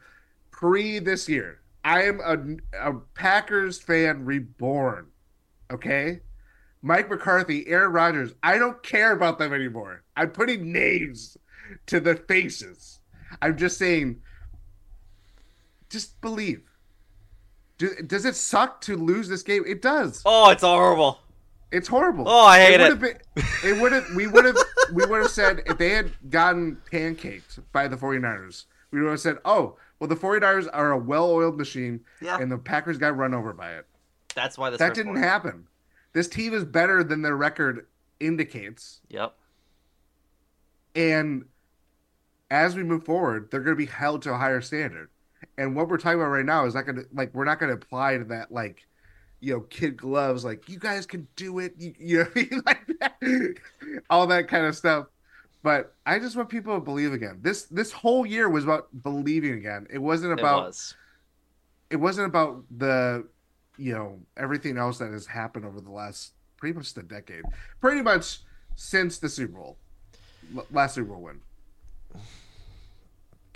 pre 0.51 0.99
this 0.99 1.29
year. 1.29 1.61
I 1.85 2.03
am 2.03 2.21
a, 2.21 2.91
a 2.91 2.95
Packers 3.15 3.79
fan 3.81 4.25
reborn. 4.25 5.09
Okay? 5.71 6.21
Mike 6.83 7.11
McCarthy, 7.11 7.67
Aaron 7.67 7.93
Rodgers, 7.93 8.35
I 8.43 8.59
don't 8.59 8.83
care 8.83 9.13
about 9.13 9.39
them 9.39 9.53
anymore. 9.53 10.05
I'm 10.17 10.31
putting 10.31 10.73
names 10.73 11.37
to 11.87 12.01
the 12.01 12.15
faces. 12.17 13.01
I'm 13.43 13.57
just 13.57 13.79
saying, 13.79 14.21
just 15.91 16.21
believe. 16.21 16.63
Do, 17.79 17.91
does 18.07 18.25
it 18.25 18.35
suck 18.35 18.81
to 18.83 18.97
lose 18.97 19.29
this 19.29 19.43
game? 19.43 19.65
It 19.67 19.83
does. 19.83 20.23
Oh, 20.27 20.51
it's 20.51 20.63
horrible. 20.63 21.21
It's 21.71 21.87
horrible. 21.87 22.29
Oh, 22.29 22.45
I 22.47 22.61
hate 22.61 22.81
it. 22.81 22.99
Been, 22.99 23.19
it 23.65 23.81
would 23.81 23.93
have. 23.93 24.07
We 24.17 24.27
would 24.27 24.45
have. 24.47 24.57
we 24.93 25.05
would 25.05 25.21
have 25.23 25.31
said 25.31 25.63
if 25.67 25.77
they 25.79 25.91
had 25.91 26.11
gotten 26.31 26.79
pancaked 26.91 27.61
by 27.73 27.87
the 27.89 27.97
49ers, 27.97 28.65
we 28.91 29.03
would 29.03 29.11
have 29.11 29.21
said, 29.21 29.37
"Oh, 29.45 29.77
well, 30.01 30.09
the 30.09 30.17
49ers 30.17 30.67
are 30.73 30.93
a 30.93 30.99
well-oiled 30.99 31.59
machine, 31.59 32.01
Yeah. 32.23 32.39
and 32.41 32.51
the 32.51 32.57
Packers 32.59 32.97
got 32.97 33.17
run 33.17 33.35
over 33.35 33.53
by 33.53 33.73
it." 33.75 33.87
That's 34.35 34.57
why 34.57 34.71
this 34.71 34.79
that 34.79 34.95
didn't 34.95 35.17
happen. 35.17 35.67
This 36.15 36.27
team 36.27 36.55
is 36.55 36.65
better 36.65 37.05
than 37.05 37.21
their 37.21 37.37
record 37.37 37.87
indicates, 38.19 39.01
Yep. 39.11 39.35
and 40.97 41.45
as 42.51 42.75
we 42.77 42.83
move 42.83 43.05
forward, 43.05 43.51
they're 43.51 43.61
going 43.61 43.77
to 43.77 43.87
be 43.87 43.91
held 43.91 44.23
to 44.23 44.33
a 44.33 44.39
higher 44.39 44.61
standard. 44.61 45.11
And 45.57 45.75
what 45.77 45.89
we're 45.89 45.99
talking 45.99 46.21
about 46.21 46.31
right 46.31 46.45
now 46.45 46.67
is 46.67 46.75
not 46.75 46.87
going 46.87 46.97
to 46.97 47.07
like 47.13 47.35
we're 47.35 47.45
not 47.45 47.59
going 47.61 47.71
to 47.71 47.77
apply 47.77 48.19
to 48.19 48.25
that 48.25 48.51
like 48.53 48.87
you 49.41 49.55
know 49.55 49.61
kid 49.63 49.97
gloves 49.97 50.45
like 50.45 50.69
you 50.69 50.79
guys 50.79 51.07
can 51.07 51.29
do 51.37 51.61
it 51.61 51.75
you, 51.79 51.95
you 51.99 52.19
know 52.19 52.25
what 52.25 52.37
I 52.37 52.41
mean? 52.51 52.63
like 52.67 52.87
that, 53.01 53.55
all 54.11 54.27
that 54.29 54.49
kind 54.49 54.67
of 54.67 54.77
stuff. 54.77 55.07
But 55.63 55.95
I 56.07 56.19
just 56.19 56.37
want 56.37 56.49
people 56.49 56.75
to 56.75 56.81
believe 56.81 57.13
again. 57.13 57.39
This 57.43 57.65
this 57.65 57.93
whole 57.93 58.25
year 58.25 58.49
was 58.49 58.65
about 58.65 58.89
believing 59.03 59.55
again. 59.55 59.87
It 59.91 59.99
wasn't 59.99 60.33
It 60.33 60.39
about 60.41 60.67
was. 60.67 60.95
it 61.91 61.97
wasn't 61.97 62.27
about 62.29 62.65
the 62.77 63.27
you 63.77 63.93
know 63.95 64.19
everything 64.37 64.77
else 64.79 64.99
that 64.99 65.13
has 65.13 65.27
happened 65.27 65.65
over 65.65 65.81
the 65.81 65.91
last 65.91 66.33
pretty 66.57 66.75
much 66.77 66.95
the 66.95 67.03
decade 67.03 67.45
pretty 67.81 68.03
much 68.03 68.41
since 68.75 69.19
the 69.19 69.29
super 69.29 69.53
bowl 69.53 69.79
last 70.73 70.95
super 70.97 71.13
bowl 71.13 71.23
win 71.23 71.41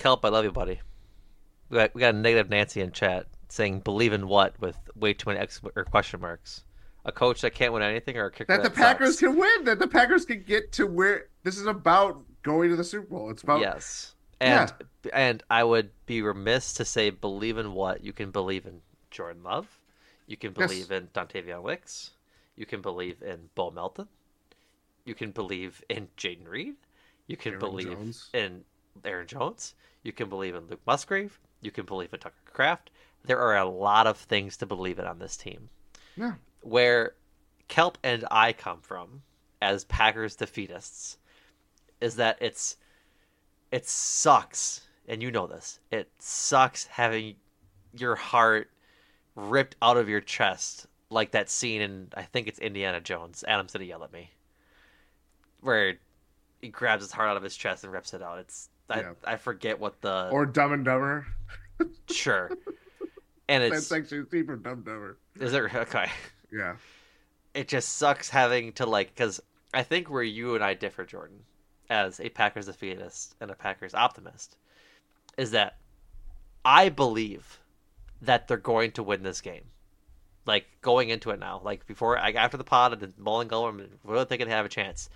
Kelp, 0.02 0.24
I 0.24 0.28
love 0.30 0.44
you, 0.44 0.50
buddy. 0.50 0.80
We 1.70 1.78
got, 1.78 1.94
we 1.94 2.00
got 2.00 2.14
a 2.14 2.18
negative 2.18 2.50
Nancy 2.50 2.80
in 2.80 2.90
chat 2.90 3.26
saying 3.48 3.80
"believe 3.80 4.12
in 4.12 4.26
what" 4.26 4.60
with 4.60 4.76
way 4.96 5.14
too 5.14 5.30
many 5.30 5.38
ex 5.38 5.60
or 5.76 5.84
question 5.84 6.20
marks. 6.20 6.64
A 7.04 7.12
coach 7.12 7.40
that 7.42 7.54
can't 7.54 7.72
win 7.72 7.82
anything, 7.82 8.16
or 8.16 8.26
a 8.26 8.30
kicker 8.32 8.52
that 8.52 8.62
the 8.64 8.68
that 8.68 8.74
packers 8.74 9.10
sucks? 9.10 9.20
can 9.20 9.36
win 9.36 9.64
that 9.64 9.78
the 9.78 9.86
packers 9.88 10.24
can 10.24 10.42
get 10.42 10.72
to 10.72 10.86
where 10.86 11.26
this 11.44 11.56
is 11.56 11.66
about 11.66 12.20
going 12.42 12.70
to 12.70 12.76
the 12.76 12.84
super 12.84 13.06
bowl 13.06 13.30
it's 13.30 13.42
about 13.44 13.60
Yes, 13.60 14.14
and 14.40 14.72
and 15.12 15.42
I 15.48 15.62
would 15.64 15.90
be 16.06 16.20
remiss 16.22 16.74
to 16.74 16.84
say 16.84 17.10
believe 17.10 17.56
in 17.58 17.72
what 17.72 18.02
you 18.04 18.12
can 18.12 18.30
believe 18.32 18.66
in 18.66 18.80
Jordan 19.10 19.42
Love, 19.44 19.78
you 20.26 20.36
can 20.36 20.52
Yes. 20.56 20.68
believe 20.68 20.90
in 20.90 21.08
Dontayvion 21.08 21.62
Wicks, 21.62 22.10
you 22.56 22.66
can 22.66 22.80
believe 22.82 23.22
in 23.22 23.50
Bo 23.54 23.70
Melton, 23.70 24.08
you 25.04 25.14
can 25.14 25.30
believe 25.30 25.82
in 25.88 26.08
Jayden 26.16 26.48
Reed, 26.48 26.74
you 27.28 27.36
can 27.36 27.52
Aaron 27.52 27.60
believe 27.60 27.98
Jones. 27.98 28.30
in 28.32 28.64
Aaron 29.04 29.26
Jones, 29.26 29.74
you 30.02 30.12
can 30.12 30.28
believe 30.28 30.54
in 30.54 30.66
Luke 30.68 30.80
Musgrave, 30.86 31.38
you 31.60 31.70
can 31.70 31.84
believe 31.84 32.12
in 32.12 32.20
Tucker 32.20 32.34
Kraft. 32.46 32.90
There 33.24 33.38
are 33.38 33.56
a 33.56 33.68
lot 33.68 34.06
of 34.06 34.16
things 34.16 34.56
to 34.58 34.66
believe 34.66 34.98
in 34.98 35.06
on 35.06 35.18
this 35.18 35.36
team. 35.36 35.68
Yeah. 36.16 36.34
Where 36.62 37.14
Kelp 37.68 37.98
and 38.02 38.24
I 38.30 38.52
come 38.52 38.80
from 38.80 39.22
as 39.60 39.84
Packers 39.84 40.36
defeatists 40.36 41.16
is 42.00 42.16
that 42.16 42.36
it's 42.40 42.76
it 43.70 43.86
sucks, 43.86 44.82
and 45.08 45.22
you 45.22 45.30
know 45.30 45.46
this. 45.46 45.80
It 45.90 46.10
sucks 46.18 46.84
having 46.84 47.36
your 47.96 48.16
heart 48.16 48.70
ripped 49.34 49.76
out 49.80 49.96
of 49.96 50.08
your 50.08 50.20
chest 50.20 50.86
like 51.08 51.30
that 51.30 51.48
scene 51.48 51.80
in 51.80 52.08
I 52.14 52.22
think 52.22 52.48
it's 52.48 52.58
Indiana 52.58 53.00
Jones. 53.00 53.44
Adam's 53.46 53.72
gonna 53.72 53.84
yell 53.84 54.04
at 54.04 54.12
me. 54.12 54.30
Where 55.60 55.94
he 56.60 56.68
grabs 56.68 57.02
his 57.02 57.12
heart 57.12 57.28
out 57.28 57.36
of 57.36 57.42
his 57.42 57.56
chest 57.56 57.84
and 57.84 57.92
rips 57.92 58.14
it 58.14 58.22
out. 58.22 58.38
It's 58.38 58.68
I, 58.90 59.00
Yeah. 59.00 59.12
I 59.24 59.36
forget 59.36 59.78
what 59.80 60.00
the 60.00 60.28
or 60.30 60.46
dumb 60.46 60.72
and 60.72 60.84
dumber 60.84 61.26
sure. 62.10 62.50
And 63.48 63.62
it's 63.64 63.88
that's 63.88 63.92
actually 63.92 64.44
from 64.44 64.62
dumb 64.62 64.72
and 64.74 64.84
dumber 64.84 65.18
is 65.38 65.52
it 65.52 65.74
okay? 65.74 66.10
yeah 66.50 66.76
It 67.54 67.68
just 67.68 67.96
sucks 67.96 68.30
having 68.30 68.72
to 68.74 68.86
like 68.86 69.08
because 69.14 69.40
I 69.74 69.82
think 69.82 70.08
where 70.10 70.22
you 70.22 70.54
and 70.54 70.62
I 70.62 70.74
differ, 70.74 71.04
Jordan, 71.04 71.40
as 71.88 72.20
a 72.20 72.28
Packers 72.28 72.66
defeatist 72.66 73.34
and 73.40 73.50
a 73.50 73.54
Packers 73.54 73.94
optimist, 73.94 74.56
is 75.36 75.50
that 75.52 75.78
I 76.64 76.88
believe 76.88 77.58
that 78.20 78.48
they're 78.48 78.56
going 78.56 78.92
to 78.92 79.02
win 79.02 79.22
this 79.22 79.40
game. 79.40 79.64
Like 80.44 80.66
going 80.80 81.10
into 81.10 81.30
it 81.30 81.38
now, 81.38 81.60
like 81.62 81.86
before, 81.86 82.16
like 82.16 82.34
after 82.34 82.56
the 82.56 82.64
pod 82.64 83.00
and 83.02 83.12
mulling 83.16 83.52
over, 83.52 83.68
I'm 83.68 83.88
really 84.04 84.24
thinking 84.24 84.48
they 84.48 84.54
have 84.54 84.66
a 84.66 84.70
chance. 84.70 85.08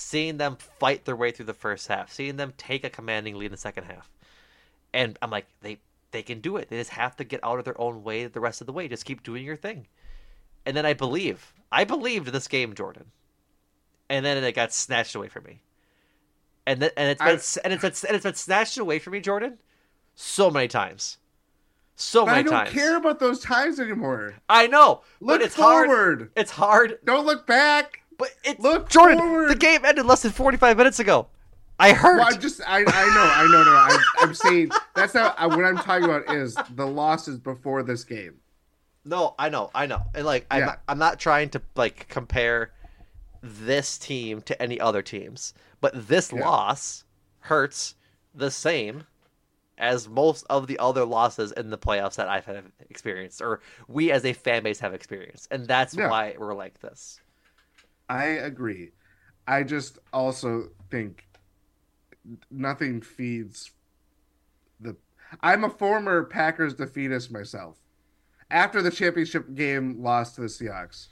Seeing 0.00 0.38
them 0.38 0.56
fight 0.56 1.04
their 1.04 1.14
way 1.14 1.30
through 1.30 1.44
the 1.44 1.52
first 1.52 1.86
half, 1.86 2.10
seeing 2.10 2.36
them 2.36 2.54
take 2.56 2.84
a 2.84 2.90
commanding 2.90 3.34
lead 3.34 3.46
in 3.46 3.52
the 3.52 3.58
second 3.58 3.84
half, 3.84 4.08
and 4.94 5.18
I'm 5.20 5.30
like, 5.30 5.44
they 5.60 5.78
they 6.10 6.22
can 6.22 6.40
do 6.40 6.56
it. 6.56 6.70
They 6.70 6.78
just 6.78 6.92
have 6.92 7.16
to 7.16 7.24
get 7.24 7.44
out 7.44 7.58
of 7.58 7.66
their 7.66 7.78
own 7.78 8.02
way 8.02 8.26
the 8.26 8.40
rest 8.40 8.62
of 8.62 8.66
the 8.66 8.72
way. 8.72 8.88
Just 8.88 9.04
keep 9.04 9.22
doing 9.22 9.44
your 9.44 9.56
thing. 9.56 9.86
And 10.64 10.74
then 10.74 10.86
I 10.86 10.94
believe, 10.94 11.52
I 11.70 11.84
believed 11.84 12.28
this 12.28 12.48
game, 12.48 12.74
Jordan. 12.74 13.12
And 14.08 14.24
then 14.24 14.42
it 14.42 14.54
got 14.54 14.72
snatched 14.72 15.14
away 15.14 15.28
from 15.28 15.44
me. 15.44 15.60
And 16.66 16.80
then, 16.80 16.90
and 16.96 17.10
it's 17.10 17.20
been 17.20 17.28
I, 17.28 17.64
and 17.64 17.74
it's 17.74 17.82
been, 17.82 18.08
and 18.08 18.16
it's 18.16 18.24
been 18.24 18.34
snatched 18.34 18.78
away 18.78 19.00
from 19.00 19.12
me, 19.12 19.20
Jordan, 19.20 19.58
so 20.14 20.50
many 20.50 20.66
times. 20.66 21.18
So 21.94 22.24
many 22.24 22.38
times. 22.38 22.48
I 22.48 22.50
don't 22.50 22.64
times. 22.64 22.74
care 22.74 22.96
about 22.96 23.18
those 23.20 23.40
times 23.40 23.78
anymore. 23.78 24.36
I 24.48 24.66
know. 24.66 25.02
Look 25.20 25.40
but 25.40 25.42
it's 25.42 25.56
forward. 25.56 26.20
Hard. 26.20 26.30
It's 26.36 26.52
hard. 26.52 26.98
Don't 27.04 27.26
look 27.26 27.46
back. 27.46 27.99
But 28.20 28.30
it 28.44 28.60
look 28.60 28.88
Jordan. 28.88 29.18
Forward. 29.18 29.48
The 29.48 29.56
game 29.56 29.84
ended 29.84 30.06
less 30.06 30.22
than 30.22 30.30
forty 30.30 30.56
five 30.56 30.76
minutes 30.76 31.00
ago. 31.00 31.26
I 31.80 31.94
heard. 31.94 32.18
Well, 32.18 32.28
I'm 32.30 32.38
just, 32.38 32.60
I, 32.66 32.80
I 32.80 32.82
know, 32.82 32.86
I 32.86 33.48
know, 33.50 33.64
no, 33.64 33.70
I, 33.70 34.04
I'm 34.18 34.34
saying 34.34 34.70
that's 34.94 35.14
not 35.14 35.34
I, 35.38 35.46
what 35.46 35.64
I'm 35.64 35.78
talking 35.78 36.04
about 36.04 36.30
is 36.30 36.54
the 36.74 36.86
losses 36.86 37.38
before 37.38 37.82
this 37.82 38.04
game. 38.04 38.34
No, 39.06 39.34
I 39.38 39.48
know, 39.48 39.70
I 39.74 39.86
know, 39.86 40.02
and 40.14 40.26
like 40.26 40.44
I'm, 40.50 40.66
not, 40.66 40.80
I'm 40.86 40.98
not 40.98 41.18
trying 41.18 41.48
to 41.50 41.62
like 41.76 42.06
compare 42.10 42.72
this 43.42 43.96
team 43.96 44.42
to 44.42 44.62
any 44.62 44.78
other 44.78 45.00
teams, 45.00 45.54
but 45.80 46.06
this 46.06 46.30
yeah. 46.30 46.40
loss 46.40 47.04
hurts 47.38 47.94
the 48.34 48.50
same 48.50 49.04
as 49.78 50.06
most 50.06 50.44
of 50.50 50.66
the 50.66 50.78
other 50.78 51.06
losses 51.06 51.50
in 51.52 51.70
the 51.70 51.78
playoffs 51.78 52.16
that 52.16 52.28
I've 52.28 52.46
experienced, 52.90 53.40
or 53.40 53.62
we 53.88 54.12
as 54.12 54.26
a 54.26 54.34
fan 54.34 54.64
base 54.64 54.80
have 54.80 54.92
experienced, 54.92 55.48
and 55.50 55.66
that's 55.66 55.96
yeah. 55.96 56.10
why 56.10 56.34
we're 56.38 56.52
like 56.52 56.78
this. 56.82 57.22
I 58.10 58.24
agree. 58.24 58.90
I 59.46 59.62
just 59.62 60.00
also 60.12 60.70
think 60.90 61.28
nothing 62.50 63.00
feeds 63.00 63.70
the. 64.80 64.96
I'm 65.40 65.62
a 65.62 65.70
former 65.70 66.24
Packers 66.24 66.74
defeatist 66.74 67.30
myself. 67.30 67.78
After 68.50 68.82
the 68.82 68.90
championship 68.90 69.54
game 69.54 70.02
lost 70.02 70.34
to 70.34 70.40
the 70.40 70.48
Seahawks, 70.48 71.06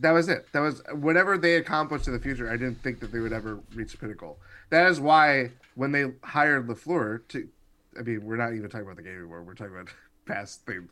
that 0.00 0.10
was 0.10 0.28
it. 0.28 0.48
That 0.52 0.58
was 0.58 0.82
whatever 0.92 1.38
they 1.38 1.54
accomplished 1.54 2.08
in 2.08 2.12
the 2.12 2.18
future. 2.18 2.50
I 2.50 2.56
didn't 2.56 2.82
think 2.82 2.98
that 2.98 3.12
they 3.12 3.20
would 3.20 3.32
ever 3.32 3.60
reach 3.72 3.92
the 3.92 3.98
pinnacle. 3.98 4.40
That 4.70 4.90
is 4.90 4.98
why 4.98 5.52
when 5.76 5.92
they 5.92 6.06
hired 6.24 6.66
LaFleur 6.66 7.28
to, 7.28 7.48
I 7.96 8.02
mean, 8.02 8.24
we're 8.24 8.36
not 8.36 8.54
even 8.54 8.68
talking 8.68 8.86
about 8.86 8.96
the 8.96 9.02
game 9.02 9.18
anymore. 9.18 9.44
We're 9.44 9.54
talking 9.54 9.74
about 9.74 9.90
past 10.26 10.66
things. 10.66 10.90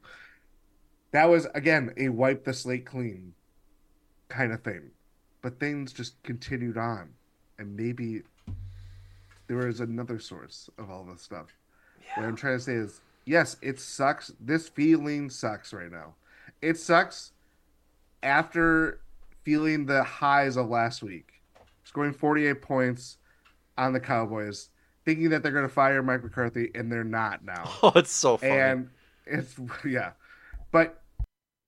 That 1.10 1.28
was 1.28 1.48
again 1.52 1.92
a 1.96 2.10
wipe 2.10 2.44
the 2.44 2.54
slate 2.54 2.86
clean 2.86 3.34
kind 4.34 4.52
of 4.52 4.62
thing, 4.62 4.90
but 5.42 5.60
things 5.60 5.92
just 5.92 6.20
continued 6.22 6.76
on, 6.76 7.08
and 7.58 7.76
maybe 7.76 8.22
there 9.46 9.58
was 9.58 9.80
another 9.80 10.18
source 10.18 10.68
of 10.78 10.90
all 10.90 11.04
this 11.04 11.22
stuff. 11.22 11.46
Yeah. 12.02 12.20
What 12.22 12.28
I'm 12.28 12.36
trying 12.36 12.58
to 12.58 12.62
say 12.62 12.72
is, 12.72 13.00
yes, 13.24 13.56
it 13.62 13.78
sucks. 13.78 14.32
This 14.40 14.68
feeling 14.68 15.30
sucks 15.30 15.72
right 15.72 15.90
now. 15.90 16.14
It 16.62 16.78
sucks 16.78 17.32
after 18.22 19.00
feeling 19.44 19.86
the 19.86 20.02
highs 20.02 20.56
of 20.56 20.68
last 20.68 21.02
week, 21.02 21.40
scoring 21.84 22.12
48 22.12 22.60
points 22.60 23.18
on 23.78 23.92
the 23.92 24.00
Cowboys, 24.00 24.70
thinking 25.04 25.28
that 25.30 25.42
they're 25.42 25.52
going 25.52 25.68
to 25.68 25.72
fire 25.72 26.02
Mike 26.02 26.24
McCarthy, 26.24 26.70
and 26.74 26.90
they're 26.90 27.04
not 27.04 27.44
now. 27.44 27.70
Oh, 27.82 27.92
it's 27.94 28.10
so 28.10 28.36
funny. 28.38 28.52
And 28.52 28.90
it's 29.26 29.54
yeah, 29.84 30.12
but 30.72 31.02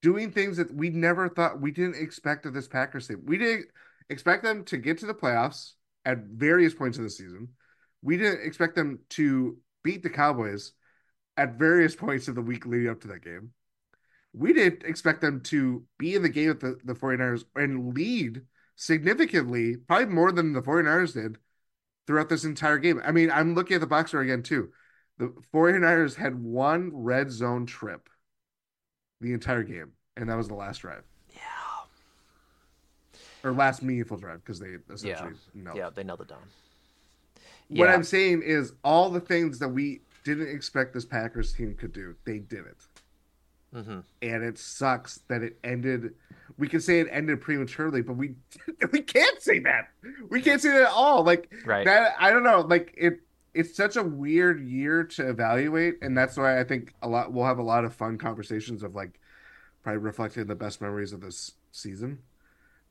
doing 0.03 0.31
things 0.31 0.57
that 0.57 0.75
we 0.75 0.91
never 0.91 1.29
thought 1.29 1.61
we 1.61 1.71
didn't 1.71 1.97
expect 1.97 2.47
of 2.47 2.55
this 2.55 2.69
Packers 2.69 3.09
team. 3.09 3.23
We 3.25 3.39
didn't 3.39 3.67
expect 4.09 4.43
them 4.43 4.65
to 4.65 4.77
get 4.77 4.99
to 4.99 5.07
the 5.07 5.15
playoffs 5.15 5.73
at 6.05 6.19
various 6.19 6.75
points 6.75 6.99
of 6.99 7.05
the 7.05 7.11
season. 7.11 7.49
We 8.03 8.17
didn't 8.17 8.47
expect 8.47 8.77
them 8.77 9.01
to 9.11 9.57
beat 9.83 10.03
the 10.03 10.11
Cowboys 10.11 10.73
at 11.37 11.59
various 11.59 11.97
points 11.97 12.29
of 12.29 12.35
the 12.35 12.43
week 12.43 12.67
leading 12.67 12.89
up 12.89 13.01
to 13.03 13.09
that 13.09 13.25
game 13.25 13.53
we 14.37 14.53
didn't 14.53 14.85
expect 14.85 15.23
them 15.23 15.41
to 15.41 15.83
be 15.99 16.15
in 16.15 16.23
the 16.23 16.29
game 16.29 16.49
with 16.49 16.61
the, 16.61 16.79
the 16.85 16.95
49ers 16.95 17.45
and 17.55 17.95
lead 17.95 18.43
significantly, 18.77 19.77
probably 19.77 20.07
more 20.07 20.31
than 20.31 20.53
the 20.53 20.63
49ers 20.63 21.15
did 21.15 21.39
throughout 22.07 22.29
this 22.29 22.45
entire 22.45 22.79
game. 22.79 23.01
I 23.05 23.13
mean, 23.13 23.31
I'm 23.31 23.55
looking 23.55 23.77
at 23.77 23.81
the 23.81 23.87
box 23.87 24.11
score 24.11 24.21
again, 24.21 24.43
too. 24.43 24.71
The 25.19 25.33
49ers 25.55 26.17
had 26.17 26.39
one 26.39 26.91
red 26.93 27.31
zone 27.33 27.65
trip 27.65 28.11
the 29.21 29.33
entire 29.33 29.63
game, 29.63 29.93
and 30.17 30.29
that 30.29 30.37
was 30.37 30.49
the 30.49 30.55
last 30.55 30.79
drive. 30.79 31.05
Yeah. 31.35 31.41
Or 33.45 33.53
last 33.53 33.83
meaningful 33.83 34.17
drive 34.17 34.45
because 34.45 34.59
they 34.59 34.77
essentially 34.93 35.35
yeah. 35.55 35.63
Knelt. 35.63 35.77
Yeah, 35.77 35.91
they 35.95 36.05
knelt 36.05 36.27
down. 36.29 36.39
What 37.69 37.89
I'm 37.89 38.05
saying 38.05 38.43
is 38.45 38.73
all 38.85 39.11
the 39.11 39.21
things 39.21 39.59
that 39.59 39.69
we 39.69 40.01
didn't 40.25 40.49
expect 40.49 40.95
this 40.95 41.05
Packers 41.05 41.53
team 41.53 41.75
could 41.75 41.93
do, 41.93 42.15
they 42.25 42.39
did 42.39 42.67
it. 42.67 42.77
Mm-hmm. 43.75 44.01
And 44.23 44.43
it 44.45 44.59
sucks 44.59 45.21
that 45.29 45.43
it 45.43 45.59
ended. 45.65 46.15
We 46.59 46.69
can 46.69 46.81
say 46.81 47.01
it 47.01 47.09
ended 47.11 47.41
prematurely, 47.41 48.03
but 48.03 48.17
we 48.17 48.35
we 48.93 49.03
can't 49.03 49.43
say 49.43 49.59
that. 49.61 49.89
We 50.31 50.41
can't 50.41 50.61
say 50.61 50.71
that 50.71 50.83
at 50.83 50.89
all. 50.89 51.25
Like 51.25 51.53
right. 51.65 51.85
that. 51.85 52.15
I 52.19 52.31
don't 52.31 52.45
know. 52.45 52.61
Like 52.61 52.95
it. 52.97 53.21
It's 53.57 53.77
such 53.77 53.97
a 53.97 54.03
weird 54.03 54.61
year 54.61 55.05
to 55.05 55.29
evaluate, 55.29 55.97
and 56.03 56.17
that's 56.17 56.37
why 56.37 56.61
I 56.61 56.65
think 56.65 56.95
a 57.03 57.09
lot. 57.09 57.33
We'll 57.33 57.47
have 57.47 57.59
a 57.59 57.63
lot 57.63 57.85
of 57.85 57.95
fun 57.95 58.19
conversations 58.19 58.83
of 58.83 58.95
like 58.95 59.19
probably 59.83 59.99
reflecting 59.99 60.47
the 60.47 60.55
best 60.55 60.81
memories 60.81 61.13
of 61.13 61.21
this 61.21 61.53
season. 61.73 62.19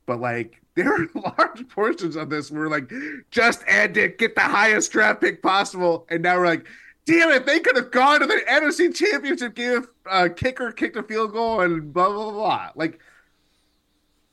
But 0.05 0.19
like 0.19 0.61
there 0.75 0.93
are 0.93 1.07
large 1.15 1.67
portions 1.69 2.15
of 2.15 2.29
this 2.29 2.51
where 2.51 2.69
like 2.69 2.91
just 3.31 3.63
end 3.67 3.97
it, 3.97 4.17
get 4.17 4.35
the 4.35 4.41
highest 4.41 4.91
draft 4.91 5.21
pick 5.21 5.41
possible, 5.41 6.05
and 6.09 6.23
now 6.23 6.37
we're 6.37 6.47
like 6.47 6.65
damn 7.05 7.31
it, 7.31 7.45
they 7.45 7.59
could 7.59 7.75
have 7.75 7.91
gone 7.91 8.19
to 8.19 8.25
the 8.25 8.41
NFC 8.49 8.93
Championship 8.93 9.55
game 9.55 9.83
if 9.83 9.85
uh, 10.09 10.29
kicker 10.35 10.71
kicked 10.71 10.97
a 10.97 11.03
field 11.03 11.31
goal 11.31 11.61
and 11.61 11.93
blah 11.93 12.09
blah 12.09 12.31
blah. 12.31 12.69
Like, 12.75 12.99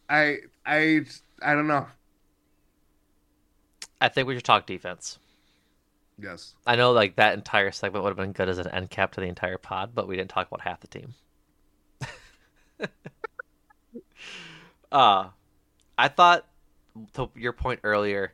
I 0.08 0.38
I 0.66 1.02
I 1.42 1.54
don't 1.54 1.66
know. 1.66 1.86
I 4.00 4.08
think 4.08 4.26
we 4.26 4.34
should 4.34 4.44
talk 4.44 4.66
defense. 4.66 5.18
Yes. 6.18 6.54
I 6.66 6.76
know, 6.76 6.92
like 6.92 7.16
that 7.16 7.34
entire 7.34 7.72
segment 7.72 8.04
would 8.04 8.10
have 8.10 8.16
been 8.16 8.32
good 8.32 8.48
as 8.48 8.58
an 8.58 8.68
end 8.68 8.90
cap 8.90 9.12
to 9.12 9.20
the 9.20 9.26
entire 9.26 9.58
pod, 9.58 9.92
but 9.94 10.06
we 10.06 10.16
didn't 10.16 10.30
talk 10.30 10.48
about 10.48 10.60
half 10.60 10.80
the 10.80 10.86
team. 10.86 11.14
uh 14.92 15.28
I 15.96 16.08
thought 16.08 16.46
to 17.14 17.30
your 17.34 17.52
point 17.52 17.80
earlier, 17.84 18.32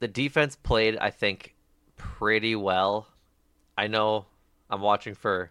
the 0.00 0.08
defense 0.08 0.54
played, 0.54 0.96
I 0.98 1.10
think, 1.10 1.54
pretty 1.96 2.54
well 2.56 3.08
I 3.76 3.86
know 3.88 4.26
I'm 4.70 4.80
watching 4.80 5.14
for 5.14 5.50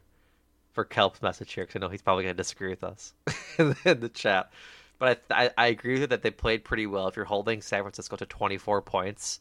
for 0.72 0.86
Kelp's 0.86 1.22
message 1.22 1.54
here 1.54 1.66
because 1.66 1.76
I 1.76 1.80
know 1.80 1.89
he's 1.89 2.02
probably 2.02 2.24
going 2.24 2.36
to 2.36 2.41
disagree 2.41 2.70
with 2.70 2.84
us 2.84 3.14
in, 3.60 3.76
the 4.00 4.10
chat. 4.12 4.52
But 4.98 5.24
I, 5.30 5.46
I, 5.46 5.52
I 5.58 5.68
agree 5.68 5.94
with 5.94 6.04
it 6.04 6.10
that 6.10 6.24
they 6.24 6.32
played 6.32 6.64
pretty 6.64 6.88
well. 6.88 7.08
If 7.08 7.16
you're 7.16 7.26
holding 7.26 7.62
San 7.62 7.84
Francisco 7.84 8.16
to 8.16 8.26
24 8.26 8.82
points, 8.82 9.39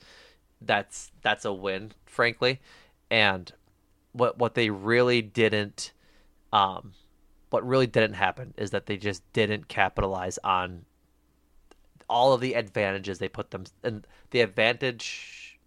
that's 0.66 1.12
that's 1.22 1.44
a 1.44 1.52
win, 1.52 1.92
frankly. 2.06 2.60
And 3.10 3.52
what 4.12 4.38
what 4.38 4.54
they 4.54 4.70
really 4.70 5.22
didn't, 5.22 5.92
um, 6.52 6.92
what 7.50 7.66
really 7.66 7.86
didn't 7.86 8.14
happen 8.14 8.54
is 8.56 8.70
that 8.70 8.86
they 8.86 8.96
just 8.96 9.30
didn't 9.32 9.68
capitalize 9.68 10.38
on 10.44 10.84
all 12.08 12.32
of 12.32 12.40
the 12.40 12.54
advantages 12.54 13.18
they 13.18 13.28
put 13.28 13.50
them 13.50 13.64
and 13.82 14.06
the 14.30 14.40
advantage 14.40 15.58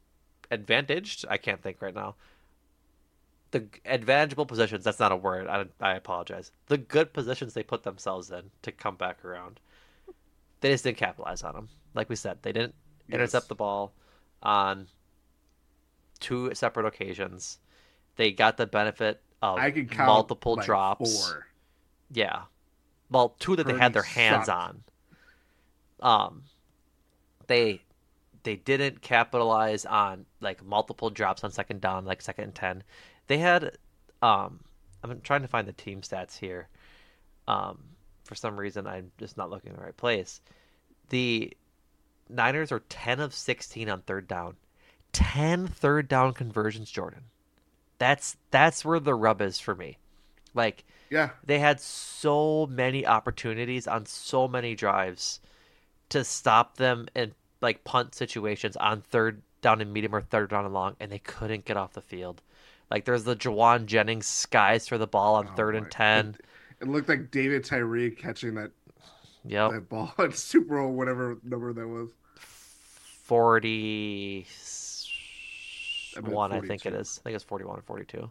advantaged. 0.52 1.26
I 1.30 1.38
can't 1.38 1.62
think 1.62 1.82
right 1.82 1.96
now 1.96 2.16
the 3.56 3.64
advantageable 3.86 4.46
positions 4.46 4.84
that's 4.84 5.00
not 5.00 5.14
a 5.14 5.16
word 5.16 5.48
I, 5.48 5.66
I 5.80 5.96
apologize 5.96 6.52
the 6.68 6.78
good 6.78 7.14
positions 7.14 7.54
they 7.54 7.64
put 7.64 7.84
themselves 7.84 8.30
in 8.30 8.52
to 8.64 8.72
come 8.74 8.98
back 8.98 9.24
around 9.24 9.62
they 10.60 10.72
just 10.72 10.84
didn't 10.84 10.98
capitalize 10.98 11.42
on 11.42 11.54
them 11.54 11.70
like 11.94 12.10
we 12.10 12.18
said 12.18 12.40
they 12.42 12.52
didn't 12.52 12.76
yes. 13.08 13.16
intercept 13.16 13.48
the 13.48 13.56
ball 13.56 13.94
on 14.46 14.88
two 16.20 16.54
separate 16.54 16.86
occasions 16.86 17.60
they 18.16 18.32
got 18.32 18.58
the 18.58 18.66
benefit 18.66 19.22
of 19.42 19.60
multiple 19.98 20.56
like 20.56 20.66
drops 20.66 21.28
four. 21.28 21.48
yeah 22.12 22.44
well 23.12 23.36
two 23.40 23.56
that 23.56 23.68
they 23.68 23.78
had 23.78 23.94
their 23.94 24.02
hands 24.02 24.46
sucked. 24.46 24.84
on 26.02 26.28
um 26.28 26.44
they 27.48 27.82
they 28.44 28.56
didn't 28.56 29.02
capitalize 29.02 29.86
on 29.86 30.26
like 30.40 30.64
multiple 30.64 31.10
drops 31.10 31.44
on 31.44 31.52
second 31.52 31.82
down 31.82 32.06
like 32.06 32.22
second 32.22 32.46
and 32.46 32.56
10 32.56 32.84
they 33.28 33.38
had, 33.38 33.78
um, 34.22 34.60
I'm 35.04 35.22
trying 35.22 35.42
to 35.42 35.48
find 35.48 35.68
the 35.68 35.74
team 35.74 36.02
stats 36.02 36.38
here. 36.38 36.68
Um, 37.48 37.84
for 38.24 38.36
some 38.36 38.58
reason, 38.58 38.88
I'm 38.88 39.12
just 39.18 39.38
not 39.38 39.50
looking 39.50 39.72
in 39.72 39.78
the 39.78 39.84
right 39.84 39.98
place. 39.98 40.42
The 41.10 41.56
Niners 42.30 42.72
are 42.72 42.80
10 42.90 43.20
of 43.20 43.34
16 43.34 43.90
on 43.90 44.02
third 44.02 44.28
down. 44.28 44.56
10 45.14 45.68
third 45.68 46.08
down 46.08 46.34
conversions, 46.34 46.92
Jordan. 46.92 47.24
That's 47.98 48.36
that's 48.52 48.84
where 48.84 49.00
the 49.00 49.16
rub 49.16 49.42
is 49.42 49.60
for 49.60 49.74
me. 49.76 49.98
Like 50.54 50.84
Yeah. 51.10 51.30
they 51.46 51.60
had 51.60 51.80
so 51.80 52.68
many 52.70 53.06
opportunities 53.06 53.88
on 53.88 54.06
so 54.06 54.48
many 54.48 54.76
drives 54.76 55.40
to 56.10 56.24
stop 56.24 56.78
them 56.78 57.08
in 57.16 57.34
like 57.62 57.84
punt 57.84 58.14
situations 58.16 58.76
on 58.78 59.02
third 59.02 59.42
down 59.62 59.82
and 59.82 59.94
medium 59.94 60.14
or 60.14 60.22
third 60.22 60.50
down 60.50 60.66
and 60.66 60.74
long, 60.74 60.96
and 61.00 61.12
they 61.12 61.20
couldn't 61.20 61.66
get 61.66 61.78
off 61.78 61.94
the 61.94 62.02
field. 62.02 62.42
Like 62.92 63.06
there's 63.06 63.24
the 63.24 63.36
Jauan 63.36 63.86
Jennings 63.86 64.28
skies 64.28 64.88
for 64.88 64.98
the 64.98 65.08
ball 65.08 65.36
on 65.36 65.48
Oh 65.48 65.56
third 65.56 65.76
and 65.76 65.86
my- 65.86 65.90
ten. 65.90 66.36
It 66.82 66.90
looked 66.90 67.08
like 67.08 67.32
David 67.32 67.64
Tyree 67.64 68.12
catching 68.12 68.56
that 68.56 68.72
Yep, 69.48 69.72
that 69.72 69.90
ball 69.90 70.14
at 70.18 70.36
Super 70.38 70.78
Bowl, 70.82 70.94
whatever 70.94 71.38
number 71.44 71.74
that 71.74 71.88
was. 71.88 72.10
forty 73.24 74.46
I 76.18 76.22
bet 76.22 76.32
one. 76.32 76.52
I 76.52 76.60
think 76.62 76.86
it 76.86 76.92
42. 76.92 76.98
I 76.98 77.24
think 77.24 77.36
it's 77.36 77.44
forty 77.44 77.66
one 77.66 77.80
or 77.80 77.82
forty 77.82 78.06
two. 78.06 78.30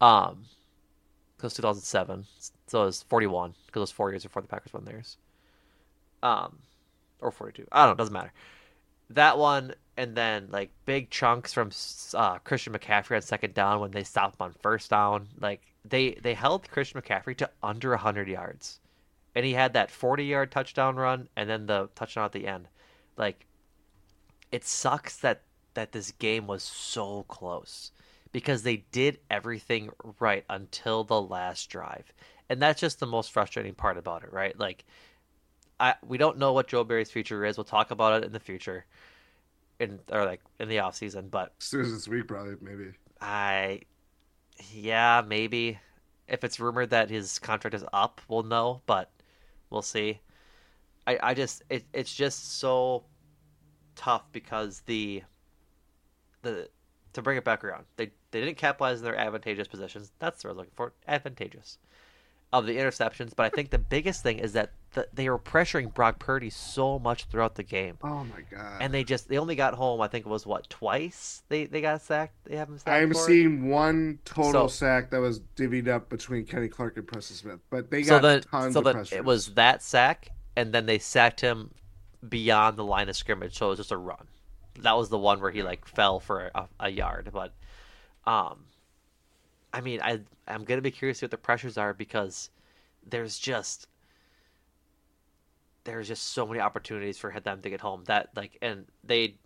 Um, 0.00 0.44
because 1.36 1.54
two 1.54 1.62
thousand 1.62 1.82
seven, 1.82 2.26
so 2.66 2.82
it 2.82 2.86
was 2.86 3.02
forty 3.02 3.26
one 3.26 3.54
because 3.66 3.80
it 3.80 3.82
was 3.82 3.90
four 3.90 4.10
years 4.10 4.22
before 4.24 4.42
the 4.42 4.48
Packers 4.48 4.72
won 4.72 4.84
theirs. 4.84 5.16
Um, 6.22 6.58
or 7.20 7.30
forty 7.30 7.62
two. 7.62 7.68
I 7.72 7.86
don't 7.86 7.92
know. 7.92 8.02
Doesn't 8.02 8.12
matter. 8.12 8.32
That 9.10 9.38
one, 9.38 9.74
and 9.96 10.14
then 10.14 10.48
like 10.50 10.70
big 10.84 11.10
chunks 11.10 11.52
from 11.52 11.70
uh, 12.14 12.38
Christian 12.38 12.74
McCaffrey 12.74 13.16
on 13.16 13.22
second 13.22 13.54
down 13.54 13.80
when 13.80 13.90
they 13.90 14.04
stopped 14.04 14.38
him 14.38 14.44
on 14.44 14.52
first 14.60 14.90
down. 14.90 15.28
Like 15.40 15.62
they 15.84 16.12
they 16.22 16.34
held 16.34 16.70
Christian 16.70 17.00
McCaffrey 17.00 17.36
to 17.38 17.50
under 17.62 17.96
hundred 17.96 18.28
yards, 18.28 18.80
and 19.38 19.46
he 19.46 19.52
had 19.52 19.74
that 19.74 19.88
forty 19.88 20.24
yard 20.24 20.50
touchdown 20.50 20.96
run, 20.96 21.28
and 21.36 21.48
then 21.48 21.66
the 21.66 21.88
touchdown 21.94 22.24
at 22.24 22.32
the 22.32 22.48
end. 22.48 22.66
Like 23.16 23.46
it 24.50 24.64
sucks 24.64 25.16
that 25.18 25.42
that 25.74 25.92
this 25.92 26.10
game 26.10 26.48
was 26.48 26.64
so 26.64 27.22
close 27.28 27.92
because 28.32 28.64
they 28.64 28.78
did 28.90 29.20
everything 29.30 29.90
right 30.18 30.44
until 30.50 31.04
the 31.04 31.22
last 31.22 31.70
drive. 31.70 32.12
And 32.48 32.60
that's 32.60 32.80
just 32.80 32.98
the 32.98 33.06
most 33.06 33.30
frustrating 33.30 33.74
part 33.74 33.96
about 33.96 34.24
it, 34.24 34.32
right? 34.32 34.58
Like 34.58 34.84
I 35.78 35.94
we 36.04 36.18
don't 36.18 36.38
know 36.38 36.52
what 36.52 36.66
Joe 36.66 36.82
Barry's 36.82 37.12
future 37.12 37.44
is. 37.44 37.56
We'll 37.56 37.62
talk 37.64 37.92
about 37.92 38.20
it 38.20 38.26
in 38.26 38.32
the 38.32 38.40
future 38.40 38.86
in 39.78 40.00
or 40.10 40.24
like 40.24 40.42
in 40.58 40.68
the 40.68 40.80
off 40.80 40.96
season, 40.96 41.28
but 41.28 41.54
As 41.60 41.66
soon 41.66 41.82
as 41.82 41.92
this 41.92 42.08
week, 42.08 42.26
probably 42.26 42.56
maybe. 42.60 42.92
I 43.20 43.82
yeah, 44.72 45.22
maybe 45.26 45.78
if 46.28 46.44
it's 46.44 46.60
rumored 46.60 46.90
that 46.90 47.10
his 47.10 47.38
contract 47.38 47.74
is 47.74 47.84
up, 47.92 48.20
we'll 48.28 48.42
know, 48.42 48.82
but 48.86 49.10
we'll 49.70 49.82
see. 49.82 50.20
I 51.06 51.18
I 51.22 51.34
just 51.34 51.62
it 51.70 51.84
it's 51.92 52.14
just 52.14 52.58
so 52.58 53.04
tough 53.96 54.24
because 54.32 54.82
the 54.86 55.22
the 56.42 56.68
to 57.14 57.22
bring 57.22 57.36
it 57.36 57.44
back 57.44 57.64
around. 57.64 57.84
They 57.96 58.12
they 58.30 58.40
didn't 58.40 58.56
capitalize 58.58 58.98
on 58.98 59.04
their 59.04 59.16
advantageous 59.16 59.68
positions. 59.68 60.12
That's 60.18 60.44
what 60.44 60.50
I 60.50 60.52
was 60.52 60.58
looking 60.58 60.72
for. 60.76 60.92
Advantageous 61.06 61.78
of 62.52 62.64
the 62.66 62.76
interceptions, 62.76 63.34
but 63.36 63.44
I 63.44 63.50
think 63.50 63.70
the 63.70 63.78
biggest 63.78 64.22
thing 64.22 64.38
is 64.38 64.54
that 64.54 64.70
the, 64.94 65.06
they 65.12 65.28
were 65.28 65.38
pressuring 65.38 65.92
Brock 65.92 66.18
Purdy 66.18 66.48
so 66.48 66.98
much 66.98 67.24
throughout 67.24 67.56
the 67.56 67.62
game, 67.62 67.98
Oh 68.02 68.24
my 68.24 68.40
god. 68.50 68.78
and 68.80 68.92
they 68.94 69.04
just 69.04 69.28
they 69.28 69.36
only 69.36 69.54
got 69.54 69.74
home. 69.74 70.00
I 70.00 70.08
think 70.08 70.24
it 70.24 70.30
was 70.30 70.46
what 70.46 70.70
twice 70.70 71.42
they 71.50 71.66
they 71.66 71.82
got 71.82 72.00
sacked. 72.00 72.32
They 72.44 72.56
haven't 72.56 72.78
sacked. 72.78 72.88
I'm 72.88 73.12
seeing 73.12 73.68
one 73.68 74.18
total 74.24 74.68
So- 74.68 74.68
sack 74.68 75.10
that 75.10 75.20
was 75.20 75.40
divvied 75.56 75.88
up 75.88 76.08
between 76.08 76.46
Kenny 76.46 76.68
Clark 76.68 76.96
and 76.96 77.06
Preston 77.06 77.36
Smith, 77.36 77.60
but 77.68 77.90
they 77.90 78.02
so 78.02 78.18
got 78.18 78.22
then 78.22 78.40
tons 78.42 78.72
so 78.74 78.80
of 78.80 78.94
pressure. 78.94 79.16
it 79.16 79.24
was 79.26 79.48
that 79.54 79.82
sack, 79.82 80.30
and 80.56 80.72
then 80.72 80.86
they 80.86 80.98
sacked 80.98 81.42
him 81.42 81.70
beyond 82.26 82.78
the 82.78 82.84
line 82.84 83.10
of 83.10 83.16
scrimmage, 83.16 83.58
so 83.58 83.66
it 83.66 83.70
was 83.70 83.78
just 83.78 83.92
a 83.92 83.96
run. 83.98 84.26
That 84.80 84.96
was 84.96 85.10
the 85.10 85.18
one 85.18 85.40
where 85.42 85.50
he 85.50 85.62
like 85.62 85.86
fell 85.86 86.18
for 86.18 86.50
a, 86.54 86.66
a 86.80 86.88
yard, 86.88 87.28
but 87.30 87.52
um, 88.26 88.60
I 89.78 89.80
mean, 89.80 90.00
I 90.02 90.18
I'm 90.48 90.64
gonna 90.64 90.82
be 90.82 90.90
curious 90.90 91.22
what 91.22 91.30
the 91.30 91.38
pressures 91.38 91.78
are 91.78 91.94
because 91.94 92.50
there's 93.06 93.38
just 93.38 93.86
there's 95.84 96.08
just 96.08 96.32
so 96.32 96.44
many 96.44 96.58
opportunities 96.58 97.16
for 97.16 97.30
them 97.38 97.62
to 97.62 97.70
get 97.70 97.80
home 97.80 98.02
that 98.06 98.30
like 98.34 98.58
and 98.60 98.86
they 99.04 99.36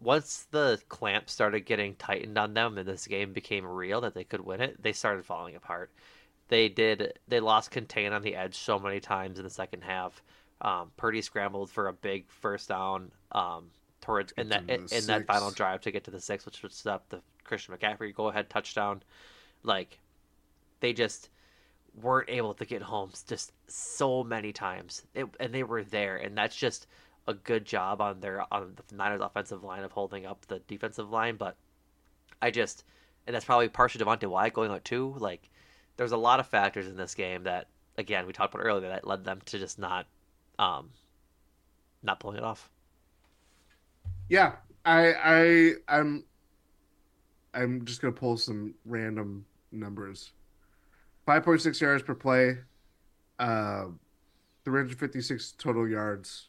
once 0.00 0.46
the 0.50 0.80
clamp 0.88 1.28
started 1.28 1.60
getting 1.66 1.94
tightened 1.96 2.38
on 2.38 2.54
them 2.54 2.78
and 2.78 2.88
this 2.88 3.06
game 3.06 3.34
became 3.34 3.66
real 3.66 4.00
that 4.00 4.14
they 4.14 4.24
could 4.24 4.40
win 4.40 4.62
it 4.62 4.82
they 4.82 4.94
started 4.94 5.26
falling 5.26 5.56
apart. 5.56 5.90
They 6.48 6.70
did 6.70 7.18
they 7.28 7.40
lost 7.40 7.70
contain 7.70 8.14
on 8.14 8.22
the 8.22 8.34
edge 8.34 8.56
so 8.56 8.78
many 8.78 8.98
times 8.98 9.38
in 9.38 9.44
the 9.44 9.50
second 9.50 9.82
half. 9.82 10.22
Um, 10.62 10.90
Purdy 10.96 11.20
scrambled 11.20 11.68
for 11.68 11.88
a 11.88 11.92
big 11.92 12.30
first 12.30 12.70
down 12.70 13.12
um, 13.32 13.66
towards 14.00 14.32
in 14.38 14.48
that 14.48 14.64
in, 14.70 14.86
in 14.90 15.06
that 15.08 15.26
final 15.26 15.50
drive 15.50 15.82
to 15.82 15.90
get 15.90 16.04
to 16.04 16.10
the 16.10 16.20
six 16.20 16.46
which 16.46 16.62
would 16.62 16.72
up 16.86 17.10
the 17.10 17.20
Christian 17.44 17.76
McCaffrey 17.76 18.14
go 18.14 18.28
ahead 18.28 18.48
touchdown 18.48 19.02
like 19.62 19.98
they 20.80 20.92
just 20.92 21.28
weren't 22.00 22.30
able 22.30 22.54
to 22.54 22.64
get 22.64 22.82
home 22.82 23.10
just 23.26 23.52
so 23.66 24.24
many 24.24 24.52
times, 24.52 25.02
it, 25.14 25.26
and 25.40 25.52
they 25.54 25.62
were 25.62 25.84
there, 25.84 26.16
and 26.16 26.36
that's 26.36 26.56
just 26.56 26.86
a 27.28 27.34
good 27.34 27.64
job 27.64 28.00
on 28.00 28.20
their 28.20 28.44
on 28.52 28.74
the 28.88 28.96
Niners 28.96 29.20
offensive 29.20 29.62
line 29.62 29.84
of 29.84 29.92
holding 29.92 30.26
up 30.26 30.44
the 30.46 30.58
defensive 30.60 31.10
line. 31.10 31.36
But 31.36 31.56
I 32.40 32.50
just, 32.50 32.84
and 33.26 33.34
that's 33.34 33.44
probably 33.44 33.68
partially 33.68 34.04
Devonte 34.04 34.26
Wyatt 34.26 34.54
going 34.54 34.70
out 34.70 34.84
too. 34.84 35.14
Like, 35.18 35.48
there's 35.96 36.12
a 36.12 36.16
lot 36.16 36.40
of 36.40 36.46
factors 36.46 36.88
in 36.88 36.96
this 36.96 37.14
game 37.14 37.44
that, 37.44 37.68
again, 37.96 38.26
we 38.26 38.32
talked 38.32 38.54
about 38.54 38.64
earlier 38.64 38.88
that 38.88 39.06
led 39.06 39.24
them 39.24 39.40
to 39.46 39.58
just 39.58 39.78
not, 39.78 40.06
um, 40.58 40.90
not 42.02 42.18
pulling 42.18 42.38
it 42.38 42.44
off. 42.44 42.68
Yeah, 44.28 44.56
I 44.84 45.14
I 45.14 45.72
I'm 45.88 46.24
I'm 47.54 47.84
just 47.84 48.00
gonna 48.00 48.12
pull 48.12 48.36
some 48.36 48.74
random 48.84 49.44
numbers. 49.72 50.32
Five 51.26 51.44
point 51.44 51.60
six 51.60 51.80
yards 51.80 52.02
per 52.02 52.14
play, 52.14 52.58
uh, 53.38 53.86
three 54.64 54.80
hundred 54.80 54.98
fifty 54.98 55.20
six 55.20 55.52
total 55.52 55.88
yards. 55.88 56.48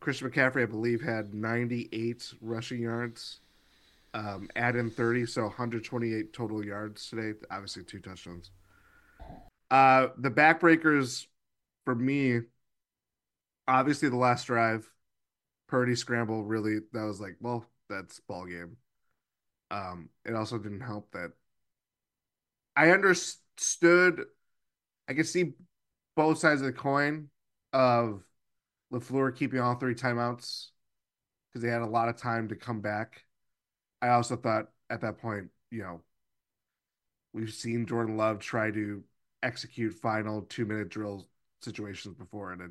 Christian 0.00 0.30
McCaffrey, 0.30 0.62
I 0.62 0.66
believe, 0.66 1.00
had 1.02 1.34
ninety 1.34 1.88
eight 1.92 2.32
rushing 2.40 2.80
yards. 2.80 3.40
Um, 4.12 4.48
add 4.54 4.76
in 4.76 4.90
thirty, 4.90 5.26
so 5.26 5.42
one 5.42 5.52
hundred 5.52 5.84
twenty 5.84 6.14
eight 6.14 6.32
total 6.32 6.64
yards 6.64 7.08
today. 7.08 7.38
Obviously, 7.50 7.82
two 7.82 7.98
touchdowns. 7.98 8.50
Uh, 9.70 10.08
the 10.18 10.30
backbreakers 10.30 11.26
for 11.84 11.94
me, 11.94 12.40
obviously, 13.66 14.08
the 14.08 14.16
last 14.16 14.46
drive. 14.46 14.88
Purdy 15.66 15.96
scramble 15.96 16.44
really 16.44 16.78
that 16.92 17.04
was 17.04 17.20
like, 17.20 17.36
well, 17.40 17.66
that's 17.88 18.20
ball 18.20 18.44
game. 18.44 18.76
Um, 19.70 20.10
it 20.24 20.34
also 20.34 20.58
didn't 20.58 20.82
help 20.82 21.10
that 21.12 21.32
I 22.76 22.90
understood 22.90 24.24
I 25.08 25.14
could 25.14 25.28
see 25.28 25.54
both 26.16 26.38
sides 26.38 26.60
of 26.60 26.66
the 26.66 26.72
coin 26.72 27.28
of 27.72 28.22
LaFleur 28.92 29.34
keeping 29.36 29.60
all 29.60 29.74
three 29.76 29.94
timeouts 29.94 30.68
because 31.48 31.62
they 31.62 31.68
had 31.70 31.82
a 31.82 31.86
lot 31.86 32.08
of 32.08 32.16
time 32.16 32.48
to 32.48 32.56
come 32.56 32.80
back. 32.80 33.24
I 34.02 34.08
also 34.08 34.36
thought 34.36 34.68
at 34.90 35.00
that 35.02 35.18
point, 35.18 35.50
you 35.70 35.82
know, 35.82 36.02
we've 37.32 37.52
seen 37.52 37.86
Jordan 37.86 38.16
Love 38.16 38.38
try 38.38 38.70
to 38.70 39.02
execute 39.42 39.94
final 39.94 40.42
two 40.42 40.64
minute 40.64 40.88
drill 40.88 41.26
situations 41.60 42.14
before, 42.14 42.52
and 42.52 42.62
it, 42.62 42.70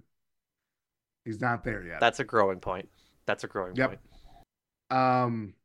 he's 1.26 1.42
not 1.42 1.64
there 1.64 1.84
yet. 1.86 2.00
That's 2.00 2.20
a 2.20 2.24
growing 2.24 2.60
point. 2.60 2.90
That's 3.26 3.44
a 3.44 3.48
growing 3.48 3.74
Yep. 3.76 3.90
point. 3.90 4.00
Um, 4.92 5.56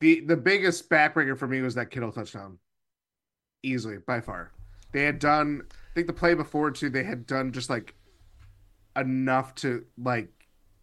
the 0.00 0.20
the 0.20 0.36
biggest 0.36 0.88
backbreaker 0.88 1.36
for 1.36 1.46
me 1.46 1.60
was 1.60 1.74
that 1.74 1.90
Kittle 1.90 2.12
touchdown, 2.12 2.58
easily 3.62 3.98
by 3.98 4.20
far. 4.20 4.52
They 4.92 5.04
had 5.04 5.18
done, 5.18 5.62
I 5.70 5.94
think 5.94 6.06
the 6.06 6.12
play 6.12 6.34
before 6.34 6.70
too. 6.70 6.90
They 6.90 7.04
had 7.04 7.26
done 7.26 7.52
just 7.52 7.70
like 7.70 7.94
enough 8.96 9.54
to 9.56 9.84
like 9.96 10.30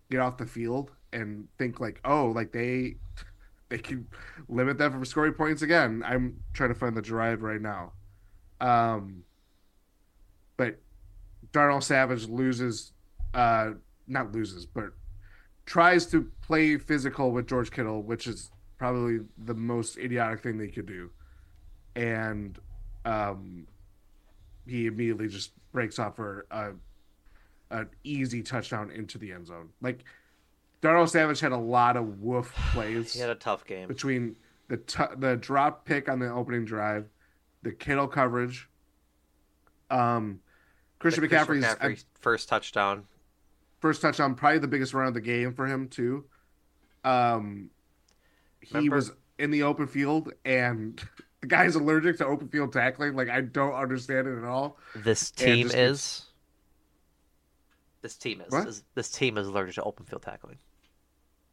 get 0.10 0.20
off 0.20 0.38
the 0.38 0.46
field 0.46 0.92
and 1.14 1.48
think 1.58 1.80
like, 1.80 2.00
oh, 2.06 2.28
like 2.28 2.52
they 2.52 2.96
they 3.70 3.78
can 3.78 4.08
limit 4.48 4.78
them 4.78 4.92
from 4.92 5.06
scoring 5.06 5.34
points 5.34 5.62
again. 5.62 6.04
I'm 6.06 6.40
trying 6.54 6.70
to 6.70 6.76
find 6.76 6.96
the 6.96 7.02
drive 7.02 7.44
right 7.44 7.62
now. 7.62 7.94
Um, 8.60 9.24
but 10.58 10.80
Darnell 11.52 11.82
Savage 11.82 12.28
loses, 12.28 12.94
uh, 13.34 13.72
not 14.08 14.32
loses, 14.32 14.66
but 14.66 14.92
tries 15.66 16.08
to 16.08 16.30
play 16.42 16.78
physical 16.78 17.32
with 17.32 17.48
George 17.48 17.72
Kittle, 17.72 18.02
which 18.02 18.26
is 18.26 18.52
probably 18.78 19.20
the 19.38 19.54
most 19.54 19.98
idiotic 19.98 20.42
thing 20.42 20.58
they 20.58 20.68
could 20.68 20.88
do. 20.88 21.12
And 21.96 22.58
um, 23.10 23.68
he 24.68 24.86
immediately 24.88 25.28
just 25.28 25.51
breaks 25.72 25.97
off 25.99 26.16
for 26.16 26.45
a, 26.51 26.72
an 27.72 27.89
easy 28.03 28.41
touchdown 28.43 28.91
into 28.91 29.18
the 29.18 29.32
end 29.32 29.47
zone. 29.47 29.70
Like 29.82 30.03
Darnell 30.82 31.07
Savage 31.07 31.39
had 31.39 31.51
a 31.51 31.57
lot 31.57 31.97
of 31.97 32.20
woof 32.22 32.53
plays 32.74 33.14
He 33.14 33.20
had 33.20 33.30
a 33.30 33.36
tough 33.36 33.66
game. 33.66 33.88
between 33.88 34.36
the 34.68 34.78
t- 34.78 35.03
the 35.18 35.36
drop 35.36 35.86
pick 35.86 36.07
on 36.10 36.20
the 36.20 36.32
opening 36.32 36.66
drive, 36.66 37.07
the 37.64 37.72
Kittle 37.72 38.07
coverage. 38.07 38.70
Um, 39.89 40.39
Christian 40.99 41.28
Christian 41.28 41.57
McCaffrey's 41.62 41.66
McCaffrey 41.76 42.03
first 42.20 42.49
touchdown. 42.49 43.05
first 43.80 44.01
touchdown, 44.01 44.36
probably 44.36 44.60
the 44.60 44.68
biggest 44.68 44.93
run 44.93 45.07
of 45.07 45.14
the 45.14 45.22
game 45.22 45.53
for 45.53 45.66
him 45.66 45.88
too. 45.88 46.26
Um, 47.03 47.70
he 48.62 48.76
Remember- 48.76 48.95
was 48.97 49.12
in 49.39 49.51
the 49.51 49.64
open 49.64 49.88
field 49.88 50.32
and 50.45 51.01
the 51.42 51.48
guy's 51.48 51.76
allergic 51.76 52.18
to 52.18 52.26
open 52.26 52.48
field 52.50 52.74
tackling. 52.74 53.16
Like 53.16 53.30
I 53.30 53.42
don't 53.42 53.74
understand 53.74 54.28
it 54.28 54.38
at 54.38 54.44
all. 54.44 54.78
This 54.96 55.32
team 55.32 55.68
just- 55.68 55.76
is. 55.78 56.26
This 58.02 58.16
team 58.16 58.42
is, 58.42 58.52
What? 58.52 58.68
is. 58.68 58.84
This 58.96 59.12
team 59.12 59.38
is 59.38 59.48
allergic 59.48 59.76
to 59.76 59.84
open 59.84 60.06
field 60.06 60.22
tackling. 60.22 60.58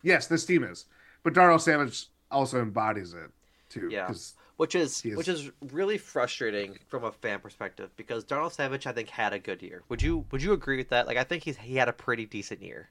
Yes, 0.03 0.29
this 0.29 0.47
team 0.47 0.63
is, 0.63 0.85
but 1.25 1.35
Darnell 1.35 1.59
Savage 1.59 2.07
also 2.31 2.61
embodies 2.63 3.15
it 3.15 3.31
too. 3.69 3.89
Yeah. 3.91 4.07
'cause 4.07 4.35
Which 4.57 4.75
is 4.75 5.05
is- 5.05 5.17
which 5.17 5.29
is 5.29 5.51
really 5.73 5.99
frustrating 5.99 6.79
from 6.89 7.05
a 7.05 7.13
fan 7.13 7.41
perspective 7.41 7.91
because 7.97 8.25
Darnell 8.25 8.49
Savage 8.51 8.87
I 8.87 8.93
think 8.93 9.09
had 9.11 9.33
a 9.33 9.39
good 9.39 9.61
year. 9.63 9.83
Would 9.89 10.03
you 10.03 10.25
would 10.31 10.43
you 10.43 10.53
agree 10.53 10.77
with 10.77 10.89
that? 10.91 11.07
Like 11.07 11.17
I 11.17 11.25
think 11.25 11.43
he's 11.43 11.57
he 11.59 11.77
had 11.77 11.89
a 11.89 11.93
pretty 11.93 12.27
decent 12.27 12.63
year. 12.63 12.91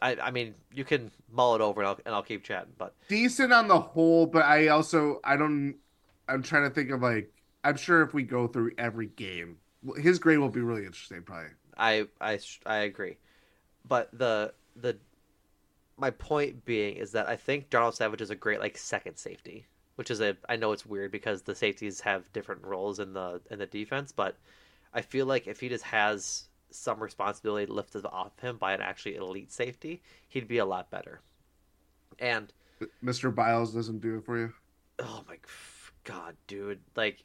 I 0.00 0.16
I 0.16 0.30
mean 0.30 0.54
you 0.72 0.84
can 0.84 1.10
mull 1.30 1.54
it 1.54 1.60
over 1.60 1.80
and 1.80 1.88
I'll 1.88 1.98
and 2.04 2.14
I'll 2.14 2.22
keep 2.22 2.42
chatting, 2.42 2.72
but 2.78 2.94
decent 3.08 3.52
on 3.52 3.68
the 3.68 3.80
whole, 3.80 4.26
but 4.26 4.44
I 4.44 4.68
also 4.68 5.20
I 5.24 5.36
don't. 5.36 5.76
I'm 6.28 6.42
trying 6.42 6.68
to 6.68 6.74
think 6.74 6.90
of 6.90 7.02
like 7.02 7.32
I'm 7.64 7.76
sure 7.76 8.02
if 8.02 8.14
we 8.14 8.22
go 8.22 8.46
through 8.46 8.72
every 8.78 9.08
game, 9.08 9.58
his 9.96 10.18
grade 10.18 10.38
will 10.38 10.48
be 10.48 10.60
really 10.60 10.84
interesting. 10.86 11.22
Probably. 11.22 11.50
I 11.76 12.06
I 12.20 12.38
I 12.64 12.78
agree. 12.78 13.16
But 13.88 14.10
the 14.16 14.52
the 14.74 14.96
my 15.96 16.10
point 16.10 16.64
being 16.64 16.96
is 16.96 17.12
that 17.12 17.28
I 17.28 17.36
think 17.36 17.70
Darnell 17.70 17.92
Savage 17.92 18.20
is 18.20 18.30
a 18.30 18.36
great 18.36 18.60
like 18.60 18.76
second 18.76 19.16
safety, 19.16 19.66
which 19.96 20.10
is 20.10 20.20
a 20.20 20.36
I 20.48 20.56
know 20.56 20.72
it's 20.72 20.86
weird 20.86 21.10
because 21.10 21.42
the 21.42 21.54
safeties 21.54 22.00
have 22.00 22.32
different 22.32 22.64
roles 22.64 22.98
in 22.98 23.12
the 23.12 23.40
in 23.50 23.58
the 23.58 23.66
defense, 23.66 24.12
but 24.12 24.36
I 24.92 25.00
feel 25.02 25.26
like 25.26 25.46
if 25.46 25.60
he 25.60 25.68
just 25.68 25.84
has 25.84 26.48
some 26.70 27.02
responsibility 27.02 27.66
lifted 27.70 28.04
off 28.06 28.38
him 28.40 28.56
by 28.58 28.72
an 28.74 28.80
actually 28.80 29.16
elite 29.16 29.52
safety, 29.52 30.02
he'd 30.28 30.48
be 30.48 30.58
a 30.58 30.64
lot 30.66 30.90
better. 30.90 31.20
And 32.18 32.52
Mr. 33.04 33.34
Biles 33.34 33.72
doesn't 33.74 34.00
do 34.00 34.16
it 34.18 34.24
for 34.24 34.38
you. 34.38 34.52
oh 34.98 35.22
my 35.28 35.36
god, 36.04 36.36
dude, 36.46 36.80
like 36.94 37.24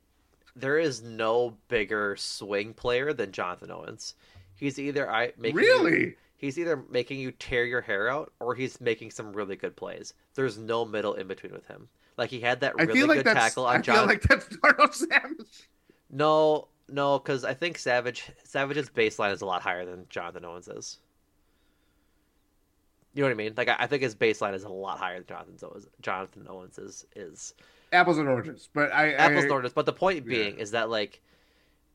there 0.55 0.77
is 0.77 1.01
no 1.01 1.55
bigger 1.69 2.15
swing 2.17 2.73
player 2.73 3.13
than 3.13 3.31
Jonathan 3.31 3.71
Owens. 3.71 4.15
He's 4.55 4.77
either 4.79 5.09
I 5.09 5.31
making 5.37 5.59
you- 5.59 5.65
Really? 5.65 6.15
he's 6.35 6.57
either 6.59 6.83
making 6.89 7.19
you 7.19 7.31
tear 7.31 7.65
your 7.65 7.81
hair 7.81 8.09
out 8.09 8.33
or 8.39 8.53
he's 8.55 8.81
making 8.81 9.11
some 9.11 9.31
really 9.33 9.55
good 9.55 9.75
plays. 9.75 10.13
There's 10.35 10.57
no 10.57 10.83
middle 10.85 11.13
in 11.13 11.27
between 11.27 11.53
with 11.53 11.67
him. 11.67 11.87
Like 12.17 12.29
he 12.29 12.39
had 12.41 12.59
that 12.61 12.75
really 12.75 12.93
feel 12.93 13.07
like 13.07 13.23
good 13.23 13.33
tackle 13.33 13.65
on 13.65 13.77
I 13.77 13.81
feel 13.81 13.95
John. 13.95 14.07
like 14.07 14.21
that's 14.23 14.47
Savage. 14.97 15.69
No, 16.09 16.67
no, 16.91 17.19
because 17.19 17.43
I 17.43 17.53
think 17.53 17.77
Savage 17.77 18.31
Savage's 18.43 18.89
baseline 18.89 19.31
is 19.31 19.41
a 19.41 19.45
lot 19.45 19.61
higher 19.61 19.85
than 19.85 20.05
Jonathan 20.09 20.45
Owens 20.45 20.67
is. 20.67 20.99
You 23.13 23.21
know 23.21 23.27
what 23.27 23.33
I 23.33 23.35
mean? 23.35 23.53
Like 23.57 23.69
I, 23.69 23.75
I 23.79 23.87
think 23.87 24.03
his 24.03 24.15
baseline 24.15 24.53
is 24.53 24.63
a 24.63 24.69
lot 24.69 24.97
higher 24.97 25.15
than 25.15 25.25
Jonathan 25.27 25.57
Owens. 25.63 25.87
Jonathan 26.01 26.45
Owens 26.49 26.77
is 26.77 27.05
is 27.15 27.53
Apples 27.93 28.17
and 28.17 28.29
oranges, 28.29 28.69
but 28.73 28.91
I. 28.93 29.13
apples 29.13 29.39
I, 29.39 29.43
and 29.43 29.51
oranges. 29.51 29.73
But 29.73 29.85
the 29.85 29.93
point 29.93 30.17
yeah. 30.17 30.29
being 30.29 30.57
is 30.59 30.71
that 30.71 30.89
like 30.89 31.21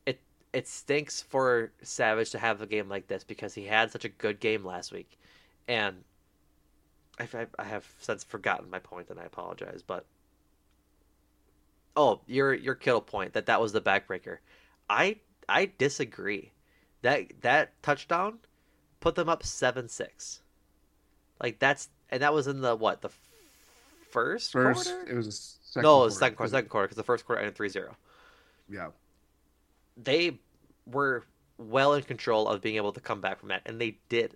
it 0.05 0.21
it 0.53 0.69
stinks 0.69 1.23
for 1.23 1.73
Savage 1.83 2.31
to 2.31 2.39
have 2.39 2.61
a 2.61 2.67
game 2.67 2.89
like 2.89 3.09
this 3.09 3.25
because 3.25 3.55
he 3.55 3.65
had 3.65 3.91
such 3.91 4.05
a 4.05 4.11
good 4.11 4.39
game 4.39 4.65
last 4.65 4.93
week, 4.93 5.19
and 5.69 5.97
I, 7.19 7.29
I, 7.33 7.47
I 7.59 7.65
have 7.65 7.87
since 7.99 8.25
forgotten 8.25 8.69
my 8.69 8.79
point 8.79 9.09
and 9.09 9.19
I 9.19 9.25
apologize. 9.25 9.83
But 9.87 10.05
oh, 11.97 12.21
your 12.27 12.53
your 12.53 12.75
Kittle 12.75 13.01
point 13.01 13.33
that 13.33 13.47
that 13.47 13.61
was 13.61 13.73
the 13.73 13.81
backbreaker, 13.81 14.39
I 14.89 15.17
I 15.49 15.71
disagree. 15.79 16.53
That 17.03 17.27
that 17.43 17.81
touchdown 17.83 18.39
put 19.01 19.15
them 19.15 19.29
up 19.29 19.45
seven 19.45 19.89
six. 19.89 20.41
Like 21.41 21.59
that's 21.59 21.89
and 22.11 22.23
that 22.23 22.33
was 22.35 22.47
in 22.47 22.61
the 22.61 22.75
what 22.77 23.03
the 23.03 23.11
first 24.11 24.53
First, 24.53 24.89
quarter? 24.89 25.11
it 25.11 25.15
was 25.15 25.59
second. 25.63 25.83
no, 25.85 26.03
it 26.03 26.05
was 26.07 26.15
quarter. 26.15 26.25
second 26.25 26.37
quarter, 26.37 26.51
second 26.51 26.69
quarter, 26.71 26.87
because 26.89 26.97
the 26.97 27.03
first 27.03 27.27
quarter 27.27 27.43
ended 27.43 27.57
3-0. 27.57 27.95
Yeah. 28.69 28.89
They 29.97 30.39
were 30.87 31.25
well 31.59 31.95
in 31.95 32.03
control 32.03 32.49
of 32.49 32.61
being 32.63 32.77
able 32.77 32.93
to 32.93 33.01
come 33.01 33.21
back 33.21 33.39
from 33.41 33.49
that, 33.51 33.63
and 33.67 33.81
they 33.81 33.99
did. 34.09 34.35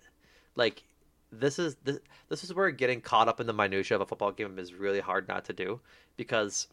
Like, 0.55 0.83
this 1.31 1.57
is 1.59 1.75
this, 1.83 1.99
this 2.29 2.43
is 2.43 2.53
where 2.53 2.69
getting 2.71 3.01
caught 3.01 3.27
up 3.27 3.39
in 3.39 3.47
the 3.47 3.53
minutia 3.53 3.95
of 3.95 4.01
a 4.01 4.05
football 4.05 4.31
game 4.31 4.59
is 4.59 4.73
really 4.73 4.99
hard 4.99 5.27
not 5.27 5.45
to 5.45 5.53
do, 5.53 5.79
because 6.17 6.67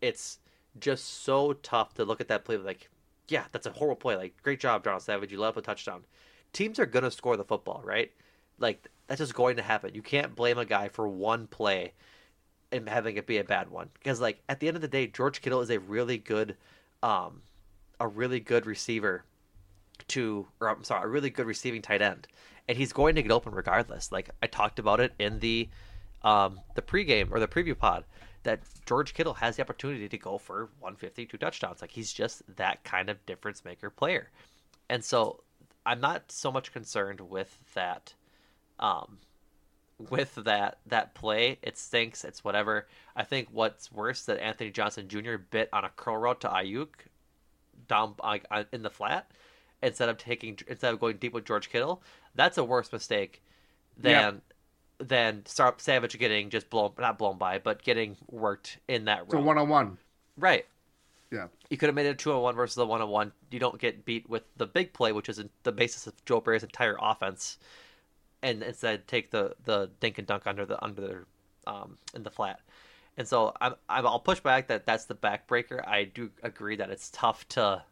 it's 0.00 0.38
just 0.78 1.22
so 1.24 1.54
tough 1.54 1.94
to 1.94 2.04
look 2.04 2.20
at 2.20 2.28
that 2.28 2.44
play 2.44 2.56
like, 2.58 2.88
yeah, 3.28 3.44
that's 3.52 3.66
a 3.66 3.72
horrible 3.72 3.96
play. 3.96 4.16
Like, 4.16 4.42
great 4.42 4.60
job, 4.60 4.84
Darnell 4.84 5.00
Savage. 5.00 5.32
You 5.32 5.38
love 5.38 5.56
a 5.56 5.62
touchdown. 5.62 6.04
Teams 6.52 6.78
are 6.78 6.86
gonna 6.86 7.10
score 7.10 7.36
the 7.36 7.44
football, 7.44 7.82
right? 7.84 8.10
Like, 8.58 8.88
that's 9.06 9.18
just 9.18 9.34
going 9.34 9.56
to 9.56 9.62
happen. 9.62 9.94
You 9.94 10.02
can't 10.02 10.34
blame 10.34 10.58
a 10.58 10.64
guy 10.64 10.88
for 10.88 11.08
one 11.08 11.46
play 11.46 11.92
and 12.72 12.88
having 12.88 13.16
it 13.16 13.26
be 13.26 13.38
a 13.38 13.44
bad 13.44 13.70
one 13.70 13.90
because 13.94 14.20
like 14.20 14.40
at 14.48 14.58
the 14.58 14.66
end 14.66 14.76
of 14.76 14.80
the 14.80 14.88
day 14.88 15.06
george 15.06 15.42
kittle 15.42 15.60
is 15.60 15.70
a 15.70 15.78
really 15.78 16.18
good 16.18 16.56
um 17.02 17.42
a 18.00 18.08
really 18.08 18.40
good 18.40 18.66
receiver 18.66 19.24
to 20.08 20.46
or 20.60 20.68
i'm 20.68 20.82
sorry 20.82 21.04
a 21.04 21.08
really 21.08 21.30
good 21.30 21.46
receiving 21.46 21.82
tight 21.82 22.02
end 22.02 22.26
and 22.66 22.78
he's 22.78 22.92
going 22.92 23.14
to 23.14 23.22
get 23.22 23.30
open 23.30 23.54
regardless 23.54 24.10
like 24.10 24.30
i 24.42 24.46
talked 24.46 24.78
about 24.78 24.98
it 24.98 25.12
in 25.18 25.38
the 25.40 25.68
um 26.22 26.58
the 26.74 26.82
pregame 26.82 27.30
or 27.30 27.38
the 27.38 27.46
preview 27.46 27.78
pod 27.78 28.04
that 28.42 28.60
george 28.86 29.14
kittle 29.14 29.34
has 29.34 29.56
the 29.56 29.62
opportunity 29.62 30.08
to 30.08 30.18
go 30.18 30.38
for 30.38 30.70
152 30.80 31.36
touchdowns 31.36 31.80
like 31.80 31.90
he's 31.90 32.12
just 32.12 32.42
that 32.56 32.82
kind 32.84 33.08
of 33.08 33.24
difference 33.26 33.64
maker 33.64 33.90
player 33.90 34.30
and 34.88 35.04
so 35.04 35.42
i'm 35.86 36.00
not 36.00 36.30
so 36.30 36.50
much 36.50 36.72
concerned 36.72 37.20
with 37.20 37.58
that 37.74 38.14
um 38.78 39.18
with 40.10 40.34
that 40.36 40.78
that 40.86 41.14
play. 41.14 41.58
It 41.62 41.78
stinks. 41.78 42.24
It's 42.24 42.44
whatever. 42.44 42.88
I 43.14 43.24
think 43.24 43.48
what's 43.50 43.92
worse 43.92 44.24
that 44.24 44.42
Anthony 44.42 44.70
Johnson 44.70 45.08
Jr. 45.08 45.36
bit 45.50 45.68
on 45.72 45.84
a 45.84 45.90
curl 45.90 46.16
route 46.16 46.40
to 46.42 46.48
Aiyuk 46.48 46.88
down 47.88 48.14
uh, 48.22 48.64
in 48.72 48.82
the 48.82 48.90
flat 48.90 49.30
instead 49.82 50.08
of 50.08 50.18
taking 50.18 50.58
instead 50.66 50.92
of 50.92 51.00
going 51.00 51.16
deep 51.16 51.32
with 51.32 51.44
George 51.44 51.70
Kittle. 51.70 52.02
That's 52.34 52.58
a 52.58 52.64
worse 52.64 52.92
mistake 52.92 53.42
than 53.96 54.42
than 55.02 55.42
Savage 55.46 56.18
getting 56.18 56.50
just 56.50 56.70
blown 56.70 56.92
not 56.98 57.18
blown 57.18 57.38
by, 57.38 57.58
but 57.58 57.82
getting 57.82 58.16
worked 58.30 58.78
in 58.88 59.06
that 59.06 59.20
room. 59.20 59.30
So 59.30 59.40
one 59.40 59.58
on 59.58 59.68
one. 59.68 59.98
Right. 60.36 60.66
Yeah. 61.30 61.46
You 61.70 61.78
could 61.78 61.86
have 61.86 61.94
made 61.94 62.06
it 62.06 62.10
a 62.10 62.14
two 62.14 62.32
on 62.32 62.42
one 62.42 62.54
versus 62.54 62.76
a 62.76 62.84
one 62.84 63.00
on 63.00 63.08
one. 63.08 63.32
You 63.50 63.58
don't 63.58 63.78
get 63.78 64.04
beat 64.04 64.28
with 64.28 64.42
the 64.56 64.66
big 64.66 64.92
play, 64.92 65.12
which 65.12 65.28
is 65.28 65.42
the 65.62 65.72
basis 65.72 66.06
of 66.06 66.24
Joe 66.26 66.40
Barry's 66.40 66.62
entire 66.62 66.96
offense, 67.00 67.58
and 68.42 68.62
instead 68.62 69.08
take 69.08 69.30
the 69.30 69.54
the 69.64 69.90
dink 70.00 70.18
and 70.18 70.26
dunk 70.26 70.46
under 70.46 70.66
the 70.66 70.82
under 70.84 71.00
the 71.00 71.70
um 71.70 71.96
in 72.14 72.22
the 72.22 72.30
flat. 72.30 72.60
And 73.16 73.26
so 73.26 73.54
I'm, 73.60 73.74
I'm 73.88 74.06
I'll 74.06 74.20
push 74.20 74.40
back 74.40 74.68
that 74.68 74.86
that's 74.86 75.06
the 75.06 75.14
backbreaker. 75.14 75.86
I 75.86 76.04
do 76.04 76.30
agree 76.42 76.76
that 76.76 76.90
it's 76.90 77.10
tough 77.10 77.48
to 77.50 77.82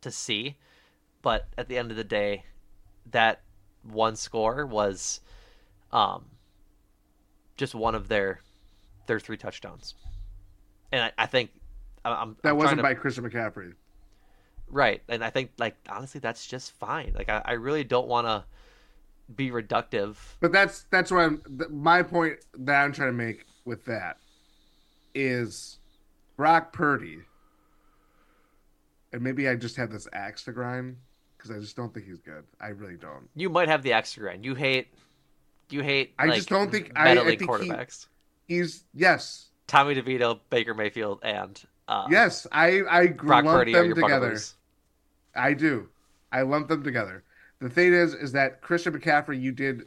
to 0.00 0.10
see, 0.10 0.56
but 1.22 1.48
at 1.58 1.68
the 1.68 1.78
end 1.78 1.90
of 1.90 1.96
the 1.96 2.04
day, 2.04 2.44
that 3.10 3.40
one 3.82 4.14
score 4.14 4.66
was 4.66 5.20
um 5.90 6.26
just 7.58 7.74
one 7.74 7.94
of 7.94 8.08
their 8.08 8.40
their 9.06 9.20
three 9.20 9.36
touchdowns, 9.36 9.94
and 10.92 11.02
I, 11.02 11.12
I 11.18 11.26
think 11.26 11.50
I'm, 12.04 12.36
That 12.42 12.50
I'm 12.50 12.56
wasn't 12.56 12.80
trying 12.80 12.92
by 12.92 12.94
to- 12.94 13.00
Christian 13.00 13.28
McCaffrey. 13.28 13.74
Right. 14.70 15.02
And 15.08 15.22
I 15.24 15.30
think 15.30 15.50
like 15.58 15.76
honestly 15.88 16.20
that's 16.20 16.46
just 16.46 16.72
fine. 16.72 17.12
Like 17.14 17.28
I, 17.28 17.42
I 17.44 17.52
really 17.52 17.84
don't 17.84 18.06
wanna 18.08 18.44
be 19.34 19.50
reductive. 19.50 20.16
But 20.40 20.52
that's 20.52 20.84
that's 20.90 21.10
what 21.10 21.20
I'm. 21.20 21.42
My 21.70 22.02
point 22.02 22.38
that 22.58 22.82
I'm 22.82 22.92
trying 22.92 23.08
to 23.10 23.12
make 23.16 23.44
with 23.64 23.84
that 23.86 24.18
is 25.14 25.78
Brock 26.36 26.72
Purdy, 26.72 27.18
and 29.12 29.22
maybe 29.22 29.48
I 29.48 29.54
just 29.56 29.76
have 29.76 29.90
this 29.90 30.06
axe 30.12 30.44
to 30.44 30.52
grind 30.52 30.96
because 31.36 31.50
I 31.50 31.58
just 31.58 31.76
don't 31.76 31.92
think 31.94 32.06
he's 32.06 32.20
good. 32.20 32.44
I 32.60 32.68
really 32.68 32.96
don't. 32.96 33.28
You 33.34 33.48
might 33.48 33.68
have 33.68 33.82
the 33.82 33.92
axe 33.92 34.12
to 34.14 34.20
grind. 34.20 34.44
You 34.44 34.54
hate 34.54 34.88
you 35.70 35.82
hate 35.82 36.14
I 36.18 36.26
like, 36.26 36.36
just 36.36 36.48
don't 36.48 36.70
think- 36.70 36.92
I- 36.96 37.12
I 37.12 37.24
think 37.24 37.40
he- 37.40 37.46
quarterbacks. 37.46 38.06
He's 38.46 38.84
yes, 38.94 39.48
Tommy 39.66 39.94
DeVito, 39.94 40.40
Baker 40.50 40.72
Mayfield, 40.74 41.20
and 41.22 41.60
uh, 41.86 42.06
yes. 42.10 42.46
I 42.50 42.82
I 42.88 43.06
Brock 43.08 43.44
lump 43.44 43.58
Purdy 43.58 43.72
them 43.74 43.94
together. 43.94 44.38
I 45.36 45.52
do. 45.52 45.88
I 46.32 46.42
lump 46.42 46.68
them 46.68 46.82
together. 46.82 47.24
The 47.60 47.68
thing 47.68 47.92
is, 47.92 48.14
is 48.14 48.32
that 48.32 48.60
Christian 48.62 48.98
McCaffrey, 48.98 49.40
you 49.40 49.52
did 49.52 49.84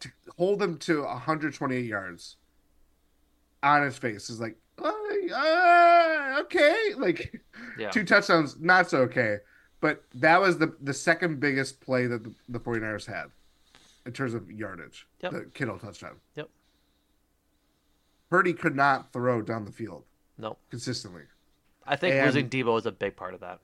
to 0.00 0.10
hold 0.36 0.60
him 0.62 0.76
to 0.78 1.02
128 1.02 1.84
yards 1.84 2.36
on 3.62 3.82
his 3.82 3.96
face 3.96 4.28
is 4.30 4.40
like, 4.40 4.56
uh, 4.82 4.90
uh, 5.32 6.36
okay, 6.40 6.76
like 6.96 7.40
Yeah. 7.78 7.90
two 7.90 8.04
touchdowns, 8.04 8.56
not 8.60 8.90
so 8.90 8.98
okay. 9.02 9.38
But 9.80 10.02
that 10.14 10.40
was 10.40 10.58
the 10.58 10.74
the 10.80 10.94
second 10.94 11.40
biggest 11.40 11.80
play 11.80 12.06
that 12.06 12.24
the, 12.24 12.34
the 12.48 12.58
49ers 12.60 13.06
had 13.06 13.26
in 14.06 14.12
terms 14.12 14.34
of 14.34 14.50
yardage. 14.50 15.06
Yep. 15.22 15.32
The 15.32 15.40
Kittle 15.54 15.78
touchdown. 15.78 16.16
Yep. 16.36 16.48
Purdy 18.30 18.52
could 18.52 18.74
not 18.74 19.12
throw 19.12 19.42
down 19.42 19.64
the 19.64 19.72
field 19.72 20.04
No. 20.38 20.56
consistently. 20.70 21.22
I 21.86 21.96
think 21.96 22.14
And- 22.14 22.26
losing 22.26 22.48
Deebo 22.48 22.78
is 22.78 22.86
a 22.86 22.92
big 22.92 23.16
part 23.16 23.34
of 23.34 23.40
that. 23.40 23.60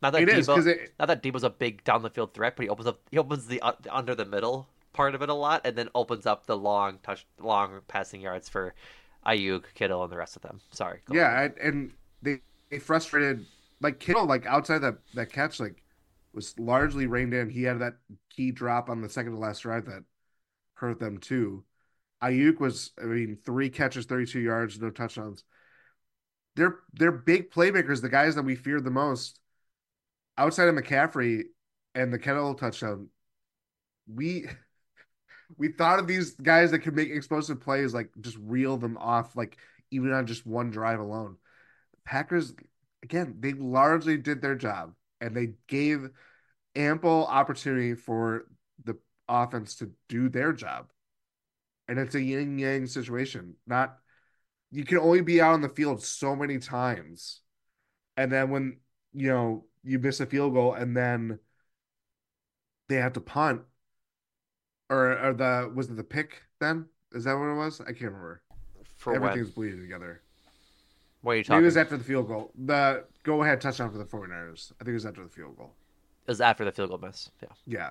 Not 0.00 0.12
that 0.12 0.22
It 0.22 0.28
is, 0.30 0.48
Deebo, 0.48 0.54
'cause 0.54 0.66
it- 0.66 0.92
not 0.98 1.06
that 1.06 1.22
Deebo's 1.22 1.44
a 1.44 1.50
big 1.50 1.84
down 1.84 2.02
the 2.02 2.10
field 2.10 2.34
threat, 2.34 2.56
but 2.56 2.62
he 2.64 2.68
opens 2.68 2.86
up 2.88 3.00
he 3.10 3.18
opens 3.18 3.46
the, 3.46 3.60
uh, 3.60 3.72
the 3.80 3.94
under 3.94 4.14
the 4.14 4.24
middle 4.24 4.68
part 4.92 5.14
of 5.14 5.22
it 5.22 5.28
a 5.28 5.34
lot, 5.34 5.60
and 5.64 5.76
then 5.76 5.88
opens 5.94 6.26
up 6.26 6.46
the 6.46 6.56
long 6.56 6.98
touch, 6.98 7.26
long 7.38 7.82
passing 7.88 8.20
yards 8.20 8.48
for 8.48 8.74
Aiyuk, 9.26 9.64
Kittle, 9.74 10.02
and 10.02 10.12
the 10.12 10.16
rest 10.16 10.34
of 10.36 10.42
them. 10.42 10.60
Sorry. 10.72 11.00
Yeah, 11.08 11.42
and, 11.42 11.58
and 11.58 11.94
they 12.20 12.40
they 12.70 12.78
frustrated 12.78 13.46
like 13.80 14.00
Kittle 14.00 14.24
like 14.26 14.44
outside 14.46 14.78
that 14.78 14.98
that 15.14 15.30
catch 15.32 15.60
like 15.60 15.81
was 16.34 16.58
largely 16.58 17.06
reined 17.06 17.34
in. 17.34 17.50
He 17.50 17.62
had 17.62 17.80
that 17.80 17.94
key 18.30 18.50
drop 18.50 18.88
on 18.88 19.02
the 19.02 19.08
second 19.08 19.32
to 19.32 19.38
last 19.38 19.60
drive 19.60 19.86
that 19.86 20.04
hurt 20.74 20.98
them 20.98 21.18
too. 21.18 21.64
Aiyuk 22.22 22.60
was 22.60 22.92
I 23.00 23.04
mean 23.06 23.38
three 23.44 23.70
catches, 23.70 24.06
thirty 24.06 24.26
two 24.26 24.40
yards, 24.40 24.80
no 24.80 24.90
touchdowns. 24.90 25.44
They're 26.56 26.78
they're 26.92 27.12
big 27.12 27.50
playmakers, 27.50 28.00
the 28.00 28.08
guys 28.08 28.34
that 28.34 28.44
we 28.44 28.54
feared 28.54 28.84
the 28.84 28.90
most. 28.90 29.40
Outside 30.38 30.68
of 30.68 30.74
McCaffrey 30.74 31.42
and 31.94 32.12
the 32.12 32.18
Kittle 32.18 32.54
touchdown, 32.54 33.08
we 34.12 34.46
we 35.58 35.68
thought 35.68 35.98
of 35.98 36.06
these 36.06 36.32
guys 36.32 36.70
that 36.70 36.80
could 36.80 36.96
make 36.96 37.10
explosive 37.10 37.60
plays, 37.60 37.92
like 37.92 38.10
just 38.20 38.38
reel 38.38 38.76
them 38.76 38.96
off, 38.98 39.36
like 39.36 39.58
even 39.90 40.12
on 40.12 40.26
just 40.26 40.46
one 40.46 40.70
drive 40.70 41.00
alone. 41.00 41.36
Packers, 42.04 42.54
again, 43.02 43.36
they 43.40 43.52
largely 43.52 44.16
did 44.16 44.40
their 44.40 44.54
job 44.54 44.94
and 45.22 45.36
they 45.36 45.52
gave 45.68 46.10
ample 46.76 47.26
opportunity 47.26 47.94
for 47.94 48.46
the 48.84 48.98
offense 49.28 49.76
to 49.76 49.92
do 50.08 50.28
their 50.28 50.52
job. 50.52 50.90
And 51.88 51.98
it's 51.98 52.14
a 52.14 52.22
yin 52.22 52.58
yang 52.58 52.86
situation. 52.86 53.54
Not 53.66 53.96
you 54.70 54.84
can 54.84 54.98
only 54.98 55.22
be 55.22 55.40
out 55.40 55.54
on 55.54 55.60
the 55.60 55.68
field 55.68 56.02
so 56.02 56.34
many 56.36 56.58
times. 56.58 57.40
And 58.16 58.32
then 58.32 58.50
when 58.50 58.78
you 59.12 59.28
know 59.28 59.66
you 59.84 59.98
miss 59.98 60.20
a 60.20 60.26
field 60.26 60.54
goal 60.54 60.74
and 60.74 60.96
then 60.96 61.38
they 62.88 62.96
have 62.96 63.14
to 63.14 63.20
punt 63.20 63.62
or, 64.90 65.18
or 65.18 65.34
the 65.34 65.70
was 65.74 65.88
it 65.90 65.96
the 65.96 66.04
pick 66.04 66.42
then? 66.60 66.86
Is 67.12 67.24
that 67.24 67.34
what 67.34 67.46
it 67.46 67.54
was? 67.56 67.80
I 67.80 67.86
can't 67.92 68.12
remember. 68.12 68.42
For 68.96 69.14
Everything's 69.14 69.46
when? 69.46 69.54
bleeding 69.54 69.80
together. 69.80 70.22
What 71.22 71.32
are 71.32 71.36
you 71.36 71.44
Maybe 71.48 71.62
talking? 71.62 71.64
it 71.64 71.66
was 71.66 71.76
after 71.76 71.96
the 71.96 72.04
field 72.04 72.28
goal. 72.28 72.52
The 72.56 73.04
go 73.22 73.42
ahead 73.42 73.60
touchdown 73.60 73.90
for 73.90 73.98
the 73.98 74.04
49ers. 74.04 74.72
I 74.80 74.84
think 74.84 74.88
it 74.90 74.94
was 74.94 75.06
after 75.06 75.22
the 75.22 75.28
field 75.28 75.56
goal. 75.56 75.72
It 76.26 76.30
was 76.30 76.40
after 76.40 76.64
the 76.64 76.72
field 76.72 76.90
goal 76.90 76.98
miss. 76.98 77.30
Yeah. 77.42 77.48
Yeah. 77.66 77.90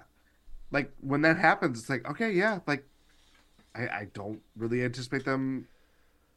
Like 0.72 0.92
when 1.02 1.22
that 1.22 1.38
happens, 1.38 1.80
it's 1.80 1.90
like, 1.90 2.10
okay, 2.10 2.32
yeah, 2.32 2.60
like 2.66 2.86
I, 3.76 3.82
I 3.82 4.08
don't 4.14 4.42
really 4.56 4.84
anticipate 4.84 5.26
them 5.26 5.68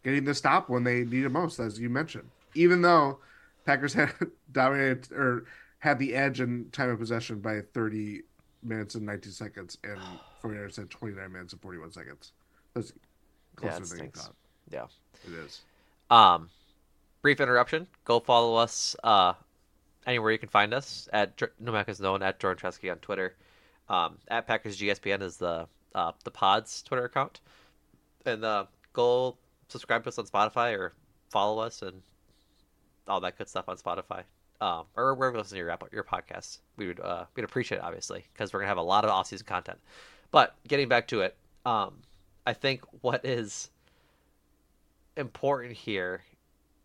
getting 0.03 0.25
the 0.25 0.35
stop 0.35 0.69
when 0.69 0.85
they 0.85 1.05
need 1.05 1.25
it 1.25 1.31
most, 1.31 1.59
as 1.59 1.79
you 1.79 1.89
mentioned. 1.89 2.29
Even 2.55 2.83
though 2.83 3.19
Packers 3.65 3.95
had 3.95 4.13
dominated 4.53 5.11
or 5.13 5.45
had 5.79 5.99
the 5.99 6.15
edge 6.15 6.41
in 6.41 6.71
time 6.71 6.91
of 6.91 6.99
possession 6.99 7.41
by 7.41 7.61
30 7.73 8.23
minutes 8.63 8.95
and 8.95 9.05
19 9.07 9.33
seconds, 9.33 9.79
and 9.85 9.99
49ers 10.43 10.77
had 10.77 10.91
29 10.91 11.33
minutes 11.33 11.53
and 11.53 11.63
41 11.63 11.93
seconds. 11.93 12.33
That's 12.75 12.93
Yeah, 13.63 13.71
closer 13.71 13.83
it 13.83 13.89
than 13.97 14.07
you 14.07 14.11
thought. 14.13 14.35
Yeah. 14.71 14.87
It 15.27 15.33
is. 15.45 15.63
Um, 16.11 16.51
brief 17.25 17.41
interruption. 17.41 17.87
Go 18.05 18.21
follow 18.21 18.55
us 18.55 18.95
uh, 19.03 19.33
anywhere 20.07 20.31
you 20.31 20.37
can 20.37 20.51
find 20.51 20.75
us 20.75 21.09
at 21.11 21.35
Numac 21.59 21.89
is 21.89 21.99
known 21.99 22.23
at 22.23 22.39
Jordan 22.39 22.63
Treske 22.63 22.91
on 22.91 22.99
Twitter. 22.99 23.35
Um, 23.89 24.19
at 24.29 24.47
Packers 24.47 24.79
GSPN 24.79 25.23
is 25.23 25.39
the 25.39 25.67
uh, 25.95 26.13
the 26.25 26.31
Pods 26.31 26.83
Twitter 26.83 27.07
account, 27.07 27.41
and 28.27 28.45
uh, 28.45 28.67
go 28.93 29.39
subscribe 29.69 30.03
to 30.03 30.11
us 30.11 30.19
on 30.19 30.27
Spotify 30.27 30.77
or 30.77 30.93
follow 31.31 31.63
us 31.63 31.81
and 31.81 32.03
all 33.09 33.21
that 33.21 33.39
good 33.39 33.49
stuff 33.49 33.71
on 33.71 33.79
Spotify. 33.79 34.25
Um, 34.61 34.85
or 34.95 35.15
wherever 35.15 35.37
you 35.37 35.41
listen 35.41 35.57
to 35.57 35.65
your 35.65 35.79
your 35.93 36.05
podcasts, 36.05 36.59
we 36.77 36.89
would 36.89 37.01
uh, 37.01 37.25
we'd 37.35 37.45
appreciate 37.45 37.79
it 37.79 37.85
obviously 37.85 38.27
because 38.35 38.53
we're 38.53 38.61
gonna 38.61 38.69
have 38.69 38.77
a 38.77 38.83
lot 38.83 39.05
of 39.05 39.11
off 39.11 39.29
season 39.29 39.47
content. 39.47 39.79
But 40.31 40.55
getting 40.69 40.89
back 40.89 41.09
to 41.09 41.23
it, 41.23 41.37
um, 41.65 41.95
I 42.47 42.53
think 42.53 42.83
what 43.01 43.25
is 43.25 43.71
important 45.17 45.73
here 45.73 46.21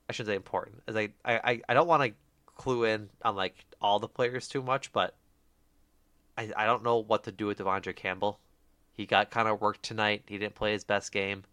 I 0.10 0.12
shouldn't 0.12 0.32
say 0.32 0.36
important 0.36 0.82
is 0.88 0.96
I 0.96 1.10
I, 1.24 1.62
I 1.70 1.74
don't 1.76 1.88
want 1.88 2.04
to 2.04 2.14
clue 2.56 2.86
in 2.86 3.10
on 3.22 3.36
like 3.36 3.64
all 3.80 4.00
the 4.00 4.08
players 4.08 4.48
too 4.48 4.64
much, 4.64 4.92
but 4.92 5.16
I 6.38 6.52
I 6.58 6.66
don't 6.66 6.84
know 6.84 6.98
what 6.98 7.24
to 7.26 7.32
do 7.32 7.46
with 7.46 7.60
De'Vondre 7.60 7.96
Campbell. 7.96 8.40
He 8.94 9.06
got 9.06 9.30
kind 9.30 9.48
of 9.48 9.62
worked 9.62 9.84
tonight. 9.84 10.24
He 10.28 10.38
didn't 10.38 10.56
play 10.56 10.74
his 10.74 10.84
best 10.84 11.12
game. 11.12 11.44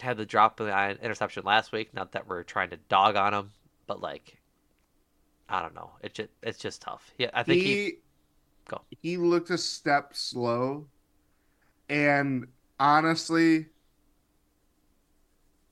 Had 0.00 0.16
the 0.16 0.26
drop 0.26 0.58
of 0.60 0.66
the 0.66 0.98
interception 1.02 1.44
last 1.44 1.72
week. 1.72 1.94
Not 1.94 2.12
that 2.12 2.26
we're 2.26 2.42
trying 2.42 2.70
to 2.70 2.76
dog 2.76 3.16
on 3.16 3.32
him, 3.32 3.50
but 3.86 4.00
like 4.00 4.36
I 5.48 5.62
don't 5.62 5.74
know. 5.74 5.90
It 6.02 6.14
just 6.14 6.30
it's 6.42 6.58
just 6.58 6.82
tough. 6.82 7.12
Yeah, 7.16 7.30
I 7.32 7.44
think 7.44 7.62
he, 7.62 7.74
he 7.74 7.92
go. 8.66 8.80
he 9.02 9.16
looked 9.16 9.50
a 9.50 9.58
step 9.58 10.14
slow 10.14 10.86
and 11.88 12.48
honestly 12.78 13.66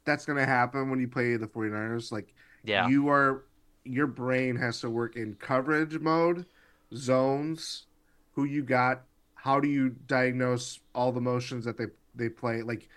that's 0.08 0.24
going 0.26 0.38
to 0.38 0.46
happen 0.46 0.90
when 0.90 1.00
you 1.00 1.08
play 1.08 1.36
the 1.36 1.46
49ers 1.46 2.10
like 2.12 2.34
Yeah. 2.64 2.88
you 2.88 3.08
are 3.08 3.44
your 3.84 4.06
brain 4.06 4.56
has 4.56 4.80
to 4.80 4.90
work 4.90 5.16
in 5.16 5.34
coverage 5.36 5.98
mode 5.98 6.46
zones 6.94 7.86
who 8.34 8.44
you 8.44 8.62
got 8.62 9.02
how 9.34 9.60
do 9.60 9.68
you 9.68 9.90
diagnose 10.06 10.80
all 10.94 11.12
the 11.12 11.20
motions 11.20 11.64
that 11.66 11.76
they 11.78 11.86
they 12.14 12.28
play 12.28 12.62
like 12.62 12.88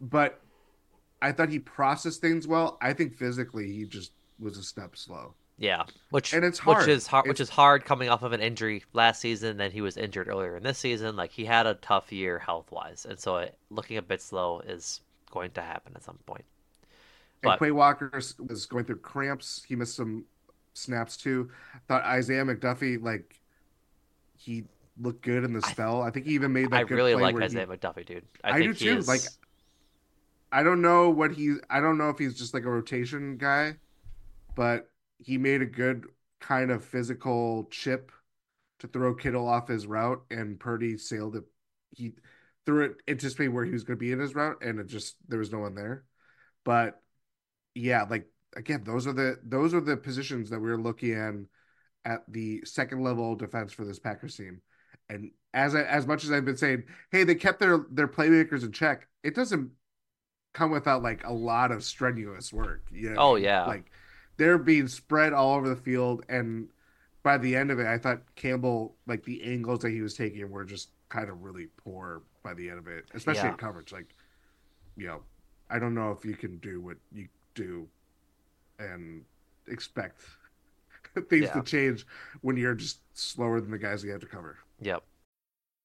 but 0.00 0.40
i 1.22 1.32
thought 1.32 1.48
he 1.48 1.58
processed 1.58 2.20
things 2.20 2.46
well 2.46 2.78
i 2.80 2.92
think 2.92 3.14
physically 3.14 3.72
he 3.72 3.84
just 3.84 4.12
was 4.38 4.58
a 4.58 4.62
step 4.62 4.96
slow 4.96 5.34
Yeah, 5.58 5.84
which 6.10 6.34
And 6.34 6.44
it's 6.44 6.58
which 6.66 6.76
hard. 6.76 6.88
is 6.90 7.06
hard, 7.06 7.26
which 7.28 7.40
is 7.40 7.48
hard 7.48 7.86
coming 7.86 8.10
off 8.10 8.22
of 8.22 8.32
an 8.32 8.42
injury 8.42 8.84
last 8.92 9.22
season. 9.22 9.56
Then 9.56 9.70
he 9.70 9.80
was 9.80 9.96
injured 9.96 10.28
earlier 10.28 10.58
in 10.58 10.62
this 10.62 10.76
season. 10.76 11.16
Like 11.16 11.30
he 11.32 11.46
had 11.46 11.66
a 11.66 11.72
tough 11.80 12.12
year 12.12 12.38
health 12.38 12.70
wise, 12.70 13.06
and 13.08 13.18
so 13.18 13.38
it, 13.38 13.56
looking 13.70 13.96
a 13.96 14.02
bit 14.02 14.20
slow 14.20 14.60
is 14.60 15.00
going 15.30 15.50
to 15.52 15.60
happen 15.60 15.92
at 15.96 16.02
some 16.02 16.18
point. 16.26 16.44
And 17.42 17.58
Quay 17.58 17.70
Walker 17.70 18.10
was 18.12 18.66
going 18.66 18.84
through 18.84 18.98
cramps. 18.98 19.64
He 19.66 19.76
missed 19.76 19.94
some 19.94 20.24
snaps 20.74 21.16
too. 21.16 21.50
Thought 21.88 22.02
Isaiah 22.04 22.44
McDuffie 22.44 23.02
like 23.02 23.40
he 24.36 24.64
looked 25.00 25.22
good 25.22 25.44
in 25.44 25.52
the 25.52 25.62
spell. 25.62 26.02
I, 26.02 26.10
think 26.10 26.26
he 26.26 26.32
even 26.32 26.52
made 26.52 26.70
that. 26.70 26.76
I 26.76 26.84
good 26.84 26.94
really 26.94 27.12
play 27.12 27.22
like 27.22 27.34
where 27.34 27.42
he- 27.42 27.46
Isaiah 27.46 27.66
McDuffie, 27.66 28.06
dude. 28.06 28.24
I, 28.42 28.56
I, 28.56 28.62
do 28.62 28.74
too. 28.74 28.98
is 28.98 29.08
Like 29.08 29.20
I 30.52 30.62
don't 30.62 30.80
know 30.80 31.10
what 31.10 31.32
he. 31.32 31.56
I 31.70 31.80
don't 31.80 31.98
know 31.98 32.08
if 32.08 32.18
he's 32.18 32.34
just 32.34 32.54
like 32.54 32.64
a 32.64 32.70
rotation 32.70 33.36
guy, 33.36 33.76
but 34.54 34.88
he 35.18 35.38
made 35.38 35.62
a 35.62 35.66
good 35.66 36.06
kind 36.40 36.70
of 36.70 36.84
physical 36.84 37.68
chip 37.70 38.12
to 38.78 38.88
throw 38.88 39.14
Kittle 39.14 39.48
off 39.48 39.68
his 39.68 39.86
route, 39.86 40.22
and 40.30 40.58
Purdy 40.58 40.98
sailed 40.98 41.36
it. 41.36 41.44
He 41.94 42.12
it 42.68 42.96
anticipating 43.08 43.54
where 43.54 43.64
he 43.64 43.72
was 43.72 43.84
going 43.84 43.96
to 43.98 44.00
be 44.00 44.12
in 44.12 44.18
his 44.20 44.34
route, 44.34 44.62
and 44.62 44.78
it 44.80 44.86
just 44.86 45.16
there 45.28 45.38
was 45.38 45.52
no 45.52 45.60
one 45.60 45.74
there. 45.74 46.04
But 46.64 47.00
yeah, 47.74 48.04
like 48.08 48.26
again, 48.56 48.82
those 48.84 49.06
are 49.06 49.12
the 49.12 49.38
those 49.44 49.74
are 49.74 49.80
the 49.80 49.96
positions 49.96 50.50
that 50.50 50.60
we 50.60 50.70
are 50.70 50.78
looking 50.78 51.12
at 51.14 51.34
at 52.04 52.20
the 52.28 52.62
second 52.64 53.02
level 53.02 53.34
defense 53.36 53.72
for 53.72 53.84
this 53.84 53.98
Packers 53.98 54.36
team. 54.36 54.62
And 55.08 55.30
as 55.54 55.74
I, 55.74 55.82
as 55.82 56.06
much 56.06 56.24
as 56.24 56.32
I've 56.32 56.44
been 56.44 56.56
saying, 56.56 56.84
hey, 57.10 57.24
they 57.24 57.34
kept 57.34 57.60
their 57.60 57.86
their 57.90 58.08
playmakers 58.08 58.64
in 58.64 58.72
check. 58.72 59.08
It 59.22 59.34
doesn't 59.34 59.70
come 60.54 60.70
without 60.70 61.02
like 61.02 61.24
a 61.24 61.32
lot 61.32 61.72
of 61.72 61.84
strenuous 61.84 62.52
work. 62.52 62.86
You 62.92 63.10
know 63.10 63.16
Oh, 63.18 63.36
yeah. 63.36 63.66
like 63.66 63.90
they're 64.36 64.58
being 64.58 64.88
spread 64.88 65.32
all 65.32 65.54
over 65.56 65.68
the 65.68 65.76
field, 65.76 66.24
and 66.28 66.68
by 67.22 67.38
the 67.38 67.56
end 67.56 67.70
of 67.70 67.78
it, 67.80 67.86
I 67.86 67.98
thought 67.98 68.22
Campbell 68.36 68.96
like 69.06 69.24
the 69.24 69.42
angles 69.44 69.80
that 69.80 69.90
he 69.90 70.00
was 70.00 70.14
taking 70.14 70.50
were 70.50 70.64
just 70.64 70.90
kind 71.08 71.28
of 71.28 71.42
really 71.42 71.68
poor 71.84 72.22
by 72.46 72.54
the 72.54 72.70
end 72.70 72.78
of 72.78 72.86
it, 72.86 73.06
especially 73.12 73.42
Yeah. 73.42 73.50
in 73.50 73.56
coverage. 73.56 73.90
Like, 73.92 74.14
you 74.96 75.08
know, 75.08 75.22
I 75.68 75.80
don't 75.80 75.94
know 75.94 76.12
if 76.12 76.24
you 76.24 76.36
can 76.36 76.58
do 76.58 76.80
what 76.80 76.96
you 77.10 77.26
do 77.56 77.88
and 78.78 79.24
expect 79.66 80.20
things 81.28 81.46
Yeah. 81.46 81.54
to 81.54 81.62
change 81.64 82.06
when 82.42 82.56
you're 82.56 82.76
just 82.76 83.00
slower 83.18 83.60
than 83.60 83.72
the 83.72 83.78
guys 83.78 84.04
you 84.04 84.12
have 84.12 84.20
to 84.20 84.28
cover. 84.28 84.58
Yep. 84.80 85.02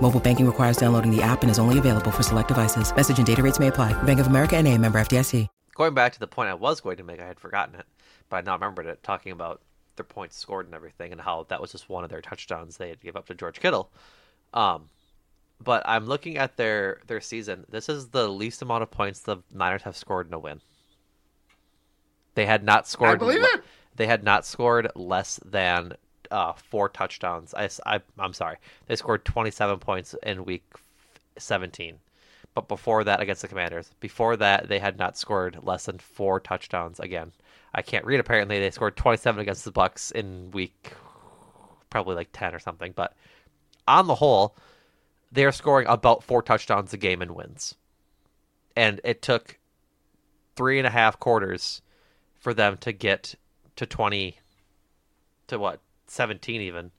Mobile 0.00 0.20
banking 0.20 0.46
requires 0.46 0.76
downloading 0.76 1.14
the 1.14 1.22
app 1.22 1.42
and 1.42 1.50
is 1.50 1.58
only 1.58 1.78
available 1.78 2.10
for 2.10 2.22
select 2.22 2.48
devices. 2.48 2.94
Message 2.94 3.18
and 3.18 3.26
data 3.26 3.42
rates 3.42 3.58
may 3.58 3.68
apply. 3.68 3.92
Bank 4.04 4.18
of 4.18 4.26
America 4.26 4.56
and 4.56 4.66
a 4.66 4.76
member 4.78 5.00
FDIC. 5.00 5.46
Going 5.74 5.94
back 5.94 6.12
to 6.12 6.20
the 6.20 6.26
point 6.26 6.48
I 6.48 6.54
was 6.54 6.80
going 6.80 6.96
to 6.96 7.02
make, 7.02 7.20
I 7.20 7.26
had 7.26 7.38
forgotten 7.38 7.74
it, 7.74 7.86
but 8.28 8.36
I 8.36 8.40
now 8.42 8.54
remembered 8.54 8.86
it, 8.86 9.02
talking 9.02 9.32
about 9.32 9.62
their 9.96 10.04
points 10.04 10.36
scored 10.36 10.66
and 10.66 10.74
everything, 10.74 11.12
and 11.12 11.20
how 11.20 11.46
that 11.48 11.60
was 11.60 11.72
just 11.72 11.88
one 11.88 12.04
of 12.04 12.10
their 12.10 12.20
touchdowns 12.20 12.76
they 12.76 12.88
had 12.88 13.00
to 13.00 13.06
give 13.06 13.16
up 13.16 13.26
to 13.26 13.34
George 13.34 13.60
Kittle. 13.60 13.90
Um, 14.52 14.88
but 15.62 15.82
I'm 15.86 16.06
looking 16.06 16.38
at 16.38 16.56
their 16.56 17.00
their 17.06 17.20
season. 17.20 17.66
This 17.68 17.88
is 17.88 18.08
the 18.08 18.28
least 18.28 18.62
amount 18.62 18.82
of 18.82 18.90
points 18.90 19.20
the 19.20 19.38
Niners 19.52 19.82
have 19.82 19.96
scored 19.96 20.26
in 20.26 20.34
a 20.34 20.38
win. 20.38 20.60
They 22.34 22.46
had 22.46 22.64
not 22.64 22.88
scored. 22.88 23.10
I 23.10 23.16
believe 23.16 23.42
it. 23.42 23.62
They 23.96 24.06
had 24.06 24.24
not 24.24 24.46
scored 24.46 24.90
less 24.94 25.38
than 25.44 25.94
uh, 26.30 26.52
four 26.52 26.88
touchdowns. 26.88 27.54
I, 27.54 27.68
I, 27.86 28.00
I'm 28.18 28.32
sorry. 28.32 28.56
They 28.86 28.96
scored 28.96 29.24
27 29.24 29.78
points 29.78 30.14
in 30.22 30.44
week 30.44 30.64
17. 31.38 31.96
But 32.54 32.68
before 32.68 33.04
that, 33.04 33.20
against 33.20 33.42
the 33.42 33.48
Commanders, 33.48 33.90
before 34.00 34.36
that, 34.36 34.68
they 34.68 34.78
had 34.78 34.98
not 34.98 35.16
scored 35.16 35.58
less 35.62 35.84
than 35.86 35.98
four 35.98 36.40
touchdowns. 36.40 36.98
Again, 36.98 37.32
I 37.72 37.82
can't 37.82 38.04
read. 38.04 38.20
Apparently, 38.20 38.58
they 38.58 38.70
scored 38.70 38.96
27 38.96 39.40
against 39.40 39.64
the 39.64 39.70
Bucks 39.70 40.10
in 40.10 40.50
week 40.50 40.92
probably 41.90 42.14
like 42.14 42.30
10 42.32 42.54
or 42.54 42.58
something. 42.58 42.92
But 42.94 43.14
on 43.86 44.06
the 44.06 44.14
whole, 44.14 44.56
they're 45.30 45.52
scoring 45.52 45.86
about 45.88 46.24
four 46.24 46.42
touchdowns 46.42 46.92
a 46.92 46.96
game 46.96 47.20
in 47.20 47.34
wins. 47.34 47.74
And 48.76 49.00
it 49.04 49.20
took 49.20 49.58
three 50.56 50.78
and 50.78 50.86
a 50.86 50.90
half 50.90 51.18
quarters 51.18 51.82
for 52.38 52.54
them 52.54 52.76
to 52.78 52.92
get 52.92 53.34
to 53.76 53.86
20 53.86 54.36
to 55.48 55.58
what 55.58 55.80
17 56.10 56.60
even 56.60 56.90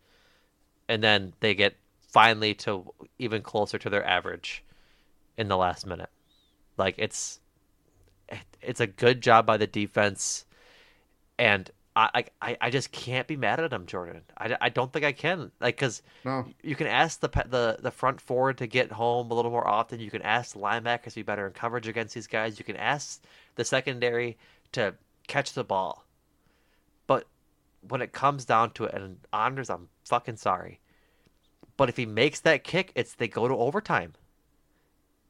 and 0.87 1.03
then 1.03 1.33
they 1.39 1.53
get 1.53 1.75
finally 1.99 2.53
to 2.53 2.91
even 3.19 3.41
closer 3.41 3.77
to 3.77 3.89
their 3.89 4.05
average 4.05 4.63
in 5.37 5.47
the 5.47 5.57
last 5.57 5.85
minute 5.85 6.09
like 6.77 6.95
it's 6.97 7.39
it's 8.61 8.79
a 8.79 8.87
good 8.87 9.21
job 9.21 9.45
by 9.45 9.57
the 9.57 9.67
defense 9.67 10.45
and 11.37 11.71
I, 11.93 12.23
I, 12.41 12.57
I 12.61 12.69
just 12.69 12.93
can't 12.93 13.27
be 13.27 13.35
mad 13.35 13.59
at 13.59 13.69
them, 13.69 13.85
Jordan. 13.85 14.21
I, 14.37 14.55
I 14.61 14.69
don't 14.69 14.93
think 14.93 15.03
I 15.03 15.11
can. 15.11 15.51
Like, 15.59 15.75
cause 15.75 16.01
No. 16.23 16.45
you 16.63 16.75
can 16.77 16.87
ask 16.87 17.19
the 17.19 17.27
the 17.27 17.79
the 17.81 17.91
front 17.91 18.21
forward 18.21 18.59
to 18.59 18.67
get 18.67 18.93
home 18.93 19.29
a 19.29 19.33
little 19.33 19.51
more 19.51 19.67
often. 19.67 19.99
You 19.99 20.09
can 20.09 20.21
ask 20.21 20.53
the 20.53 20.59
linebackers 20.59 21.09
to 21.09 21.15
be 21.15 21.23
better 21.23 21.45
in 21.45 21.51
coverage 21.51 21.89
against 21.89 22.15
these 22.15 22.27
guys. 22.27 22.57
You 22.57 22.63
can 22.63 22.77
ask 22.77 23.21
the 23.55 23.65
secondary 23.65 24.37
to 24.71 24.95
catch 25.27 25.51
the 25.51 25.65
ball. 25.65 26.05
But 27.07 27.27
when 27.87 28.01
it 28.01 28.11
comes 28.13 28.45
down 28.45 28.71
to 28.71 28.85
it, 28.85 28.93
and 28.93 29.17
Anders, 29.33 29.69
I'm 29.69 29.89
fucking 30.05 30.37
sorry, 30.37 30.79
but 31.77 31.89
if 31.89 31.97
he 31.97 32.05
makes 32.05 32.39
that 32.41 32.63
kick, 32.63 32.91
it's 32.95 33.13
they 33.13 33.27
go 33.27 33.47
to 33.47 33.55
overtime, 33.55 34.13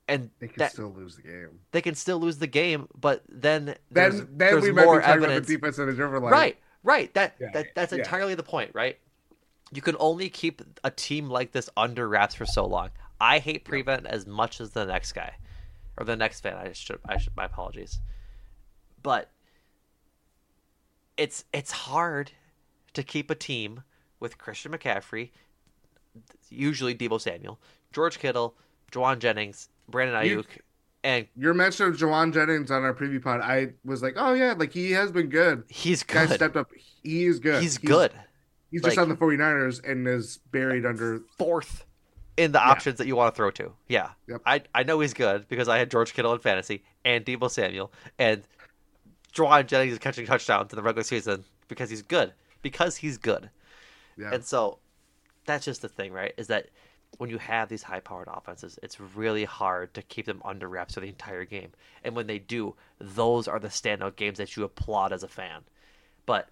and 0.08 0.30
They 0.40 0.48
can 0.48 0.58
that, 0.60 0.72
still 0.72 0.92
lose 0.92 1.16
the 1.16 1.22
game. 1.22 1.60
they 1.72 1.82
can 1.82 1.96
still 1.96 2.20
lose 2.20 2.38
the 2.38 2.48
game. 2.48 2.88
But 3.00 3.24
then 3.30 3.66
Then, 3.66 3.78
there's, 3.92 4.20
then 4.36 4.38
there's 4.38 4.64
we 4.64 4.72
might 4.72 4.86
more 4.86 5.00
be 5.00 5.06
talking 5.06 5.24
evidence. 5.24 5.38
about 5.38 5.48
the 5.48 5.56
defense 5.56 5.78
and 5.78 5.90
the 5.90 5.94
driver 5.94 6.20
line. 6.20 6.32
Right, 6.32 6.58
right. 6.84 7.14
That 7.14 7.36
Yeah, 7.40 7.50
that 7.54 7.76
that's 7.76 7.94
yeah. 7.96 8.00
entirely 8.00 8.36
the 8.36 8.44
point, 8.44 8.72
right? 8.74 8.98
You 9.74 9.82
can 9.82 9.96
only 10.00 10.30
keep 10.30 10.62
a 10.84 10.92
team 10.92 11.30
like 11.30 11.52
this 11.52 11.70
under 11.78 12.08
wraps 12.08 12.36
for 12.36 12.46
so 12.46 12.66
long. 12.66 12.90
I 13.20 13.40
hate 13.40 13.64
prevent 13.66 14.06
as 14.08 14.26
much 14.28 14.60
as 14.60 14.72
the 14.72 14.86
next 14.86 15.14
guy, 15.14 15.36
or 15.98 16.06
the 16.06 16.16
next 16.16 16.42
fan. 16.42 16.58
I 16.58 16.74
should, 16.74 17.00
I 17.08 17.18
should. 17.18 17.36
My 17.38 17.46
apologies, 17.46 18.00
but 19.02 19.30
it's 21.18 21.46
it's 21.54 21.72
hard 21.72 22.32
to 22.94 23.04
keep 23.04 23.30
a 23.30 23.36
team 23.36 23.84
with 24.20 24.38
Christian 24.38 24.72
McCaffrey, 24.72 25.30
usually 26.50 26.96
Deebo 26.96 27.20
Samuel, 27.20 27.60
George 27.92 28.20
Kittle, 28.20 28.56
Jauan 28.92 29.20
Jennings, 29.20 29.70
Brandon 29.90 30.16
Aiyuk, 30.16 30.46
and 31.04 31.28
Your 31.36 31.54
mention 31.54 31.88
of 31.88 31.96
Jauan 31.98 32.34
Jennings 32.34 32.70
on 32.70 32.84
our 32.84 32.94
preview 32.94 33.22
pod, 33.22 33.42
I 33.42 33.74
was 33.84 34.04
like, 34.04 34.14
oh 34.18 34.34
yeah, 34.34 34.54
like 34.58 34.72
he 34.72 34.92
has 34.92 35.12
been 35.12 35.30
good. 35.30 35.64
he's 35.70 36.04
Guy 36.04 36.28
good. 36.28 36.36
stepped 36.36 36.56
up. 36.56 36.72
He 37.04 37.26
is 37.26 37.40
good. 37.40 37.62
He's 37.62 37.78
good. 37.78 38.12
He's 38.70 38.82
just 38.82 38.98
on 38.98 39.10
the 39.10 39.16
49ers 39.16 39.84
and 39.90 40.08
is 40.08 40.40
buried 40.52 40.86
under. 40.86 41.22
fourth 41.38 41.86
in 42.38 42.54
the 42.54 42.62
options 42.62 42.98
that 42.98 43.08
you 43.08 43.16
want 43.16 43.34
to 43.34 43.38
throw 43.38 43.52
to. 43.52 43.74
Yeah. 43.90 44.12
Yep. 44.28 44.42
I, 44.46 44.62
I 44.74 44.84
know 44.84 45.00
he's 45.02 45.14
good 45.14 45.48
because 45.50 45.68
I 45.68 45.78
had 45.78 45.92
George 45.92 46.14
Kittle 46.14 46.34
in 46.34 46.40
fantasy 46.40 46.84
and 47.04 47.26
Deebo 47.26 47.52
Samuel 47.52 47.92
and 48.18 48.44
Jauan 49.34 49.66
Jennings 49.68 49.94
is 49.94 50.00
catching 50.00 50.26
touchdowns 50.26 50.72
in 50.72 50.78
the 50.78 50.84
regular 50.84 51.04
season 51.04 51.44
because 51.68 51.90
he's 51.90 52.02
good. 52.02 52.34
Because 52.62 52.98
he's 52.98 53.18
good. 53.18 53.50
Yeah. 54.18 54.32
And 54.34 54.44
so 54.44 54.80
that's 55.46 55.66
just 55.66 55.82
the 55.82 55.90
thing, 55.90 56.12
right? 56.12 56.34
Is 56.38 56.48
that 56.48 56.68
when 57.18 57.30
you 57.30 57.38
have 57.38 57.70
these 57.70 57.84
high 57.84 58.00
powered 58.00 58.30
offenses, 58.32 58.80
it's 58.82 59.00
really 59.00 59.44
hard 59.44 59.94
to 59.94 60.02
keep 60.04 60.26
them 60.26 60.42
under 60.46 60.68
wraps 60.68 60.94
for 60.94 61.02
the 61.02 61.08
entire 61.08 61.46
game. 61.46 61.72
And 62.04 62.16
when 62.16 62.28
they 62.28 62.40
do, 62.40 62.76
those 63.00 63.48
are 63.48 63.60
the 63.60 63.68
standout 63.68 64.16
games 64.16 64.38
that 64.38 64.56
you 64.56 64.64
applaud 64.64 65.12
as 65.12 65.24
a 65.24 65.28
fan. 65.28 65.62
But 66.26 66.50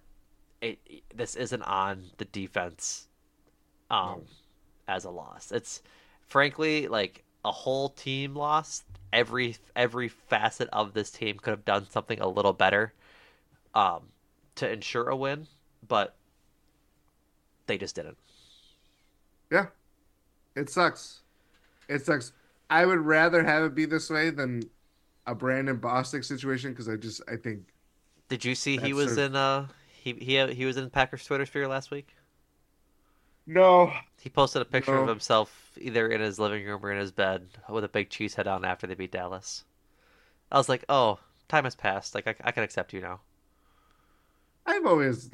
it, 0.60 0.78
this 1.14 1.36
isn't 1.36 1.62
on 1.62 2.04
the 2.18 2.26
defense 2.26 3.08
um, 3.90 4.22
as 4.86 5.04
a 5.04 5.10
loss. 5.10 5.52
It's 5.52 5.82
frankly 6.26 6.88
like 6.88 7.24
a 7.44 7.52
whole 7.52 7.88
team 7.90 8.34
loss. 8.34 8.84
Every 9.12 9.56
every 9.74 10.08
facet 10.08 10.68
of 10.72 10.92
this 10.92 11.10
team 11.10 11.38
could 11.38 11.50
have 11.50 11.64
done 11.64 11.86
something 11.90 12.20
a 12.20 12.28
little 12.28 12.52
better 12.52 12.92
um, 13.74 14.02
to 14.56 14.70
ensure 14.70 15.08
a 15.08 15.16
win, 15.16 15.46
but 15.86 16.16
they 17.66 17.78
just 17.78 17.94
didn't. 17.94 18.18
Yeah. 19.50 19.66
It 20.56 20.70
sucks. 20.70 21.22
It 21.88 22.04
sucks. 22.04 22.32
I 22.70 22.86
would 22.86 23.00
rather 23.00 23.44
have 23.44 23.64
it 23.64 23.74
be 23.74 23.86
this 23.86 24.10
way 24.10 24.30
than 24.30 24.70
a 25.26 25.34
Brandon 25.34 25.78
Bostick 25.78 26.24
situation 26.24 26.72
because 26.72 26.88
I 26.88 26.96
just 26.96 27.22
I 27.28 27.36
think 27.36 27.74
Did 28.28 28.44
you 28.46 28.54
see 28.54 28.78
he 28.78 28.92
was 28.94 29.18
in 29.18 29.36
uh 29.36 29.68
he 29.88 30.14
he 30.14 30.46
he 30.54 30.64
was 30.64 30.76
in 30.78 30.88
Packers 30.90 31.24
Twitter 31.24 31.44
sphere 31.46 31.68
last 31.68 31.90
week? 31.90 32.16
no. 33.46 33.92
He 34.20 34.30
posted 34.30 34.62
a 34.62 34.64
picture 34.66 34.96
of 34.96 35.06
himself 35.06 35.72
either 35.76 36.08
in 36.08 36.20
his 36.20 36.38
living 36.38 36.64
room 36.64 36.84
or 36.84 36.92
in 36.92 36.98
his 36.98 37.10
bed 37.12 37.48
with 37.68 37.84
a 37.84 37.88
big 37.88 38.08
cheese 38.08 38.34
head 38.34 38.46
on 38.46 38.64
after 38.64 38.86
they 38.86 38.94
beat 38.94 39.10
Dallas. 39.12 39.64
I 40.52 40.58
was 40.58 40.68
like, 40.68 40.84
"Oh, 40.88 41.20
time 41.48 41.64
has 41.64 41.74
passed. 41.76 42.14
Like 42.14 42.28
I, 42.28 42.36
I 42.44 42.52
can 42.52 42.62
accept 42.64 42.92
you 42.92 43.00
now." 43.00 43.20
I've 44.66 44.86
always 44.86 45.30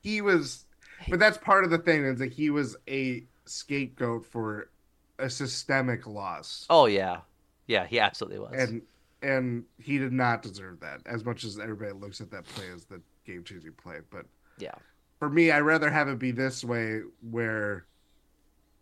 he 0.00 0.20
was, 0.20 0.64
but 1.08 1.18
that's 1.18 1.38
part 1.38 1.64
of 1.64 1.70
the 1.70 1.78
thing 1.78 2.04
is 2.04 2.18
that 2.18 2.32
he 2.32 2.50
was 2.50 2.76
a 2.88 3.24
scapegoat 3.44 4.24
for 4.26 4.70
a 5.18 5.28
systemic 5.28 6.06
loss, 6.06 6.66
Oh 6.70 6.86
yeah, 6.86 7.20
yeah, 7.66 7.86
he 7.86 7.98
absolutely 8.00 8.38
was. 8.38 8.52
and 8.54 8.82
and 9.22 9.64
he 9.78 9.98
did 9.98 10.12
not 10.12 10.42
deserve 10.42 10.78
that. 10.80 11.00
As 11.06 11.24
much 11.24 11.42
as 11.44 11.58
everybody 11.58 11.92
looks 11.92 12.20
at 12.20 12.30
that 12.30 12.44
play 12.44 12.66
as 12.74 12.84
the 12.84 13.00
game 13.26 13.42
changing 13.44 13.72
play, 13.72 13.98
but 14.10 14.26
yeah, 14.58 14.74
for 15.18 15.28
me, 15.28 15.50
I'd 15.50 15.60
rather 15.60 15.90
have 15.90 16.08
it 16.08 16.18
be 16.18 16.30
this 16.30 16.62
way 16.64 17.00
where 17.30 17.86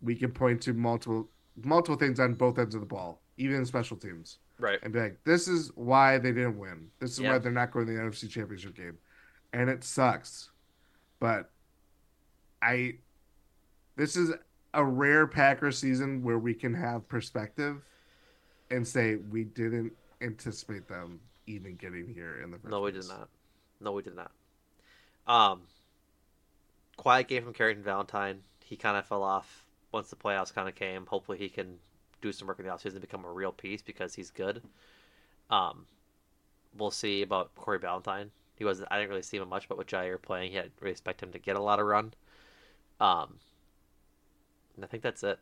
we 0.01 0.15
can 0.15 0.31
point 0.31 0.61
to 0.61 0.73
multiple 0.73 1.27
multiple 1.63 1.97
things 1.97 2.19
on 2.19 2.35
both 2.35 2.59
ends 2.59 2.75
of 2.75 2.81
the 2.81 2.87
ball, 2.87 3.19
even 3.37 3.55
in 3.55 3.65
special 3.65 3.97
teams, 3.97 4.37
right. 4.59 4.77
and 4.83 4.93
be 4.93 4.99
like, 4.99 5.17
"This 5.23 5.47
is 5.47 5.71
why 5.73 6.19
they 6.19 6.31
didn't 6.31 6.59
win. 6.59 6.91
This 6.99 7.13
is 7.13 7.19
Yeah. 7.21 7.31
why 7.31 7.37
they're 7.39 7.51
not 7.51 7.71
going 7.71 7.87
to 7.87 7.93
the 7.93 7.99
NFC 7.99 8.27
Championship 8.29 8.75
game," 8.75 8.99
and 9.53 9.67
it 9.71 9.83
sucks. 9.83 10.51
But 11.19 11.49
I, 12.61 12.95
this 13.95 14.15
is 14.15 14.31
a 14.73 14.83
rare 14.83 15.27
Packer 15.27 15.71
season 15.71 16.23
where 16.23 16.37
we 16.37 16.53
can 16.53 16.73
have 16.73 17.07
perspective 17.07 17.81
and 18.69 18.87
say 18.87 19.15
we 19.15 19.43
didn't 19.43 19.93
anticipate 20.21 20.87
them 20.87 21.19
even 21.47 21.75
getting 21.75 22.07
here 22.13 22.41
in 22.43 22.51
the 22.51 22.57
first 22.57 22.69
No, 22.69 22.81
we 22.81 22.91
did 22.91 23.07
not. 23.07 23.29
No, 23.79 23.91
we 23.93 24.01
did 24.01 24.15
not. 24.15 24.31
Um, 25.27 25.61
quiet 26.97 27.27
game 27.27 27.43
from 27.43 27.53
Carrington 27.53 27.83
Valentine. 27.83 28.41
He 28.63 28.75
kind 28.75 28.97
of 28.97 29.05
fell 29.05 29.23
off 29.23 29.65
once 29.91 30.09
the 30.09 30.15
playoffs 30.15 30.53
kind 30.53 30.67
of 30.67 30.75
came. 30.75 31.05
Hopefully, 31.05 31.37
he 31.37 31.49
can 31.49 31.77
do 32.21 32.31
some 32.31 32.47
work 32.47 32.59
in 32.59 32.65
the 32.65 32.71
offseason 32.71 32.93
and 32.93 33.01
become 33.01 33.25
a 33.25 33.31
real 33.31 33.51
piece 33.51 33.81
because 33.81 34.13
he's 34.13 34.31
good. 34.31 34.61
Um, 35.49 35.85
we'll 36.77 36.91
see 36.91 37.21
about 37.21 37.55
Corey 37.55 37.79
Ballentine. 37.79 38.29
He 38.57 38.65
wasn't. 38.65 38.87
I 38.91 38.97
didn't 38.97 39.09
really 39.09 39.21
see 39.21 39.37
him 39.37 39.47
much, 39.49 39.69
but 39.69 39.77
with 39.77 39.87
Jaire 39.87 40.21
playing, 40.21 40.51
he 40.51 40.57
had 40.57 40.71
really 40.79 40.91
expect 40.91 41.21
him 41.21 41.31
to 41.31 41.39
get 41.39 41.55
a 41.55 41.61
lot 41.61 41.79
of 41.79 41.85
run. 41.85 42.13
Um, 42.99 43.37
and 44.75 44.83
I 44.83 44.87
think 44.87 45.03
that's 45.03 45.23
it. 45.23 45.39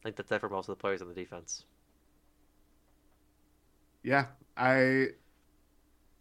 I 0.00 0.02
think 0.04 0.16
that's 0.16 0.30
it 0.32 0.40
for 0.40 0.48
most 0.48 0.68
of 0.68 0.76
the 0.76 0.80
players 0.80 1.00
on 1.02 1.08
the 1.08 1.14
defense. 1.14 1.64
Yeah, 4.02 4.26
I 4.56 5.08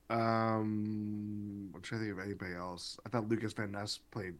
um 0.10 1.72
I'm 1.76 1.82
trying 1.82 2.02
to 2.02 2.08
think 2.08 2.20
of 2.20 2.26
anybody 2.26 2.54
else. 2.56 2.98
I 3.06 3.10
thought 3.10 3.28
Lucas 3.30 3.54
Van 3.54 3.72
Ness 3.72 4.00
played 4.12 4.36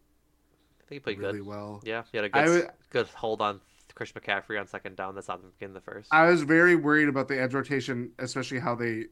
I 0.82 0.84
think 0.90 0.96
he 0.96 1.00
played 1.00 1.20
really 1.20 1.40
good. 1.40 1.48
well. 1.48 1.82
Yeah, 1.84 2.04
he 2.12 2.18
had 2.18 2.26
a 2.26 2.30
good 2.30 2.50
would- 2.50 2.70
good 2.90 3.08
hold 3.08 3.42
on 3.42 3.60
Chris 3.94 4.12
McCaffrey 4.12 4.60
on 4.60 4.68
second 4.68 4.96
down. 4.96 5.16
That's 5.16 5.28
not 5.28 5.42
the 5.42 5.48
beginning 5.50 5.76
of 5.76 5.84
the 5.86 5.92
first. 5.92 6.14
I 6.14 6.28
was 6.28 6.44
very 6.44 6.76
worried 6.76 7.10
about 7.10 7.28
the 7.28 7.40
edge 7.40 7.54
rotation, 7.54 8.12
especially 8.20 8.60
how 8.60 8.76
they 8.76 9.06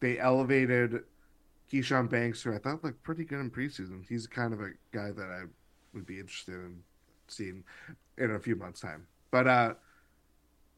they 0.00 0.18
elevated 0.18 1.04
Keshawn 1.72 2.08
Banks, 2.08 2.42
who 2.42 2.54
I 2.54 2.58
thought 2.58 2.84
looked 2.84 3.02
pretty 3.02 3.24
good 3.24 3.40
in 3.40 3.50
preseason. 3.50 4.04
He's 4.08 4.26
kind 4.26 4.52
of 4.52 4.60
a 4.60 4.70
guy 4.92 5.10
that 5.10 5.28
I 5.28 5.42
would 5.92 6.06
be 6.06 6.20
interested 6.20 6.54
in 6.54 6.82
seeing 7.28 7.64
in 8.18 8.32
a 8.32 8.38
few 8.38 8.56
months' 8.56 8.80
time. 8.80 9.06
But 9.30 9.46
uh, 9.46 9.74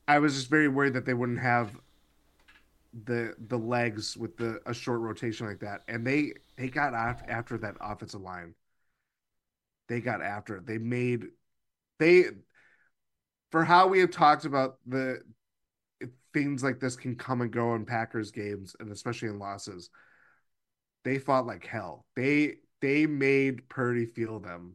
I 0.08 0.18
was 0.18 0.34
just 0.34 0.48
very 0.48 0.68
worried 0.68 0.94
that 0.94 1.04
they 1.04 1.14
wouldn't 1.14 1.40
have 1.40 1.78
the 3.04 3.34
the 3.48 3.58
legs 3.58 4.16
with 4.16 4.36
the 4.36 4.60
a 4.64 4.72
short 4.72 5.00
rotation 5.00 5.46
like 5.46 5.60
that, 5.60 5.82
and 5.88 6.06
they 6.06 6.32
they 6.56 6.68
got 6.68 6.94
after, 6.94 7.30
after 7.30 7.58
that 7.58 7.76
offensive 7.80 8.22
line. 8.22 8.54
They 9.88 10.00
got 10.00 10.22
after 10.22 10.56
it. 10.56 10.66
They 10.66 10.78
made 10.78 11.26
they 11.98 12.26
for 13.50 13.64
how 13.64 13.88
we 13.88 14.00
have 14.00 14.10
talked 14.10 14.44
about 14.44 14.78
the 14.86 15.20
things 16.32 16.62
like 16.62 16.80
this 16.80 16.96
can 16.96 17.16
come 17.16 17.40
and 17.40 17.50
go 17.50 17.74
in 17.74 17.86
Packers 17.86 18.30
games 18.30 18.76
and 18.80 18.90
especially 18.92 19.28
in 19.28 19.38
losses. 19.38 19.90
They 21.06 21.20
fought 21.20 21.46
like 21.46 21.64
hell. 21.64 22.04
They 22.16 22.56
they 22.80 23.06
made 23.06 23.68
Purdy 23.68 24.06
feel 24.06 24.40
them, 24.40 24.74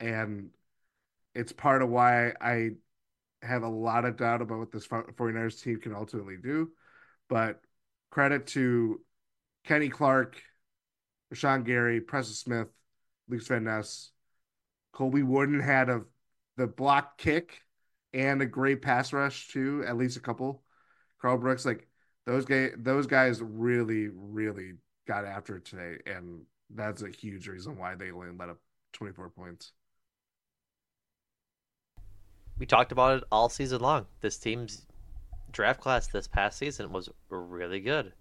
and 0.00 0.48
it's 1.34 1.52
part 1.52 1.82
of 1.82 1.90
why 1.90 2.32
I 2.40 2.70
have 3.42 3.64
a 3.64 3.68
lot 3.68 4.06
of 4.06 4.16
doubt 4.16 4.40
about 4.40 4.60
what 4.60 4.72
this 4.72 4.86
49ers 4.86 5.62
team 5.62 5.78
can 5.78 5.94
ultimately 5.94 6.38
do. 6.42 6.70
But 7.28 7.60
credit 8.10 8.46
to 8.46 9.02
Kenny 9.64 9.90
Clark, 9.90 10.40
Rashan 11.34 11.66
Gary, 11.66 12.00
Preston 12.00 12.34
Smith, 12.34 12.68
Luke 13.28 13.46
Van 13.46 13.64
Ness, 13.64 14.10
Colby 14.94 15.22
Wooden 15.22 15.60
had 15.60 15.90
a 15.90 16.00
the 16.56 16.66
block 16.66 17.18
kick 17.18 17.60
and 18.14 18.40
a 18.40 18.46
great 18.46 18.80
pass 18.80 19.12
rush 19.12 19.48
too, 19.48 19.84
at 19.86 19.98
least 19.98 20.16
a 20.16 20.20
couple. 20.20 20.62
Karl 21.20 21.36
Brooks, 21.36 21.66
like 21.66 21.86
those 22.24 22.46
guys, 22.46 22.70
those 22.78 23.06
guys 23.06 23.42
really, 23.42 24.08
really 24.08 24.72
got 25.08 25.24
after 25.24 25.56
it 25.56 25.64
today, 25.64 25.96
and 26.06 26.42
that's 26.70 27.02
a 27.02 27.08
huge 27.08 27.48
reason 27.48 27.76
why 27.76 27.94
they 27.94 28.10
only 28.10 28.28
let 28.38 28.50
up 28.50 28.58
24 28.92 29.30
points. 29.30 29.72
We 32.58 32.66
talked 32.66 32.92
about 32.92 33.18
it 33.18 33.24
all 33.32 33.48
season 33.48 33.80
long. 33.80 34.06
This 34.20 34.36
team's 34.36 34.86
draft 35.50 35.80
class 35.80 36.08
this 36.08 36.28
past 36.28 36.58
season 36.58 36.92
was 36.92 37.08
really 37.30 37.80
good, 37.80 38.12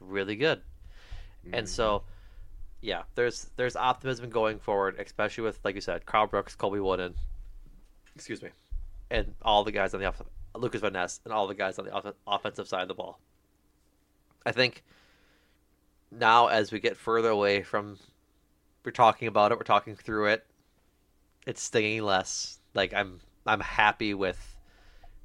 really 0.00 0.36
good, 0.36 0.58
mm-hmm. 0.58 1.54
and 1.54 1.68
so 1.68 2.02
yeah, 2.80 3.02
there's 3.14 3.50
there's 3.56 3.76
optimism 3.76 4.30
going 4.30 4.58
forward, 4.58 4.96
especially 4.98 5.44
with 5.44 5.58
like 5.64 5.74
you 5.74 5.80
said, 5.80 6.04
Karl 6.06 6.26
Brooks, 6.26 6.54
Colby 6.54 6.80
Wooden, 6.80 7.14
excuse 8.14 8.42
me, 8.42 8.50
and 9.10 9.34
all 9.42 9.64
the 9.64 9.72
guys 9.72 9.94
on 9.94 10.00
the 10.00 10.06
off- 10.06 10.22
Lucas 10.54 10.80
Van 10.80 10.92
Ness 10.92 11.20
and 11.24 11.32
all 11.32 11.46
the 11.46 11.54
guys 11.54 11.78
on 11.78 11.86
the 11.86 11.92
off- 11.92 12.14
offensive 12.26 12.68
side 12.68 12.82
of 12.82 12.88
the 12.88 12.94
ball. 12.94 13.18
I 14.44 14.52
think 14.52 14.82
now 16.10 16.48
as 16.48 16.72
we 16.72 16.80
get 16.80 16.96
further 16.96 17.28
away 17.28 17.62
from 17.62 17.98
we're 18.84 18.92
talking 18.92 19.28
about 19.28 19.52
it, 19.52 19.58
we're 19.58 19.64
talking 19.64 19.94
through 19.96 20.26
it, 20.26 20.46
it's 21.46 21.62
stinging 21.62 22.02
less. 22.02 22.58
Like 22.74 22.94
I'm 22.94 23.20
I'm 23.46 23.60
happy 23.60 24.14
with 24.14 24.56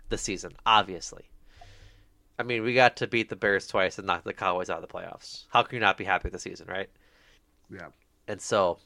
the 0.10 0.18
season, 0.18 0.54
obviously. 0.66 1.26
I 2.38 2.44
mean, 2.44 2.64
we 2.64 2.74
got 2.74 2.98
to 2.98 3.08
beat 3.08 3.30
the 3.30 3.36
Bears 3.36 3.68
twice 3.68 3.98
and 3.98 4.08
knock 4.08 4.24
the 4.24 4.34
Cowboys 4.34 4.70
out 4.70 4.82
of 4.82 4.88
the 4.88 4.94
playoffs. 4.94 5.46
How 5.50 5.62
can 5.64 5.76
you 5.76 5.80
not 5.80 5.98
be 5.98 6.04
happy 6.04 6.26
with 6.26 6.34
the 6.34 6.40
season, 6.40 6.68
right? 6.68 6.90
Yeah. 7.70 7.90
And 8.28 8.42
so, 8.42 8.80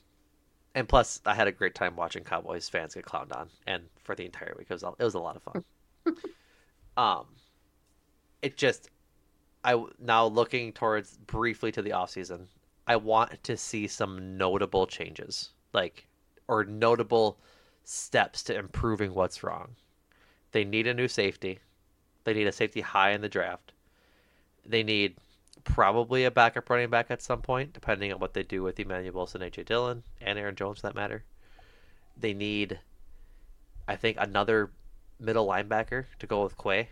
and 0.76 0.88
plus, 0.88 1.22
I 1.26 1.34
had 1.34 1.48
a 1.48 1.52
great 1.52 1.74
time 1.74 1.95
watching 1.95 2.24
Cowboys 2.24 2.68
fans 2.68 2.93
get 2.93 3.06
clowned 3.06 3.36
on, 3.36 3.50
and 3.66 3.84
for 4.04 4.16
the 4.16 4.26
entire 4.26 4.54
week, 4.58 4.68
it 4.70 4.74
was 4.74 4.84
it 4.84 5.04
was 5.04 5.16
a 5.16 5.20
lot 5.20 5.38
of 5.38 5.43
fun. 5.43 5.64
um, 6.98 7.26
it 8.41 8.58
just, 8.58 8.89
I 9.68 9.84
now 9.99 10.26
looking 10.26 10.72
towards 10.72 11.18
briefly 11.18 11.74
to 11.74 11.82
the 11.82 11.91
off 11.91 12.11
season, 12.11 12.47
I 12.88 12.95
want 12.95 13.43
to 13.43 13.57
see 13.57 13.86
some 13.86 14.38
notable 14.38 14.88
changes, 14.88 15.49
like 15.74 16.07
or 16.47 16.63
notable 16.63 17.38
steps 17.84 18.43
to 18.43 18.57
improving 18.57 19.13
what's 19.13 19.43
wrong. 19.43 19.76
They 20.53 20.63
need 20.63 20.88
a 20.88 20.93
new 20.93 21.09
safety. 21.09 21.59
They 22.24 22.34
need 22.34 22.47
a 22.47 22.51
safety 22.53 22.80
high 22.80 23.11
in 23.11 23.20
the 23.20 23.28
draft. 23.28 23.74
They 24.65 24.84
need 24.84 25.15
probably 25.65 26.24
a 26.24 26.32
backup 26.32 26.70
running 26.70 26.89
back 26.89 27.07
at 27.09 27.22
some 27.22 27.41
point, 27.41 27.74
depending 27.74 28.13
on 28.13 28.20
what 28.20 28.34
they 28.34 28.43
do 28.43 28.63
with 28.63 28.80
Emmanuel 28.80 29.15
Wilson, 29.15 29.41
AJ 29.41 29.65
Dillon, 29.65 30.03
and 30.22 30.39
Aaron 30.39 30.55
Jones 30.55 30.80
for 30.80 30.88
that 30.88 30.95
matter. 30.95 31.26
They 32.18 32.34
need, 32.34 32.80
I 33.86 33.97
think, 33.97 34.15
another 34.18 34.72
middle 35.20 35.45
linebacker 35.45 36.05
to 36.20 36.28
go 36.28 36.43
with 36.43 36.57
Quay. 36.57 36.88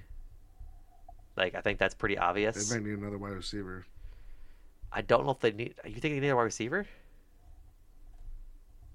Like 1.38 1.56
I 1.56 1.62
think 1.62 1.80
that's 1.80 1.94
pretty 1.94 2.18
obvious. 2.18 2.70
They 2.70 2.78
might 2.78 2.86
need 2.86 2.98
another 2.98 3.18
wide 3.18 3.34
receiver. 3.34 3.86
I 4.92 5.02
don't 5.02 5.26
know 5.26 5.32
if 5.32 5.40
they 5.40 5.52
need. 5.52 5.76
You 5.84 6.00
think 6.00 6.16
they 6.16 6.20
need 6.20 6.30
a 6.30 6.36
wide 6.36 6.44
receiver? 6.44 6.88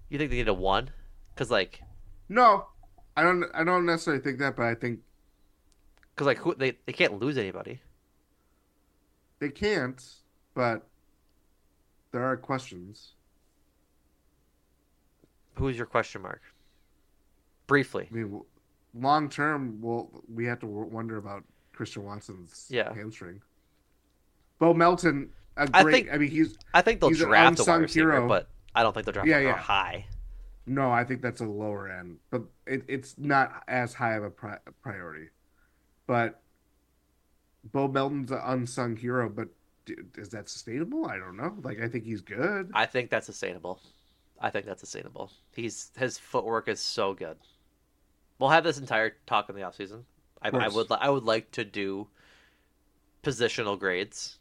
You 0.08 0.18
think 0.18 0.30
they 0.30 0.38
need 0.38 0.48
a 0.48 0.54
one? 0.54 0.90
Because 1.34 1.50
like, 1.50 1.82
no, 2.28 2.66
I 3.16 3.22
don't. 3.22 3.44
I 3.54 3.64
don't 3.64 3.84
necessarily 3.86 4.22
think 4.22 4.38
that, 4.38 4.56
but 4.56 4.64
I 4.66 4.74
think 4.74 5.00
because 6.14 6.26
like 6.26 6.38
who 6.38 6.54
they 6.54 6.78
they 6.86 6.92
can't 6.92 7.20
lose 7.20 7.36
anybody. 7.36 7.80
They 9.38 9.48
can't, 9.50 10.02
but 10.54 10.86
there 12.12 12.24
are 12.24 12.36
questions. 12.36 13.12
Who's 15.54 15.76
your 15.76 15.86
question 15.86 16.22
mark? 16.22 16.42
Briefly. 17.66 18.08
I 18.10 18.14
mean, 18.14 18.40
long 18.94 19.28
term, 19.28 19.80
well, 19.80 20.10
we 20.32 20.46
have 20.46 20.60
to 20.60 20.66
wonder 20.66 21.16
about 21.16 21.44
Christian 21.80 22.04
Watson's 22.04 22.66
yeah. 22.68 22.92
hamstring. 22.92 23.40
Bo 24.58 24.74
Melton, 24.74 25.30
a 25.56 25.66
great. 25.66 25.74
I, 25.74 25.90
think, 25.90 26.12
I 26.12 26.18
mean, 26.18 26.30
he's. 26.30 26.58
I 26.74 26.82
think 26.82 27.00
they'll 27.00 27.08
draft 27.08 27.58
a 27.58 27.64
wide 27.64 27.76
receiver, 27.76 28.12
hero. 28.12 28.28
but 28.28 28.48
I 28.74 28.82
don't 28.82 28.92
think 28.92 29.06
they'll 29.06 29.14
draft 29.14 29.26
yeah, 29.26 29.38
yeah. 29.38 29.56
high. 29.56 30.04
No, 30.66 30.90
I 30.90 31.04
think 31.04 31.22
that's 31.22 31.40
a 31.40 31.46
lower 31.46 31.88
end, 31.88 32.18
but 32.28 32.42
it, 32.66 32.82
it's 32.86 33.14
not 33.16 33.62
as 33.66 33.94
high 33.94 34.12
of 34.12 34.24
a 34.24 34.28
pri- 34.28 34.58
priority. 34.82 35.28
But 36.06 36.42
Bo 37.72 37.88
Melton's 37.88 38.30
an 38.30 38.42
unsung 38.44 38.94
hero, 38.94 39.30
but 39.30 39.48
is 40.18 40.28
that 40.28 40.50
sustainable? 40.50 41.06
I 41.06 41.16
don't 41.16 41.38
know. 41.38 41.56
Like, 41.62 41.80
I 41.80 41.88
think 41.88 42.04
he's 42.04 42.20
good. 42.20 42.70
I 42.74 42.84
think 42.84 43.08
that's 43.08 43.24
sustainable. 43.24 43.80
I 44.38 44.50
think 44.50 44.66
that's 44.66 44.80
sustainable. 44.80 45.32
He's 45.56 45.92
his 45.96 46.18
footwork 46.18 46.68
is 46.68 46.78
so 46.78 47.14
good. 47.14 47.38
We'll 48.38 48.50
have 48.50 48.64
this 48.64 48.76
entire 48.76 49.16
talk 49.26 49.48
in 49.48 49.54
the 49.54 49.62
offseason. 49.62 50.02
I, 50.42 50.48
I 50.48 50.68
would 50.68 50.86
I 50.90 51.10
would 51.10 51.24
like 51.24 51.50
to 51.52 51.64
do 51.64 52.08
positional 53.22 53.78
grades 53.78 54.38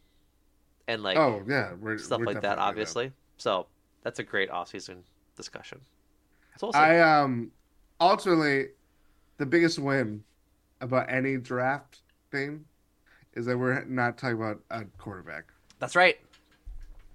and 0.87 1.03
like 1.03 1.17
oh 1.17 1.43
yeah 1.47 1.73
we're, 1.79 1.97
stuff 1.97 2.19
we're 2.19 2.25
like 2.25 2.41
that 2.41 2.57
obviously. 2.57 3.11
So 3.37 3.67
that's 4.03 4.19
a 4.19 4.23
great 4.23 4.49
off-season 4.49 5.03
discussion. 5.35 5.81
So 6.57 6.67
we'll 6.67 6.75
I 6.75 6.99
um 6.99 7.51
ultimately 7.99 8.69
the 9.37 9.45
biggest 9.45 9.79
win 9.79 10.23
about 10.81 11.11
any 11.11 11.37
draft 11.37 11.99
thing 12.31 12.65
is 13.33 13.45
that 13.45 13.57
we're 13.57 13.83
not 13.85 14.17
talking 14.17 14.37
about 14.37 14.59
a 14.71 14.85
quarterback. 14.97 15.51
That's 15.79 15.95
right. 15.95 16.19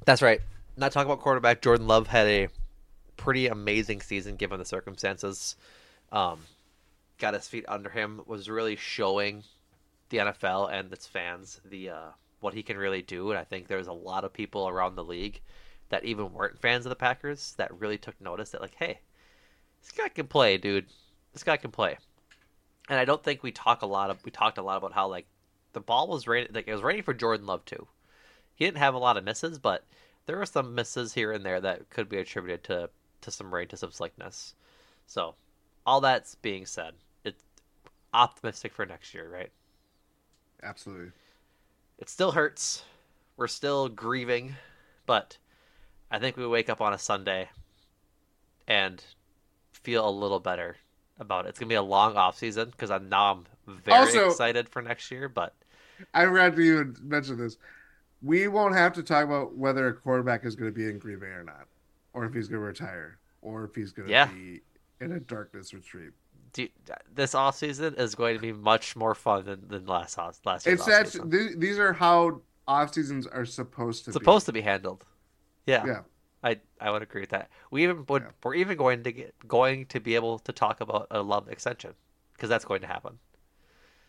That's 0.05 0.23
right. 0.23 0.41
Not 0.77 0.93
talking 0.93 1.11
about 1.11 1.23
quarterback. 1.23 1.61
Jordan 1.63 1.87
Love 1.87 2.07
had 2.07 2.27
a 2.27 2.49
pretty 3.17 3.47
amazing 3.47 4.01
season 4.01 4.37
given 4.37 4.59
the 4.59 4.65
circumstances. 4.65 5.57
Um, 6.13 6.41
got 7.19 7.35
his 7.35 7.49
feet 7.49 7.65
under 7.69 7.91
him. 7.91 8.23
Was 8.27 8.49
really 8.49 8.77
showing 8.77 9.45
the 10.11 10.19
NFL 10.19 10.73
and 10.73 10.93
its 10.93 11.07
fans 11.07 11.61
the 11.65 11.91
uh, 11.91 12.09
what 12.41 12.55
he 12.55 12.63
can 12.63 12.77
really 12.77 13.03
do. 13.03 13.31
And 13.31 13.39
I 13.39 13.45
think 13.45 13.67
there's 13.67 13.87
a 13.87 13.93
lot 13.93 14.25
of 14.25 14.33
people 14.33 14.69
around 14.69 14.95
the 14.95 15.05
league 15.05 15.41
that 15.89 16.05
even 16.05 16.33
weren't 16.33 16.61
fans 16.61 16.87
of 16.87 16.91
the 16.91 16.97
Packers 16.97 17.55
that 17.57 17.79
really 17.81 17.99
took 17.99 18.21
notice 18.21 18.51
that 18.51 18.61
like, 18.61 18.77
hey, 18.79 19.01
this 19.83 19.93
guy 19.93 20.09
can 20.09 20.27
play, 20.27 20.57
dude. 20.57 20.87
This 21.33 21.43
guy 21.43 21.57
can 21.57 21.71
play. 21.71 21.99
And 22.89 22.99
I 22.99 23.05
don't 23.05 23.23
think 23.23 23.43
we 23.43 23.53
talk 23.53 23.83
a 23.83 23.87
lot 23.87 24.11
of 24.11 24.25
we 24.25 24.31
talked 24.31 24.59
a 24.59 24.63
lot 24.63 24.77
about 24.77 24.93
how 24.93 25.09
like 25.09 25.27
the 25.73 25.81
ball 25.81 26.09
was 26.09 26.27
ready 26.27 26.49
like 26.53 26.69
it 26.69 26.73
was 26.73 26.83
ready 26.83 27.01
for 27.01 27.15
Jordan 27.15 27.47
Love 27.47 27.65
too. 27.65 27.87
He 28.55 28.65
didn't 28.65 28.79
have 28.79 28.95
a 28.95 28.99
lot 28.99 29.17
of 29.17 29.25
misses, 29.25 29.59
but 29.59 29.85
there 30.27 30.39
were 30.39 30.47
some 30.47 30.75
misses 30.75 31.15
here 31.15 31.33
and 31.33 31.45
there 31.45 31.61
that 31.61 31.91
could 31.91 32.09
be 32.09 32.19
attributed 32.19 32.65
to 32.65 32.91
to 33.23 33.31
some 33.31 33.53
rain, 33.53 33.69
to 33.69 33.77
some 33.77 33.91
slickness. 33.91 34.55
So, 35.07 35.35
all 35.87 36.01
that's 36.01 36.35
being 36.37 36.67
said, 36.67 36.95
optimistic 38.15 38.73
for 38.73 38.87
next 38.87 39.13
year, 39.13 39.29
right? 39.29 39.51
Absolutely. 40.63 41.11
It 41.99 42.09
still 42.09 42.33
hurts. 42.33 42.85
We're 43.37 43.49
still 43.49 43.89
grieving, 43.89 44.55
but 45.07 45.37
I 46.11 46.19
think 46.19 46.37
we 46.37 46.47
wake 46.47 46.71
up 46.71 46.81
on 46.81 46.93
a 46.93 46.99
Sunday 46.99 47.49
and 48.67 49.03
feel 49.73 50.09
a 50.09 50.11
little 50.11 50.41
better 50.41 50.77
about 51.19 51.47
it. 51.47 51.51
It's 51.51 51.59
gonna 51.59 51.69
be 51.69 51.75
a 51.75 51.83
long 51.83 52.17
off 52.17 52.39
season 52.39 52.71
because 52.71 52.91
I'm 52.91 53.09
now 53.09 53.33
I'm 53.33 53.45
very 53.85 53.99
also, 53.99 54.27
excited 54.29 54.69
for 54.69 54.83
next 54.83 55.11
year. 55.11 55.29
But 55.29 55.55
I 56.13 56.25
read 56.25 56.57
you 56.57 56.75
even 56.75 56.97
mention 57.03 57.37
this. 57.37 57.57
We 58.23 58.49
won't 58.49 58.75
have 58.75 58.93
to 58.95 59.03
talk 59.03 59.25
about 59.25 59.57
whether 59.57 59.89
a 59.89 59.95
quarterback 59.95 60.45
is 60.45 60.57
going 60.57 60.73
to 60.73 60.75
be 60.75 60.89
in 60.89 60.99
Green 60.99 61.19
Bay 61.19 61.27
or 61.27 61.45
not, 61.45 61.67
or 62.15 62.25
if 62.25 62.33
he's 62.33 62.49
going 62.49 62.61
to 62.61 62.67
retire, 62.67 63.19
or 63.43 63.65
if 63.65 63.75
he's 63.75 63.93
going 63.93 64.07
to 64.07 64.13
yeah. 64.13 64.27
be 64.27 64.63
in 65.01 65.13
a 65.13 65.21
darkness 65.21 65.75
retreat. 65.75 66.11
This 67.13 67.35
off 67.35 67.57
season 67.57 67.95
is 67.95 68.15
going 68.15 68.37
to 68.37 68.41
be 68.41 68.53
much 68.53 68.97
more 68.97 69.15
fun 69.15 69.45
than, 69.45 69.69
than 69.69 69.87
last 69.87 70.19
last 70.45 70.67
year. 70.67 70.75
It's 70.75 70.87
that 70.87 71.55
these 71.59 71.79
are 71.79 71.93
how 71.93 72.41
off 72.67 72.95
seasons 72.95 73.27
are 73.27 73.45
supposed 73.45 74.05
to 74.07 74.13
supposed 74.13 74.47
to 74.47 74.53
be 74.53 74.61
handled. 74.61 75.05
Yeah. 75.67 75.85
Yeah. 75.87 76.01
I, 76.43 76.61
I 76.79 76.91
would 76.91 77.03
agree 77.03 77.23
with 77.23 77.31
that. 77.31 77.49
We 77.71 77.85
even 77.85 78.05
would 78.09 78.25
we're 78.43 78.55
even 78.55 78.77
going 78.77 79.03
to 79.05 79.13
get 79.13 79.35
going 79.49 79.87
to 79.87 80.01
be 80.01 80.15
able 80.15 80.39
to 80.41 80.53
talk 80.53 80.81
about 80.81 81.07
a 81.11 81.23
love 81.23 81.49
extension 81.49 81.95
because 82.35 82.51
that's 82.51 82.67
going 82.67 82.83
to 82.83 82.87
happen. 82.87 83.19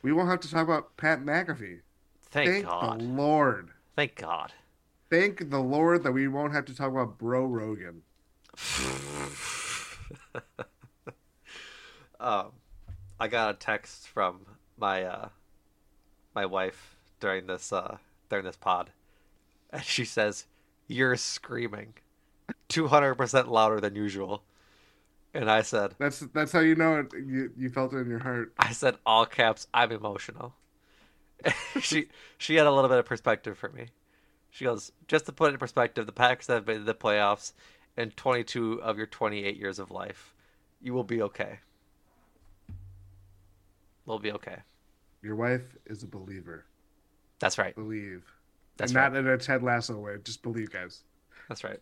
We 0.02 0.12
won't 0.12 0.30
have 0.30 0.42
to 0.42 0.52
talk 0.52 0.64
about 0.64 0.98
Pat 0.98 1.24
McAfee. 1.24 1.80
Thank, 2.30 2.50
Thank 2.52 2.66
God. 2.66 3.00
the 3.00 3.06
Lord. 3.06 3.70
Thank 3.96 4.16
God. 4.16 4.52
Thank 5.10 5.50
the 5.50 5.60
Lord 5.60 6.04
that 6.04 6.12
we 6.12 6.28
won't 6.28 6.52
have 6.54 6.66
to 6.66 6.76
talk 6.76 6.92
about 6.92 7.18
Bro 7.18 7.46
Rogan. 7.46 8.02
um, 12.26 12.52
I 13.20 13.28
got 13.28 13.52
a 13.52 13.58
text 13.58 14.08
from 14.08 14.42
my 14.78 15.04
uh, 15.04 15.30
my 16.34 16.46
wife 16.46 16.98
during 17.20 17.48
this 17.48 17.72
uh, 17.72 17.98
during 18.30 18.44
this 18.46 18.58
pod, 18.58 18.90
and 19.70 19.84
she 19.84 20.04
says, 20.04 20.48
"You're 20.88 21.16
screaming, 21.16 21.94
two 22.68 22.88
hundred 22.88 23.16
percent 23.16 23.50
louder 23.50 23.80
than 23.80 23.96
usual." 23.96 24.44
And 25.36 25.52
I 25.52 25.64
said, 25.64 25.96
That's 26.00 26.20
that's 26.34 26.54
how 26.54 26.62
you 26.62 26.76
know 26.76 27.00
it. 27.00 27.14
You 27.14 27.52
you 27.58 27.70
felt 27.70 27.94
it 27.94 27.98
in 27.98 28.10
your 28.10 28.20
heart. 28.20 28.54
I 28.58 28.72
said 28.72 28.96
all 29.06 29.26
caps, 29.26 29.68
I'm 29.74 29.92
emotional. 29.92 30.54
she 31.82 32.08
she 32.38 32.56
had 32.56 32.66
a 32.66 32.72
little 32.72 32.90
bit 32.90 33.00
of 33.00 33.06
perspective 33.06 33.58
for 33.58 33.70
me. 33.70 33.88
She 34.50 34.64
goes, 34.64 34.94
just 35.10 35.26
to 35.26 35.34
put 35.34 35.50
it 35.50 35.56
in 35.56 35.60
perspective, 35.60 36.06
the 36.06 36.14
Packers 36.14 36.48
have 36.48 36.66
been 36.66 36.78
in 36.78 36.86
the 36.86 36.96
playoffs 36.96 37.52
in 37.98 38.12
22 38.12 38.82
of 38.82 38.98
your 38.98 39.06
28 39.06 39.58
years 39.58 39.80
of 39.80 39.92
life. 39.92 40.34
You 40.82 40.94
will 40.94 41.04
be 41.04 41.22
okay. 41.24 41.60
We'll 44.06 44.19
be 44.19 44.32
okay. 44.34 44.57
Your 45.22 45.36
wife 45.36 45.76
is 45.86 46.03
a 46.03 46.07
believer. 46.07 46.65
That's 47.40 47.57
right. 47.57 47.76
Believe. 47.76 48.23
That's 48.77 48.91
and 48.91 48.98
right. 48.98 49.14
not 49.14 49.19
in 49.19 49.27
a 49.27 49.38
Ted 49.38 49.64
Lasso 49.64 49.98
way. 49.98 50.15
Just 50.23 50.44
believe, 50.44 50.72
guys. 50.72 51.02
That's 51.49 51.64
right. 51.64 51.80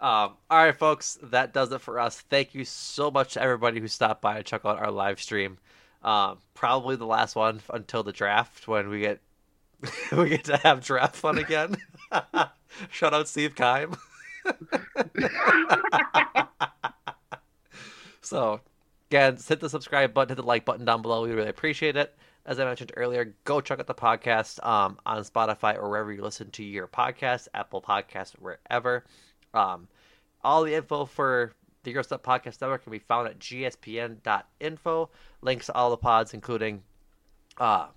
Um, 0.00 0.36
all 0.48 0.64
right, 0.64 0.76
folks, 0.76 1.18
that 1.24 1.52
does 1.52 1.72
it 1.72 1.80
for 1.80 1.98
us. 1.98 2.20
Thank 2.22 2.54
you 2.54 2.64
so 2.64 3.10
much 3.10 3.34
to 3.34 3.42
everybody 3.42 3.80
who 3.80 3.88
stopped 3.88 4.22
by 4.22 4.38
and 4.38 4.46
check 4.46 4.64
out 4.64 4.78
our 4.78 4.90
live 4.90 5.20
stream. 5.20 5.58
Um, 6.02 6.38
probably 6.54 6.96
the 6.96 7.06
last 7.06 7.36
one 7.36 7.60
until 7.68 8.02
the 8.02 8.12
draft 8.12 8.66
when 8.66 8.88
we 8.88 9.00
get 9.00 9.20
we 10.16 10.30
get 10.30 10.44
to 10.44 10.56
have 10.58 10.82
draft 10.82 11.16
fun 11.16 11.38
again. 11.38 11.76
Shout 12.90 13.12
out 13.12 13.28
Steve 13.28 13.54
Kime. 13.54 13.98
so, 18.22 18.60
again, 19.10 19.36
hit 19.36 19.58
the 19.58 19.68
subscribe 19.68 20.14
button, 20.14 20.28
hit 20.28 20.36
the 20.36 20.46
like 20.46 20.64
button 20.64 20.84
down 20.84 21.02
below. 21.02 21.22
We 21.22 21.32
really 21.32 21.48
appreciate 21.48 21.96
it. 21.96 22.14
As 22.46 22.60
I 22.60 22.64
mentioned 22.64 22.92
earlier, 22.96 23.34
go 23.44 23.60
check 23.60 23.80
out 23.80 23.86
the 23.86 23.94
podcast 23.94 24.64
um, 24.64 24.98
on 25.04 25.22
Spotify 25.24 25.76
or 25.76 25.90
wherever 25.90 26.12
you 26.12 26.22
listen 26.22 26.50
to 26.52 26.62
your 26.62 26.86
podcast, 26.86 27.48
Apple 27.52 27.82
Podcasts, 27.82 28.34
wherever. 28.38 29.04
Um, 29.52 29.88
all 30.42 30.62
the 30.62 30.74
info 30.74 31.04
for 31.04 31.52
the 31.82 31.92
Gyro 31.92 32.02
Step 32.02 32.22
Podcast 32.22 32.60
Network 32.60 32.84
can 32.84 32.92
be 32.92 32.98
found 33.00 33.26
at 33.28 33.38
gspn.info. 33.40 35.10
Links 35.42 35.66
to 35.66 35.74
all 35.74 35.90
the 35.90 35.96
pods, 35.96 36.32
including 36.32 36.82
uh, 37.58 37.88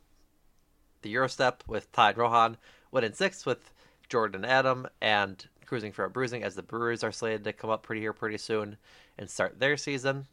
the 1.04 1.14
Gyro 1.14 1.28
Step 1.28 1.64
with 1.68 1.92
Tide 1.92 2.18
Rohan, 2.18 2.58
Win 2.92 3.04
in 3.04 3.14
Six 3.14 3.46
with 3.46 3.72
Jordan 4.10 4.44
and 4.44 4.52
Adam, 4.52 4.88
and 5.00 5.46
Cruising 5.66 5.92
for 5.92 6.06
a 6.06 6.10
Bruising 6.10 6.44
as 6.44 6.56
the 6.56 6.64
Brewers 6.64 7.04
are 7.04 7.12
slated 7.12 7.44
to 7.44 7.54
come 7.54 7.70
up 7.70 7.84
pretty 7.84 8.02
here 8.02 8.14
pretty 8.14 8.38
soon 8.38 8.78
and 9.18 9.30
start 9.30 9.60
their 9.60 9.78
season 9.78 10.28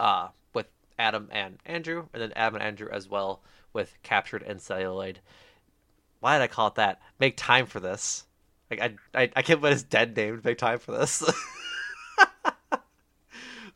uh, 0.00 0.28
with 0.54 0.66
Adam 0.98 1.28
and 1.30 1.58
Andrew, 1.64 2.06
and 2.12 2.22
then 2.22 2.32
Adam 2.36 2.56
and 2.56 2.64
Andrew 2.64 2.88
as 2.90 3.08
well 3.08 3.42
with 3.72 3.96
Captured 4.02 4.42
and 4.42 4.60
Celluloid. 4.60 5.20
Why 6.20 6.36
did 6.36 6.42
I 6.42 6.48
call 6.48 6.68
it 6.68 6.74
that? 6.76 7.00
Make 7.18 7.36
time 7.36 7.66
for 7.66 7.80
this. 7.80 8.26
Like 8.70 8.80
I, 8.80 8.94
I, 9.14 9.30
I 9.36 9.42
can't 9.42 9.60
believe 9.60 9.74
it's 9.74 9.82
dead 9.82 10.16
named. 10.16 10.44
Make 10.44 10.58
time 10.58 10.78
for 10.78 10.92
this. 10.92 11.22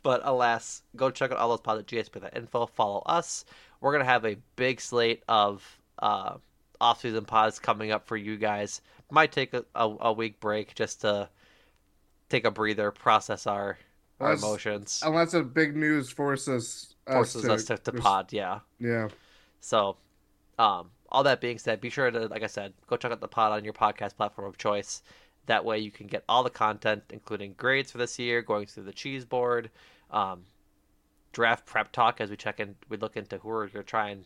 but 0.02 0.20
alas, 0.24 0.82
go 0.96 1.10
check 1.10 1.30
out 1.30 1.38
all 1.38 1.50
those 1.50 1.60
pods 1.60 1.80
at 1.80 1.86
GSP.info. 1.86 2.66
Follow 2.66 3.02
us. 3.06 3.44
We're 3.80 3.92
gonna 3.92 4.04
have 4.04 4.24
a 4.24 4.36
big 4.56 4.80
slate 4.80 5.22
of 5.28 5.78
uh, 5.98 6.36
off-season 6.80 7.24
pods 7.24 7.58
coming 7.58 7.90
up 7.90 8.06
for 8.06 8.16
you 8.16 8.36
guys. 8.36 8.80
Might 9.10 9.32
take 9.32 9.54
a, 9.54 9.64
a, 9.74 9.94
a 10.00 10.12
week 10.12 10.40
break 10.40 10.74
just 10.74 11.02
to 11.02 11.28
take 12.28 12.44
a 12.44 12.50
breather, 12.50 12.90
process 12.90 13.46
our, 13.46 13.78
our 14.22 14.30
Unless- 14.32 14.42
emotions, 14.42 15.02
Unless 15.04 15.34
a 15.34 15.42
big 15.42 15.76
news 15.76 16.10
forces 16.10 16.94
us 17.06 17.14
forces 17.14 17.42
to, 17.42 17.52
us 17.52 17.64
to, 17.64 17.76
to 17.78 17.92
pod. 17.92 18.32
Yeah. 18.32 18.60
Yeah. 18.78 19.08
So, 19.60 19.96
um, 20.58 20.90
all 21.10 21.22
that 21.24 21.40
being 21.40 21.58
said, 21.58 21.80
be 21.80 21.90
sure 21.90 22.10
to, 22.10 22.26
like 22.28 22.42
I 22.42 22.46
said, 22.46 22.72
go 22.86 22.96
check 22.96 23.12
out 23.12 23.20
the 23.20 23.28
pod 23.28 23.52
on 23.52 23.64
your 23.64 23.72
podcast 23.74 24.16
platform 24.16 24.48
of 24.48 24.56
choice. 24.58 25.02
That 25.46 25.64
way, 25.64 25.78
you 25.78 25.90
can 25.90 26.06
get 26.06 26.24
all 26.28 26.42
the 26.42 26.50
content, 26.50 27.02
including 27.10 27.54
grades 27.56 27.90
for 27.90 27.98
this 27.98 28.18
year, 28.18 28.42
going 28.42 28.66
through 28.66 28.84
the 28.84 28.92
cheese 28.92 29.24
board, 29.24 29.70
um, 30.10 30.44
draft 31.32 31.66
prep 31.66 31.90
talk 31.92 32.20
as 32.20 32.30
we 32.30 32.36
check 32.36 32.60
in, 32.60 32.76
we 32.88 32.96
look 32.96 33.16
into 33.16 33.38
who 33.38 33.48
we're 33.48 33.66
going 33.66 33.84
to 33.84 33.90
try 33.90 34.10
and 34.10 34.24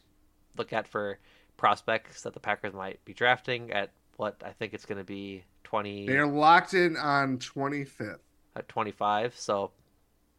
look 0.56 0.72
at 0.72 0.86
for 0.86 1.18
prospects 1.56 2.22
that 2.22 2.34
the 2.34 2.40
Packers 2.40 2.74
might 2.74 3.02
be 3.04 3.14
drafting 3.14 3.70
at 3.72 3.90
what 4.16 4.42
I 4.44 4.50
think 4.50 4.74
it's 4.74 4.84
going 4.86 4.98
to 4.98 5.04
be 5.04 5.44
20 5.64 6.06
They 6.06 6.16
are 6.18 6.26
locked 6.26 6.74
in 6.74 6.96
on 6.96 7.38
25th. 7.38 8.18
at 8.54 8.68
25, 8.68 9.34
so 9.36 9.70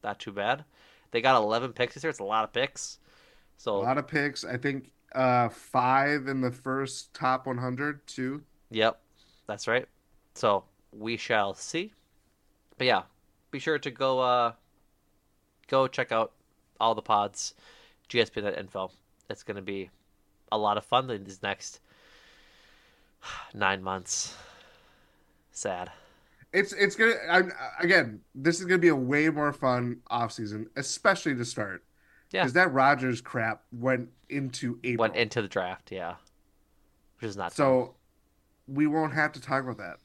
not 0.04 0.20
too 0.20 0.32
bad. 0.32 0.64
They 1.12 1.22
got 1.22 1.42
11 1.42 1.74
picks 1.74 1.94
this 1.94 2.04
year. 2.04 2.10
It's 2.10 2.20
a 2.20 2.24
lot 2.24 2.44
of 2.44 2.54
picks. 2.54 3.00
So 3.58 3.78
a 3.78 3.80
lot 3.80 3.98
of 3.98 4.08
picks. 4.08 4.44
I 4.46 4.58
think 4.58 4.92
uh 5.14 5.50
five 5.50 6.28
in 6.28 6.42
the 6.42 6.52
first 6.52 7.14
top 7.14 7.48
100, 7.48 8.06
two. 8.08 8.44
Yep, 8.70 9.00
that's 9.48 9.68
right. 9.68 9.88
So 10.36 10.64
we 10.92 11.18
shall 11.18 11.54
see. 11.54 11.94
But 12.78 12.88
yeah, 12.88 13.04
be 13.52 13.60
sure 13.60 13.80
to 13.80 13.92
go 13.92 14.20
uh 14.20 14.52
go 15.68 15.88
check 15.88 16.12
out 16.12 16.34
all 16.80 16.94
the 16.94 17.02
pods, 17.02 17.56
GSP.info. 18.10 18.92
It's 19.30 19.44
gonna 19.44 19.62
be 19.62 19.90
a 20.52 20.58
lot 20.58 20.78
of 20.78 20.86
fun 20.86 21.10
in 21.10 21.24
these 21.24 21.42
next 21.42 21.80
nine 23.54 23.82
months. 23.82 24.36
Sad. 25.52 25.92
It's 26.54 26.74
it's 26.74 26.96
gonna 26.96 27.16
I'm, 27.30 27.52
again. 27.80 28.22
This 28.34 28.60
is 28.60 28.66
gonna 28.66 28.78
be 28.80 28.88
a 28.88 28.96
way 28.96 29.30
more 29.30 29.52
fun 29.54 29.98
off 30.08 30.32
season, 30.32 30.68
especially 30.76 31.36
to 31.36 31.46
start. 31.46 31.84
Yeah. 32.32 32.42
because 32.42 32.54
that 32.54 32.74
Rodgers 32.74 33.22
crap 33.22 33.64
went 33.72 34.10
into 34.30 34.80
April, 34.84 35.04
Went 35.04 35.16
into 35.16 35.42
the 35.42 35.48
draft, 35.48 35.92
yeah. 35.94 36.16
Which 37.20 37.30
is 37.30 37.38
not 37.38 37.54
fun. 37.54 37.56
so 37.56 37.96
we 38.68 38.86
won't 38.86 39.14
have 39.14 39.32
to 39.34 39.42
talk 39.42 39.64
about 39.64 39.78
that. 39.78 39.98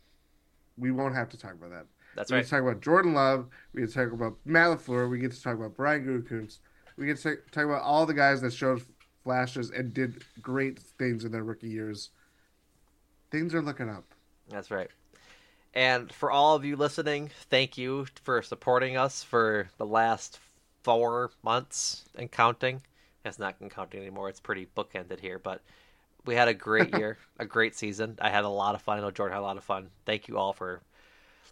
We 0.76 0.92
won't 0.92 1.14
have 1.16 1.28
to 1.30 1.36
talk 1.36 1.54
about 1.54 1.70
that. 1.70 1.86
That's 2.14 2.30
we 2.30 2.36
right. 2.36 2.42
get 2.42 2.48
to 2.48 2.50
talk 2.50 2.62
about 2.62 2.80
Jordan 2.80 3.14
Love. 3.14 3.48
We 3.72 3.80
get 3.80 3.90
to 3.90 3.94
talk 3.94 4.12
about 4.12 4.36
Matt 4.44 4.78
LaFleur. 4.78 5.10
We 5.10 5.18
get 5.18 5.32
to 5.32 5.42
talk 5.42 5.56
about 5.56 5.74
Brian 5.76 6.04
Gutekunst. 6.04 6.58
We 6.96 7.06
get 7.06 7.18
to 7.18 7.36
talk 7.50 7.64
about 7.64 7.82
all 7.82 8.06
the 8.06 8.14
guys 8.14 8.40
that 8.42 8.52
showed 8.52 8.82
flashes 9.24 9.70
and 9.70 9.92
did 9.92 10.22
great 10.40 10.78
things 10.78 11.24
in 11.24 11.32
their 11.32 11.42
rookie 11.42 11.68
years. 11.68 12.10
Things 13.30 13.54
are 13.54 13.62
looking 13.62 13.88
up. 13.88 14.04
That's 14.48 14.70
right. 14.70 14.90
And 15.74 16.12
for 16.12 16.30
all 16.30 16.54
of 16.54 16.64
you 16.64 16.76
listening, 16.76 17.30
thank 17.48 17.78
you 17.78 18.06
for 18.24 18.42
supporting 18.42 18.96
us 18.96 19.22
for 19.22 19.68
the 19.78 19.86
last 19.86 20.38
four 20.82 21.30
months 21.42 22.04
and 22.14 22.30
counting. 22.30 22.82
It's 23.24 23.38
not 23.38 23.56
counting 23.70 24.00
anymore. 24.00 24.28
It's 24.28 24.40
pretty 24.40 24.66
bookended 24.76 25.20
here, 25.20 25.38
but 25.38 25.62
we 26.26 26.34
had 26.34 26.48
a 26.48 26.54
great 26.54 26.94
year, 26.98 27.16
a 27.38 27.46
great 27.46 27.74
season. 27.74 28.18
I 28.20 28.28
had 28.28 28.44
a 28.44 28.48
lot 28.48 28.74
of 28.74 28.82
fun. 28.82 28.98
I 28.98 29.00
know 29.00 29.10
Jordan 29.10 29.34
had 29.34 29.40
a 29.40 29.46
lot 29.46 29.56
of 29.56 29.64
fun. 29.64 29.88
Thank 30.04 30.28
you 30.28 30.36
all 30.36 30.52
for 30.52 30.82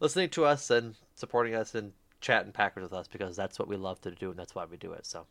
listening 0.01 0.29
to 0.31 0.45
us 0.45 0.71
and 0.71 0.95
supporting 1.15 1.55
us 1.55 1.75
and 1.75 1.93
chatting 2.21 2.53
Packers 2.53 2.83
with 2.83 2.93
us 2.93 3.09
because 3.09 3.37
that's 3.37 3.59
what 3.59 3.69
we 3.69 3.77
love 3.77 4.01
to 4.03 4.11
do 4.11 4.31
and 4.31 4.39
that's 4.39 4.55
why 4.55 4.65
we 4.65 4.77
do 4.77 4.93
it. 4.93 5.07
So 5.07 5.27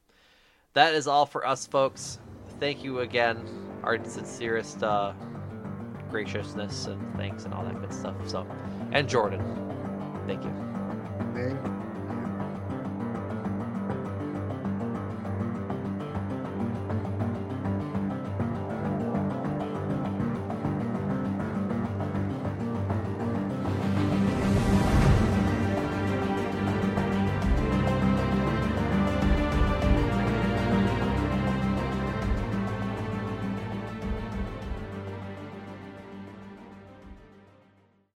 that 0.73 0.93
is 0.93 1.07
all 1.07 1.25
for 1.25 1.45
us, 1.45 1.67
folks. 1.67 2.19
Thank 2.59 2.83
you 2.83 2.99
again. 2.99 3.45
Our 3.83 4.03
sincerest 4.03 4.83
uh, 4.83 5.13
graciousness 6.09 6.87
and 6.87 7.15
thanks 7.15 7.45
and 7.45 7.53
all 7.53 7.63
that 7.63 7.79
good 7.79 7.93
stuff. 7.93 8.15
So, 8.27 8.45
and 8.91 9.07
Jordan. 9.07 9.41
Thank 10.27 10.43
you. 10.43 10.51
Thank 11.33 11.65
you. 11.65 11.78